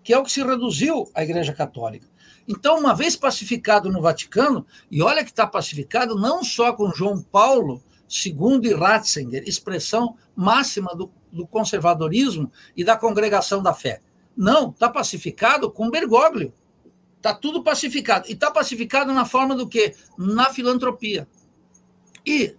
que 0.03 0.13
é 0.13 0.19
o 0.19 0.25
que 0.25 0.33
se 0.33 0.43
reduziu 0.43 1.09
à 1.15 1.23
Igreja 1.23 1.53
Católica. 1.53 2.09
Então, 2.49 2.81
uma 2.81 2.93
vez 2.93 3.15
pacificado 3.15 3.89
no 3.93 4.03
Vaticano, 4.03 4.67
e 4.91 5.01
olha 5.01 5.23
que 5.23 5.31
está 5.31 5.47
pacificado 5.47 6.17
não 6.17 6.43
só 6.43 6.73
com 6.73 6.91
João 6.91 7.23
Paulo 7.23 7.81
II 8.11 8.61
e 8.69 8.75
Ratzinger, 8.75 9.45
expressão 9.47 10.17
máxima 10.35 10.97
do, 10.97 11.13
do 11.31 11.47
conservadorismo 11.47 12.51
e 12.77 12.83
da 12.83 12.97
congregação 12.97 13.63
da 13.63 13.73
fé. 13.73 14.03
Não, 14.37 14.71
está 14.71 14.89
pacificado 14.89 15.71
com 15.71 15.89
Bergoglio, 15.89 16.53
Está 17.23 17.33
tudo 17.33 17.63
pacificado. 17.63 18.29
E 18.29 18.33
está 18.33 18.51
pacificado 18.51 19.13
na 19.13 19.25
forma 19.25 19.55
do 19.55 19.69
quê? 19.69 19.95
Na 20.19 20.51
filantropia. 20.51 21.29
E 22.27 22.57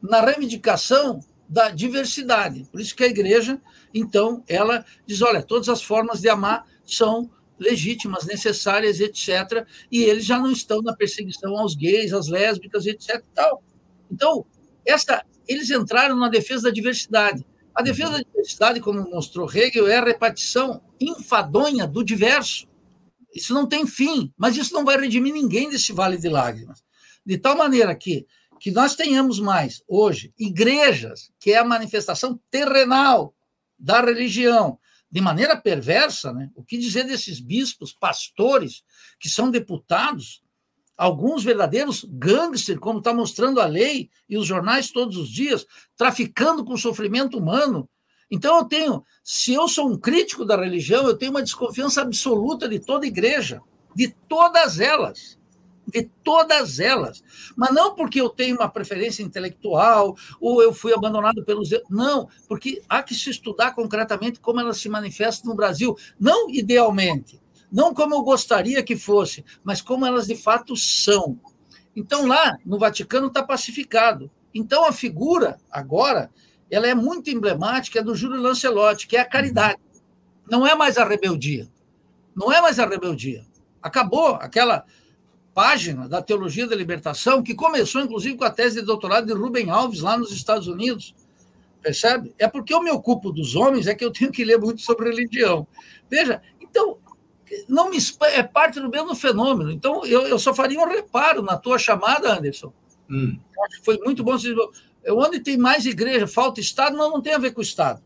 na 0.00 0.22
reivindicação 0.22 1.20
da 1.46 1.68
diversidade. 1.68 2.66
Por 2.72 2.80
isso 2.80 2.96
que 2.96 3.04
a 3.04 3.08
igreja, 3.08 3.60
então, 3.92 4.42
ela 4.48 4.82
diz: 5.06 5.20
olha, 5.20 5.42
todas 5.42 5.68
as 5.68 5.82
formas 5.82 6.22
de 6.22 6.28
amar 6.30 6.64
são 6.86 7.30
legítimas, 7.58 8.24
necessárias, 8.24 8.98
etc. 8.98 9.66
E 9.92 10.04
eles 10.04 10.24
já 10.24 10.38
não 10.38 10.50
estão 10.50 10.80
na 10.80 10.96
perseguição 10.96 11.58
aos 11.58 11.74
gays, 11.74 12.14
às 12.14 12.28
lésbicas, 12.28 12.86
etc. 12.86 13.22
Tal. 13.34 13.62
Então, 14.10 14.46
essa, 14.86 15.22
eles 15.46 15.70
entraram 15.70 16.16
na 16.16 16.30
defesa 16.30 16.62
da 16.64 16.70
diversidade. 16.70 17.46
A 17.74 17.82
defesa 17.82 18.12
da 18.12 18.22
diversidade, 18.22 18.80
como 18.80 19.02
mostrou 19.10 19.54
Hegel, 19.54 19.86
é 19.86 19.98
a 19.98 20.04
repartição 20.04 20.80
enfadonha 20.98 21.86
do 21.86 22.02
diverso. 22.02 22.66
Isso 23.34 23.52
não 23.52 23.66
tem 23.66 23.86
fim, 23.86 24.32
mas 24.36 24.56
isso 24.56 24.72
não 24.74 24.84
vai 24.84 24.98
redimir 24.98 25.32
ninguém 25.32 25.68
desse 25.68 25.92
vale 25.92 26.16
de 26.16 26.28
lágrimas. 26.28 26.82
De 27.24 27.36
tal 27.38 27.56
maneira 27.56 27.94
que, 27.94 28.26
que 28.58 28.70
nós 28.70 28.94
tenhamos 28.94 29.38
mais, 29.38 29.82
hoje, 29.86 30.32
igrejas, 30.38 31.30
que 31.38 31.52
é 31.52 31.58
a 31.58 31.64
manifestação 31.64 32.40
terrenal 32.50 33.34
da 33.78 34.00
religião, 34.00 34.78
de 35.10 35.20
maneira 35.20 35.56
perversa, 35.56 36.32
né? 36.32 36.50
o 36.54 36.62
que 36.62 36.76
dizer 36.76 37.04
desses 37.04 37.40
bispos, 37.40 37.92
pastores, 37.92 38.82
que 39.18 39.28
são 39.28 39.50
deputados, 39.50 40.42
alguns 40.96 41.44
verdadeiros 41.44 42.04
gangsters, 42.10 42.78
como 42.78 42.98
está 42.98 43.14
mostrando 43.14 43.60
a 43.60 43.66
lei 43.66 44.10
e 44.28 44.36
os 44.36 44.46
jornais 44.46 44.90
todos 44.90 45.16
os 45.16 45.30
dias, 45.30 45.64
traficando 45.96 46.64
com 46.64 46.74
o 46.74 46.78
sofrimento 46.78 47.38
humano, 47.38 47.88
então 48.30 48.58
eu 48.58 48.64
tenho, 48.64 49.04
se 49.24 49.54
eu 49.54 49.68
sou 49.68 49.88
um 49.88 49.98
crítico 49.98 50.44
da 50.44 50.56
religião, 50.56 51.06
eu 51.06 51.16
tenho 51.16 51.30
uma 51.30 51.42
desconfiança 51.42 52.02
absoluta 52.02 52.68
de 52.68 52.78
toda 52.78 53.06
igreja, 53.06 53.60
de 53.94 54.14
todas 54.28 54.78
elas, 54.80 55.38
de 55.86 56.02
todas 56.22 56.78
elas. 56.78 57.22
Mas 57.56 57.72
não 57.72 57.94
porque 57.94 58.20
eu 58.20 58.28
tenho 58.28 58.56
uma 58.56 58.68
preferência 58.68 59.22
intelectual 59.22 60.14
ou 60.40 60.62
eu 60.62 60.72
fui 60.72 60.92
abandonado 60.92 61.42
pelos 61.44 61.70
não, 61.88 62.28
porque 62.46 62.82
há 62.88 63.02
que 63.02 63.14
se 63.14 63.30
estudar 63.30 63.74
concretamente 63.74 64.40
como 64.40 64.60
elas 64.60 64.78
se 64.78 64.88
manifestam 64.88 65.50
no 65.50 65.56
Brasil, 65.56 65.96
não 66.20 66.50
idealmente, 66.50 67.40
não 67.72 67.94
como 67.94 68.14
eu 68.14 68.22
gostaria 68.22 68.82
que 68.82 68.96
fosse, 68.96 69.44
mas 69.64 69.80
como 69.80 70.04
elas 70.04 70.26
de 70.26 70.36
fato 70.36 70.76
são. 70.76 71.38
Então 71.96 72.26
lá 72.26 72.56
no 72.64 72.78
Vaticano 72.78 73.28
está 73.28 73.42
pacificado. 73.42 74.30
Então 74.54 74.84
a 74.84 74.92
figura 74.92 75.58
agora 75.70 76.30
ela 76.70 76.86
é 76.86 76.94
muito 76.94 77.30
emblemática 77.30 78.02
do 78.02 78.14
Júlio 78.14 78.40
Lancelotti, 78.40 79.06
que 79.06 79.16
é 79.16 79.20
a 79.20 79.24
caridade. 79.24 79.78
Não 80.50 80.66
é 80.66 80.74
mais 80.74 80.98
a 80.98 81.04
rebeldia. 81.04 81.68
Não 82.34 82.52
é 82.52 82.60
mais 82.60 82.78
a 82.78 82.86
rebeldia. 82.86 83.44
Acabou 83.82 84.34
aquela 84.34 84.84
página 85.54 86.08
da 86.08 86.22
teologia 86.22 86.66
da 86.66 86.76
libertação, 86.76 87.42
que 87.42 87.54
começou, 87.54 88.00
inclusive, 88.00 88.36
com 88.36 88.44
a 88.44 88.50
tese 88.50 88.80
de 88.80 88.86
doutorado 88.86 89.26
de 89.26 89.32
Rubem 89.32 89.70
Alves, 89.70 90.00
lá 90.00 90.16
nos 90.16 90.30
Estados 90.30 90.68
Unidos. 90.68 91.14
Percebe? 91.82 92.34
É 92.38 92.46
porque 92.46 92.72
eu 92.72 92.82
me 92.82 92.90
ocupo 92.90 93.32
dos 93.32 93.56
homens, 93.56 93.86
é 93.86 93.94
que 93.94 94.04
eu 94.04 94.12
tenho 94.12 94.30
que 94.30 94.44
ler 94.44 94.58
muito 94.58 94.82
sobre 94.82 95.10
religião. 95.10 95.66
Veja, 96.08 96.40
então, 96.60 96.98
não 97.68 97.90
me 97.90 97.98
é 98.32 98.42
parte 98.42 98.80
do 98.80 98.88
mesmo 98.88 99.14
fenômeno. 99.14 99.70
Então, 99.70 100.04
eu, 100.06 100.26
eu 100.26 100.38
só 100.38 100.54
faria 100.54 100.78
um 100.78 100.88
reparo 100.88 101.42
na 101.42 101.56
tua 101.56 101.78
chamada, 101.78 102.36
Anderson. 102.36 102.72
Hum. 103.10 103.38
Acho 103.64 103.78
que 103.78 103.84
foi 103.84 103.98
muito 103.98 104.22
bom. 104.22 104.36
Onde 105.10 105.40
tem 105.40 105.56
mais 105.56 105.86
igreja, 105.86 106.26
falta 106.26 106.60
Estado, 106.60 106.96
não, 106.96 107.10
não 107.10 107.20
tem 107.20 107.32
a 107.32 107.38
ver 107.38 107.52
com 107.52 107.60
o 107.60 107.64
Estado. 107.64 108.02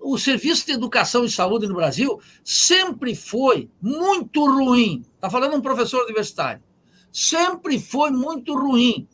O 0.00 0.18
serviço 0.18 0.66
de 0.66 0.72
educação 0.72 1.24
e 1.24 1.30
saúde 1.30 1.66
no 1.66 1.74
Brasil 1.74 2.20
sempre 2.44 3.14
foi 3.14 3.70
muito 3.80 4.44
ruim. 4.44 5.02
Está 5.14 5.30
falando 5.30 5.56
um 5.56 5.62
professor 5.62 6.04
universitário. 6.04 6.62
Sempre 7.10 7.78
foi 7.78 8.10
muito 8.10 8.54
ruim. 8.54 9.08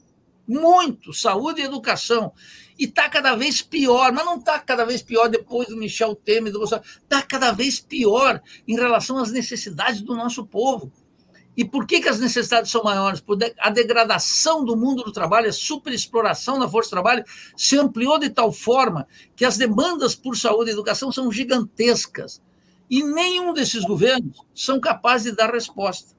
Muito. 0.49 1.13
Saúde 1.13 1.61
e 1.61 1.65
educação. 1.65 2.33
E 2.77 2.87
está 2.87 3.09
cada 3.09 3.37
vez 3.37 3.63
pior, 3.63 4.11
mas 4.11 4.25
não 4.25 4.39
está 4.39 4.59
cada 4.59 4.85
vez 4.85 5.01
pior 5.01 5.29
depois 5.29 5.69
do 5.69 5.77
Michel 5.77 6.17
Temer, 6.17 6.53
do 6.53 6.59
Bolsonaro. 6.59 6.89
Está 6.89 7.23
cada 7.23 7.53
vez 7.53 7.79
pior 7.79 8.43
em 8.67 8.75
relação 8.75 9.19
às 9.19 9.31
necessidades 9.31 10.01
do 10.01 10.17
nosso 10.17 10.45
povo. 10.45 10.91
E 11.57 11.65
por 11.65 11.87
que, 11.87 12.01
que 12.01 12.09
as 12.09 12.21
necessidades 12.21 12.71
são 12.71 12.83
maiores? 12.83 13.21
Porque 13.21 13.55
a 13.59 13.71
degradação 13.71 14.65
do 14.65 14.77
mundo 14.77 15.03
do 15.03 15.13
trabalho, 15.13 15.49
a 15.49 15.53
superexploração 15.53 16.59
da 16.59 16.69
força 16.69 16.89
de 16.89 16.93
trabalho 16.93 17.25
se 17.57 17.77
ampliou 17.77 18.19
de 18.19 18.31
tal 18.31 18.53
forma 18.53 19.07
que 19.35 19.45
as 19.45 19.57
demandas 19.57 20.15
por 20.15 20.37
saúde 20.37 20.71
e 20.71 20.73
educação 20.73 21.11
são 21.11 21.31
gigantescas. 21.31 22.41
E 22.89 23.03
nenhum 23.03 23.53
desses 23.53 23.85
governos 23.85 24.39
são 24.55 24.81
capazes 24.81 25.31
de 25.31 25.37
dar 25.37 25.53
resposta. 25.53 26.17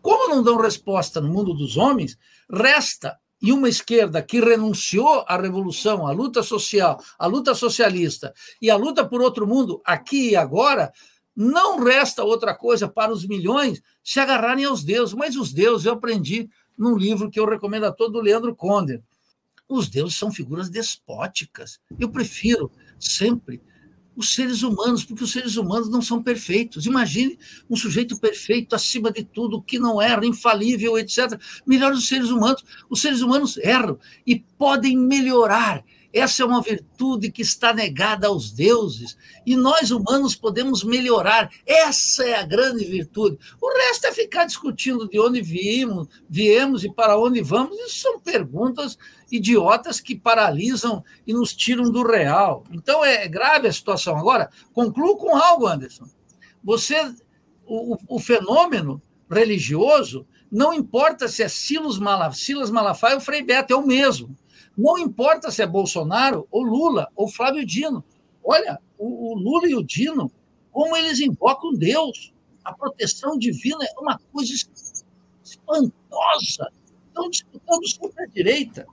Como 0.00 0.34
não 0.34 0.42
dão 0.42 0.56
resposta 0.56 1.20
no 1.20 1.28
mundo 1.28 1.52
dos 1.54 1.76
homens, 1.76 2.16
resta 2.50 3.18
e 3.40 3.52
uma 3.52 3.68
esquerda 3.68 4.22
que 4.22 4.40
renunciou 4.40 5.24
à 5.26 5.36
revolução, 5.36 6.06
à 6.06 6.12
luta 6.12 6.42
social, 6.42 7.00
à 7.18 7.26
luta 7.26 7.54
socialista 7.54 8.32
e 8.60 8.70
à 8.70 8.76
luta 8.76 9.04
por 9.06 9.20
outro 9.20 9.46
mundo 9.46 9.80
aqui 9.84 10.30
e 10.30 10.36
agora, 10.36 10.92
não 11.38 11.78
resta 11.84 12.24
outra 12.24 12.52
coisa 12.52 12.88
para 12.88 13.12
os 13.12 13.24
milhões 13.24 13.80
se 14.02 14.18
agarrarem 14.18 14.64
aos 14.64 14.82
deuses. 14.82 15.14
Mas 15.14 15.36
os 15.36 15.52
deuses 15.52 15.86
eu 15.86 15.92
aprendi 15.92 16.50
num 16.76 16.96
livro 16.96 17.30
que 17.30 17.38
eu 17.38 17.46
recomendo 17.46 17.84
a 17.84 17.92
todo 17.92 18.20
Leandro 18.20 18.56
Conde. 18.56 19.00
Os 19.68 19.88
deuses 19.88 20.16
são 20.16 20.32
figuras 20.32 20.68
despóticas. 20.68 21.78
Eu 21.96 22.08
prefiro 22.08 22.72
sempre 22.98 23.62
os 24.16 24.34
seres 24.34 24.64
humanos, 24.64 25.04
porque 25.04 25.22
os 25.22 25.30
seres 25.30 25.56
humanos 25.56 25.88
não 25.88 26.02
são 26.02 26.20
perfeitos. 26.20 26.86
Imagine 26.86 27.38
um 27.70 27.76
sujeito 27.76 28.18
perfeito, 28.18 28.74
acima 28.74 29.12
de 29.12 29.22
tudo, 29.22 29.62
que 29.62 29.78
não 29.78 30.02
erra, 30.02 30.26
infalível, 30.26 30.98
etc. 30.98 31.40
Melhor 31.64 31.92
os 31.92 32.08
seres 32.08 32.30
humanos. 32.30 32.64
Os 32.90 33.00
seres 33.00 33.20
humanos 33.20 33.56
erram 33.58 33.96
e 34.26 34.40
podem 34.40 34.98
melhorar. 34.98 35.84
Essa 36.12 36.42
é 36.42 36.46
uma 36.46 36.62
virtude 36.62 37.30
que 37.30 37.42
está 37.42 37.72
negada 37.72 38.28
aos 38.28 38.50
deuses 38.50 39.16
e 39.44 39.54
nós 39.54 39.90
humanos 39.90 40.34
podemos 40.34 40.82
melhorar. 40.82 41.50
Essa 41.66 42.24
é 42.24 42.34
a 42.34 42.42
grande 42.42 42.84
virtude. 42.84 43.38
O 43.60 43.68
resto 43.68 44.06
é 44.06 44.12
ficar 44.12 44.46
discutindo 44.46 45.08
de 45.08 45.20
onde 45.20 45.42
viemos, 45.42 46.08
viemos 46.28 46.82
e 46.82 46.92
para 46.92 47.18
onde 47.18 47.42
vamos. 47.42 47.78
Isso 47.78 48.00
são 48.00 48.18
perguntas 48.18 48.96
idiotas 49.30 50.00
que 50.00 50.16
paralisam 50.16 51.04
e 51.26 51.34
nos 51.34 51.54
tiram 51.54 51.90
do 51.90 52.02
real. 52.02 52.64
Então 52.72 53.04
é 53.04 53.28
grave 53.28 53.68
a 53.68 53.72
situação. 53.72 54.16
Agora, 54.16 54.50
concluo 54.72 55.16
com 55.16 55.36
algo, 55.36 55.66
Anderson. 55.66 56.06
Você, 56.64 57.14
o, 57.66 57.96
o 58.08 58.18
fenômeno 58.18 59.00
religioso, 59.30 60.26
não 60.50 60.72
importa 60.72 61.28
se 61.28 61.42
é 61.42 61.48
Silas 61.48 61.98
Malafaia, 61.98 62.32
Silas 62.32 62.70
Malafaia 62.70 63.16
ou 63.16 63.20
Frei 63.20 63.42
Beto, 63.42 63.74
é 63.74 63.76
o 63.76 63.86
mesmo. 63.86 64.34
Não 64.78 64.96
importa 64.96 65.50
se 65.50 65.60
é 65.60 65.66
Bolsonaro 65.66 66.46
ou 66.52 66.62
Lula 66.62 67.08
ou 67.16 67.28
Flávio 67.28 67.66
Dino. 67.66 68.04
Olha, 68.44 68.78
o, 68.96 69.32
o 69.32 69.34
Lula 69.34 69.68
e 69.68 69.74
o 69.74 69.82
Dino, 69.82 70.30
como 70.70 70.96
eles 70.96 71.18
invocam 71.18 71.74
Deus. 71.74 72.32
A 72.64 72.72
proteção 72.72 73.36
divina 73.36 73.84
é 73.84 74.00
uma 74.00 74.20
coisa 74.32 74.52
espantosa. 75.44 76.70
Estão 77.08 77.28
disputando 77.28 77.88
super 77.88 78.22
a 78.22 78.26
direita. 78.26 78.86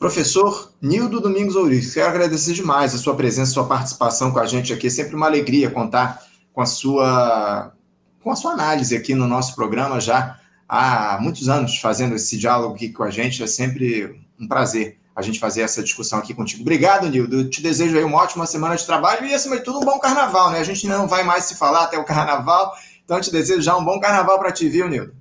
Professor 0.00 0.72
Nildo 0.82 1.20
Domingos 1.20 1.54
Ouriço, 1.54 1.94
quero 1.94 2.08
agradecer 2.08 2.54
demais 2.54 2.92
a 2.94 2.98
sua 2.98 3.14
presença, 3.14 3.52
a 3.52 3.54
sua 3.54 3.68
participação 3.68 4.32
com 4.32 4.40
a 4.40 4.46
gente 4.46 4.72
aqui. 4.72 4.88
É 4.88 4.90
sempre 4.90 5.14
uma 5.14 5.26
alegria 5.26 5.70
contar 5.70 6.20
com 6.52 6.60
a 6.60 6.66
sua 6.66 7.72
com 8.20 8.32
a 8.32 8.36
sua 8.36 8.52
análise 8.52 8.96
aqui 8.96 9.14
no 9.14 9.28
nosso 9.28 9.54
programa 9.54 10.00
já 10.00 10.40
há 10.68 11.18
muitos 11.20 11.48
anos 11.48 11.78
fazendo 11.78 12.16
esse 12.16 12.36
diálogo 12.36 12.74
aqui 12.74 12.88
com 12.88 13.04
a 13.04 13.10
gente. 13.10 13.42
É 13.42 13.46
sempre 13.46 14.20
um 14.38 14.48
prazer 14.48 14.97
a 15.18 15.22
gente 15.22 15.40
fazer 15.40 15.62
essa 15.62 15.82
discussão 15.82 16.20
aqui 16.20 16.32
contigo. 16.32 16.62
Obrigado, 16.62 17.08
Nildo. 17.08 17.50
Te 17.50 17.60
desejo 17.60 17.98
aí 17.98 18.04
uma 18.04 18.18
ótima 18.18 18.46
semana 18.46 18.76
de 18.76 18.86
trabalho 18.86 19.26
e, 19.26 19.34
acima 19.34 19.56
de 19.56 19.64
tudo, 19.64 19.80
um 19.80 19.84
bom 19.84 19.98
carnaval, 19.98 20.52
né? 20.52 20.60
A 20.60 20.64
gente 20.64 20.86
não 20.86 21.08
vai 21.08 21.24
mais 21.24 21.42
se 21.42 21.56
falar 21.56 21.82
até 21.82 21.98
o 21.98 22.04
carnaval, 22.04 22.72
então 23.04 23.20
te 23.20 23.32
desejo 23.32 23.60
já 23.60 23.76
um 23.76 23.84
bom 23.84 23.98
carnaval 23.98 24.38
para 24.38 24.52
ti, 24.52 24.68
viu, 24.68 24.88
Nildo? 24.88 25.12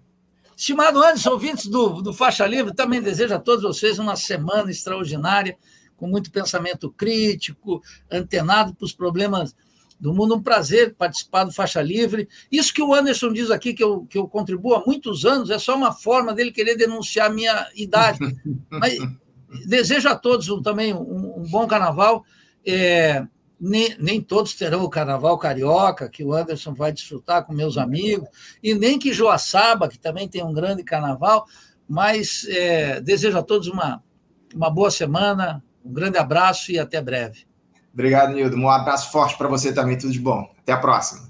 Estimado 0.55 1.01
Anderson, 1.01 1.31
ouvintes 1.31 1.65
do, 1.65 2.03
do 2.03 2.13
Faixa 2.13 2.45
Livre, 2.45 2.75
também 2.75 3.01
desejo 3.01 3.33
a 3.33 3.39
todos 3.39 3.63
vocês 3.63 3.97
uma 3.97 4.15
semana 4.15 4.69
extraordinária, 4.69 5.57
com 5.95 6.05
muito 6.05 6.29
pensamento 6.29 6.91
crítico, 6.91 7.81
antenado 8.11 8.75
para 8.75 8.85
os 8.85 8.93
problemas 8.93 9.55
do 9.99 10.13
mundo. 10.13 10.35
Um 10.35 10.43
prazer 10.43 10.93
participar 10.93 11.43
do 11.43 11.51
Faixa 11.51 11.81
Livre. 11.81 12.29
Isso 12.51 12.71
que 12.71 12.83
o 12.83 12.93
Anderson 12.93 13.33
diz 13.33 13.49
aqui, 13.49 13.73
que 13.73 13.83
eu, 13.83 14.05
que 14.07 14.19
eu 14.19 14.27
contribuo 14.27 14.75
há 14.75 14.83
muitos 14.85 15.25
anos, 15.25 15.49
é 15.49 15.57
só 15.57 15.75
uma 15.75 15.91
forma 15.91 16.35
dele 16.35 16.51
querer 16.51 16.75
denunciar 16.75 17.31
a 17.31 17.33
minha 17.33 17.67
idade. 17.75 18.19
Mas 18.69 18.99
Desejo 19.65 20.09
a 20.09 20.15
todos 20.15 20.49
um, 20.49 20.61
também 20.61 20.93
um, 20.93 21.41
um, 21.41 21.45
bom 21.49 21.65
carnaval. 21.67 22.23
É, 22.65 23.25
nem, 23.59 23.95
nem, 23.99 24.21
todos 24.21 24.53
terão 24.53 24.83
o 24.83 24.89
carnaval 24.89 25.37
carioca, 25.37 26.09
que 26.09 26.23
o 26.23 26.33
Anderson 26.33 26.73
vai 26.73 26.91
desfrutar 26.91 27.45
com 27.45 27.53
meus 27.53 27.77
amigos, 27.77 28.27
e 28.61 28.73
nem 28.73 28.99
que 28.99 29.13
Joaçaba, 29.13 29.87
que 29.87 29.97
também 29.97 30.27
tem 30.27 30.43
um 30.43 30.53
grande 30.53 30.83
carnaval, 30.83 31.45
mas 31.89 32.45
é, 32.49 33.01
desejo 33.01 33.37
a 33.37 33.41
todos 33.41 33.67
uma, 33.67 34.03
uma 34.53 34.69
boa 34.69 34.91
semana, 34.91 35.63
um 35.83 35.91
grande 35.91 36.17
abraço 36.17 36.71
e 36.71 36.77
até 36.77 37.01
breve. 37.01 37.47
Obrigado, 37.93 38.33
Nildo. 38.33 38.55
Um 38.57 38.69
abraço 38.69 39.11
forte 39.11 39.35
para 39.37 39.47
você 39.47 39.73
também, 39.73 39.97
tudo 39.97 40.13
de 40.13 40.19
bom. 40.19 40.47
Até 40.59 40.73
a 40.73 40.77
próxima. 40.77 41.27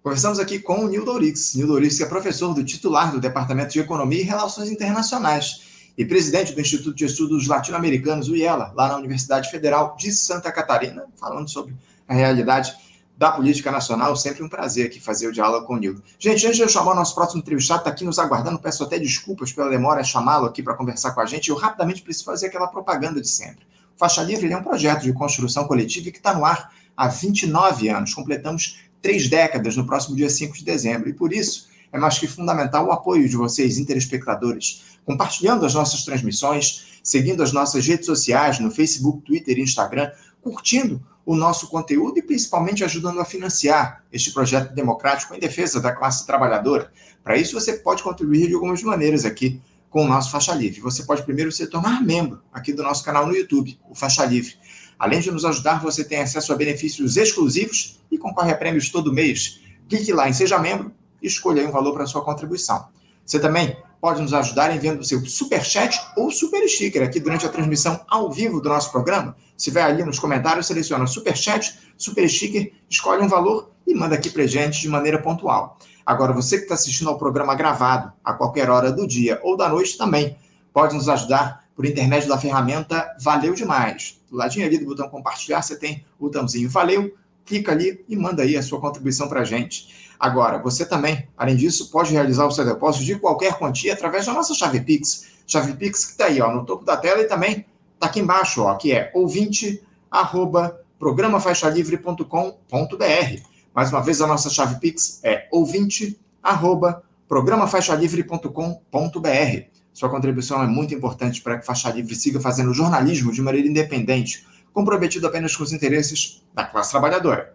Conversamos 0.00 0.38
aqui 0.38 0.60
com 0.60 0.84
o 0.84 0.88
Nildo 0.88 1.10
Orix. 1.10 1.54
Nildo 1.54 1.72
Orix 1.72 1.98
é 2.00 2.06
professor 2.06 2.54
do 2.54 2.62
titular 2.62 3.10
do 3.10 3.18
Departamento 3.18 3.72
de 3.72 3.80
Economia 3.80 4.20
e 4.20 4.22
Relações 4.22 4.70
Internacionais 4.70 5.63
e 5.96 6.04
presidente 6.04 6.52
do 6.52 6.60
Instituto 6.60 6.96
de 6.96 7.04
Estudos 7.04 7.46
Latino-Americanos, 7.46 8.28
o 8.28 8.36
IELA, 8.36 8.72
lá 8.74 8.88
na 8.88 8.96
Universidade 8.96 9.50
Federal 9.50 9.96
de 9.96 10.12
Santa 10.12 10.50
Catarina, 10.50 11.04
falando 11.16 11.48
sobre 11.48 11.74
a 12.08 12.14
realidade 12.14 12.74
da 13.16 13.30
política 13.30 13.70
nacional. 13.70 14.16
Sempre 14.16 14.42
um 14.42 14.48
prazer 14.48 14.86
aqui 14.86 15.00
fazer 15.00 15.28
o 15.28 15.32
diálogo 15.32 15.66
com 15.66 15.74
o 15.74 15.78
Nildo. 15.78 16.02
Gente, 16.18 16.44
antes 16.46 16.56
de 16.56 16.62
eu 16.62 16.68
chamar 16.68 16.92
o 16.92 16.96
nosso 16.96 17.14
próximo 17.14 17.40
entrevistado, 17.40 17.80
está 17.80 17.90
aqui 17.90 18.04
nos 18.04 18.18
aguardando, 18.18 18.58
peço 18.58 18.82
até 18.82 18.98
desculpas 18.98 19.52
pela 19.52 19.70
demora 19.70 20.00
em 20.00 20.04
chamá-lo 20.04 20.46
aqui 20.46 20.62
para 20.62 20.74
conversar 20.74 21.12
com 21.12 21.20
a 21.20 21.26
gente. 21.26 21.48
Eu 21.48 21.56
rapidamente 21.56 22.02
preciso 22.02 22.24
fazer 22.24 22.46
aquela 22.46 22.66
propaganda 22.66 23.20
de 23.20 23.28
sempre. 23.28 23.64
O 23.94 23.98
Faixa 23.98 24.22
Livre 24.22 24.52
é 24.52 24.56
um 24.56 24.62
projeto 24.62 25.02
de 25.02 25.12
construção 25.12 25.66
coletiva 25.68 26.10
que 26.10 26.18
está 26.18 26.34
no 26.34 26.44
ar 26.44 26.72
há 26.96 27.06
29 27.06 27.88
anos. 27.88 28.12
Completamos 28.12 28.80
três 29.00 29.28
décadas 29.28 29.76
no 29.76 29.86
próximo 29.86 30.16
dia 30.16 30.28
5 30.28 30.56
de 30.56 30.64
dezembro. 30.64 31.08
E 31.08 31.12
por 31.12 31.32
isso 31.32 31.68
é 31.92 31.98
mais 31.98 32.18
que 32.18 32.26
fundamental 32.26 32.86
o 32.86 32.90
apoio 32.90 33.28
de 33.28 33.36
vocês, 33.36 33.78
interespectadores, 33.78 34.93
compartilhando 35.04 35.66
as 35.66 35.74
nossas 35.74 36.04
transmissões, 36.04 37.00
seguindo 37.02 37.42
as 37.42 37.52
nossas 37.52 37.86
redes 37.86 38.06
sociais 38.06 38.58
no 38.58 38.70
Facebook, 38.70 39.22
Twitter 39.22 39.58
e 39.58 39.62
Instagram, 39.62 40.10
curtindo 40.40 41.02
o 41.26 41.34
nosso 41.34 41.68
conteúdo 41.68 42.18
e 42.18 42.22
principalmente 42.22 42.84
ajudando 42.84 43.20
a 43.20 43.24
financiar 43.24 44.04
este 44.12 44.32
projeto 44.32 44.74
democrático 44.74 45.34
em 45.34 45.38
defesa 45.38 45.80
da 45.80 45.92
classe 45.92 46.26
trabalhadora. 46.26 46.92
Para 47.22 47.36
isso, 47.36 47.58
você 47.58 47.74
pode 47.74 48.02
contribuir 48.02 48.48
de 48.48 48.54
algumas 48.54 48.82
maneiras 48.82 49.24
aqui 49.24 49.60
com 49.88 50.04
o 50.04 50.08
nosso 50.08 50.30
Faixa 50.30 50.52
Livre. 50.52 50.80
Você 50.80 51.04
pode 51.04 51.22
primeiro 51.22 51.50
se 51.50 51.66
tornar 51.66 52.02
membro 52.02 52.42
aqui 52.52 52.72
do 52.72 52.82
nosso 52.82 53.04
canal 53.04 53.26
no 53.26 53.34
YouTube, 53.34 53.78
o 53.88 53.94
Faixa 53.94 54.24
Livre. 54.24 54.54
Além 54.98 55.20
de 55.20 55.30
nos 55.30 55.44
ajudar, 55.44 55.80
você 55.80 56.04
tem 56.04 56.18
acesso 56.18 56.52
a 56.52 56.56
benefícios 56.56 57.16
exclusivos 57.16 58.00
e 58.10 58.18
concorre 58.18 58.52
a 58.52 58.56
prêmios 58.56 58.90
todo 58.90 59.12
mês. 59.12 59.60
Clique 59.88 60.12
lá 60.12 60.28
em 60.28 60.32
Seja 60.32 60.58
Membro 60.58 60.92
e 61.22 61.26
escolha 61.26 61.66
um 61.66 61.70
valor 61.70 61.94
para 61.94 62.06
sua 62.06 62.24
contribuição. 62.24 62.88
Você 63.24 63.38
também 63.38 63.76
pode 64.04 64.20
nos 64.20 64.34
ajudar 64.34 64.76
enviando 64.76 65.00
o 65.00 65.02
seu 65.02 65.24
super 65.24 65.64
chat 65.64 65.98
ou 66.14 66.30
super 66.30 66.68
sticker 66.68 67.02
aqui 67.02 67.18
durante 67.18 67.46
a 67.46 67.48
transmissão 67.48 67.98
ao 68.06 68.30
vivo 68.30 68.60
do 68.60 68.68
nosso 68.68 68.92
programa. 68.92 69.34
Se 69.56 69.70
vai 69.70 69.82
ali 69.82 70.04
nos 70.04 70.18
comentários, 70.18 70.66
seleciona 70.66 71.06
super 71.06 71.34
chat, 71.34 71.74
super 71.96 72.28
sticker, 72.28 72.70
escolhe 72.86 73.22
um 73.22 73.28
valor 73.28 73.70
e 73.86 73.94
manda 73.94 74.14
aqui 74.14 74.28
para 74.28 74.46
gente 74.46 74.82
de 74.82 74.90
maneira 74.90 75.18
pontual. 75.22 75.78
Agora, 76.04 76.34
você 76.34 76.58
que 76.58 76.64
está 76.64 76.74
assistindo 76.74 77.08
ao 77.08 77.16
programa 77.16 77.54
gravado 77.54 78.12
a 78.22 78.34
qualquer 78.34 78.68
hora 78.68 78.92
do 78.92 79.06
dia 79.06 79.40
ou 79.42 79.56
da 79.56 79.70
noite 79.70 79.96
também 79.96 80.36
pode 80.70 80.94
nos 80.94 81.08
ajudar 81.08 81.64
por 81.74 81.86
intermédio 81.86 82.28
da 82.28 82.36
ferramenta 82.36 83.10
Valeu 83.22 83.54
Demais. 83.54 84.20
Do 84.30 84.36
ladinho 84.36 84.66
ali 84.66 84.76
do 84.76 84.84
botão 84.84 85.08
compartilhar, 85.08 85.62
você 85.62 85.78
tem 85.78 86.04
o 86.18 86.26
botãozinho 86.26 86.68
Valeu, 86.68 87.14
clica 87.46 87.72
ali 87.72 88.04
e 88.06 88.14
manda 88.16 88.42
aí 88.42 88.54
a 88.54 88.62
sua 88.62 88.78
contribuição 88.78 89.28
para 89.28 89.40
a 89.40 89.44
gente. 89.44 90.03
Agora, 90.18 90.58
você 90.58 90.86
também, 90.86 91.28
além 91.36 91.56
disso, 91.56 91.90
pode 91.90 92.12
realizar 92.12 92.46
o 92.46 92.50
seu 92.50 92.64
depósito 92.64 93.04
de 93.04 93.18
qualquer 93.18 93.58
quantia 93.58 93.92
através 93.92 94.26
da 94.26 94.32
nossa 94.32 94.54
chave 94.54 94.80
Pix. 94.80 95.26
Chave 95.46 95.74
Pix 95.74 96.04
que 96.04 96.12
está 96.12 96.26
aí 96.26 96.40
ó, 96.40 96.52
no 96.52 96.64
topo 96.64 96.84
da 96.84 96.96
tela 96.96 97.20
e 97.20 97.26
também 97.26 97.66
está 97.94 98.06
aqui 98.06 98.20
embaixo, 98.20 98.62
ó, 98.62 98.74
que 98.74 98.92
é 98.92 99.10
ouvinte 99.14 99.82
arroba 100.10 100.80
programafaixalivre.com.br. 100.98 103.42
Mais 103.74 103.90
uma 103.90 104.00
vez, 104.00 104.20
a 104.20 104.26
nossa 104.26 104.48
chave 104.48 104.80
Pix 104.80 105.20
é 105.24 105.48
ouvinte 105.50 106.18
arroba 106.42 107.02
programafaixalivre.com.br. 107.28 109.64
Sua 109.92 110.08
contribuição 110.08 110.62
é 110.62 110.66
muito 110.66 110.94
importante 110.94 111.40
para 111.40 111.58
que 111.58 111.66
Faixa 111.66 111.90
Livre 111.90 112.14
siga 112.14 112.40
fazendo 112.40 112.74
jornalismo 112.74 113.32
de 113.32 113.40
maneira 113.40 113.68
independente, 113.68 114.46
comprometido 114.72 115.26
apenas 115.26 115.56
com 115.56 115.62
os 115.62 115.72
interesses 115.72 116.42
da 116.52 116.64
classe 116.64 116.90
trabalhadora. 116.90 117.54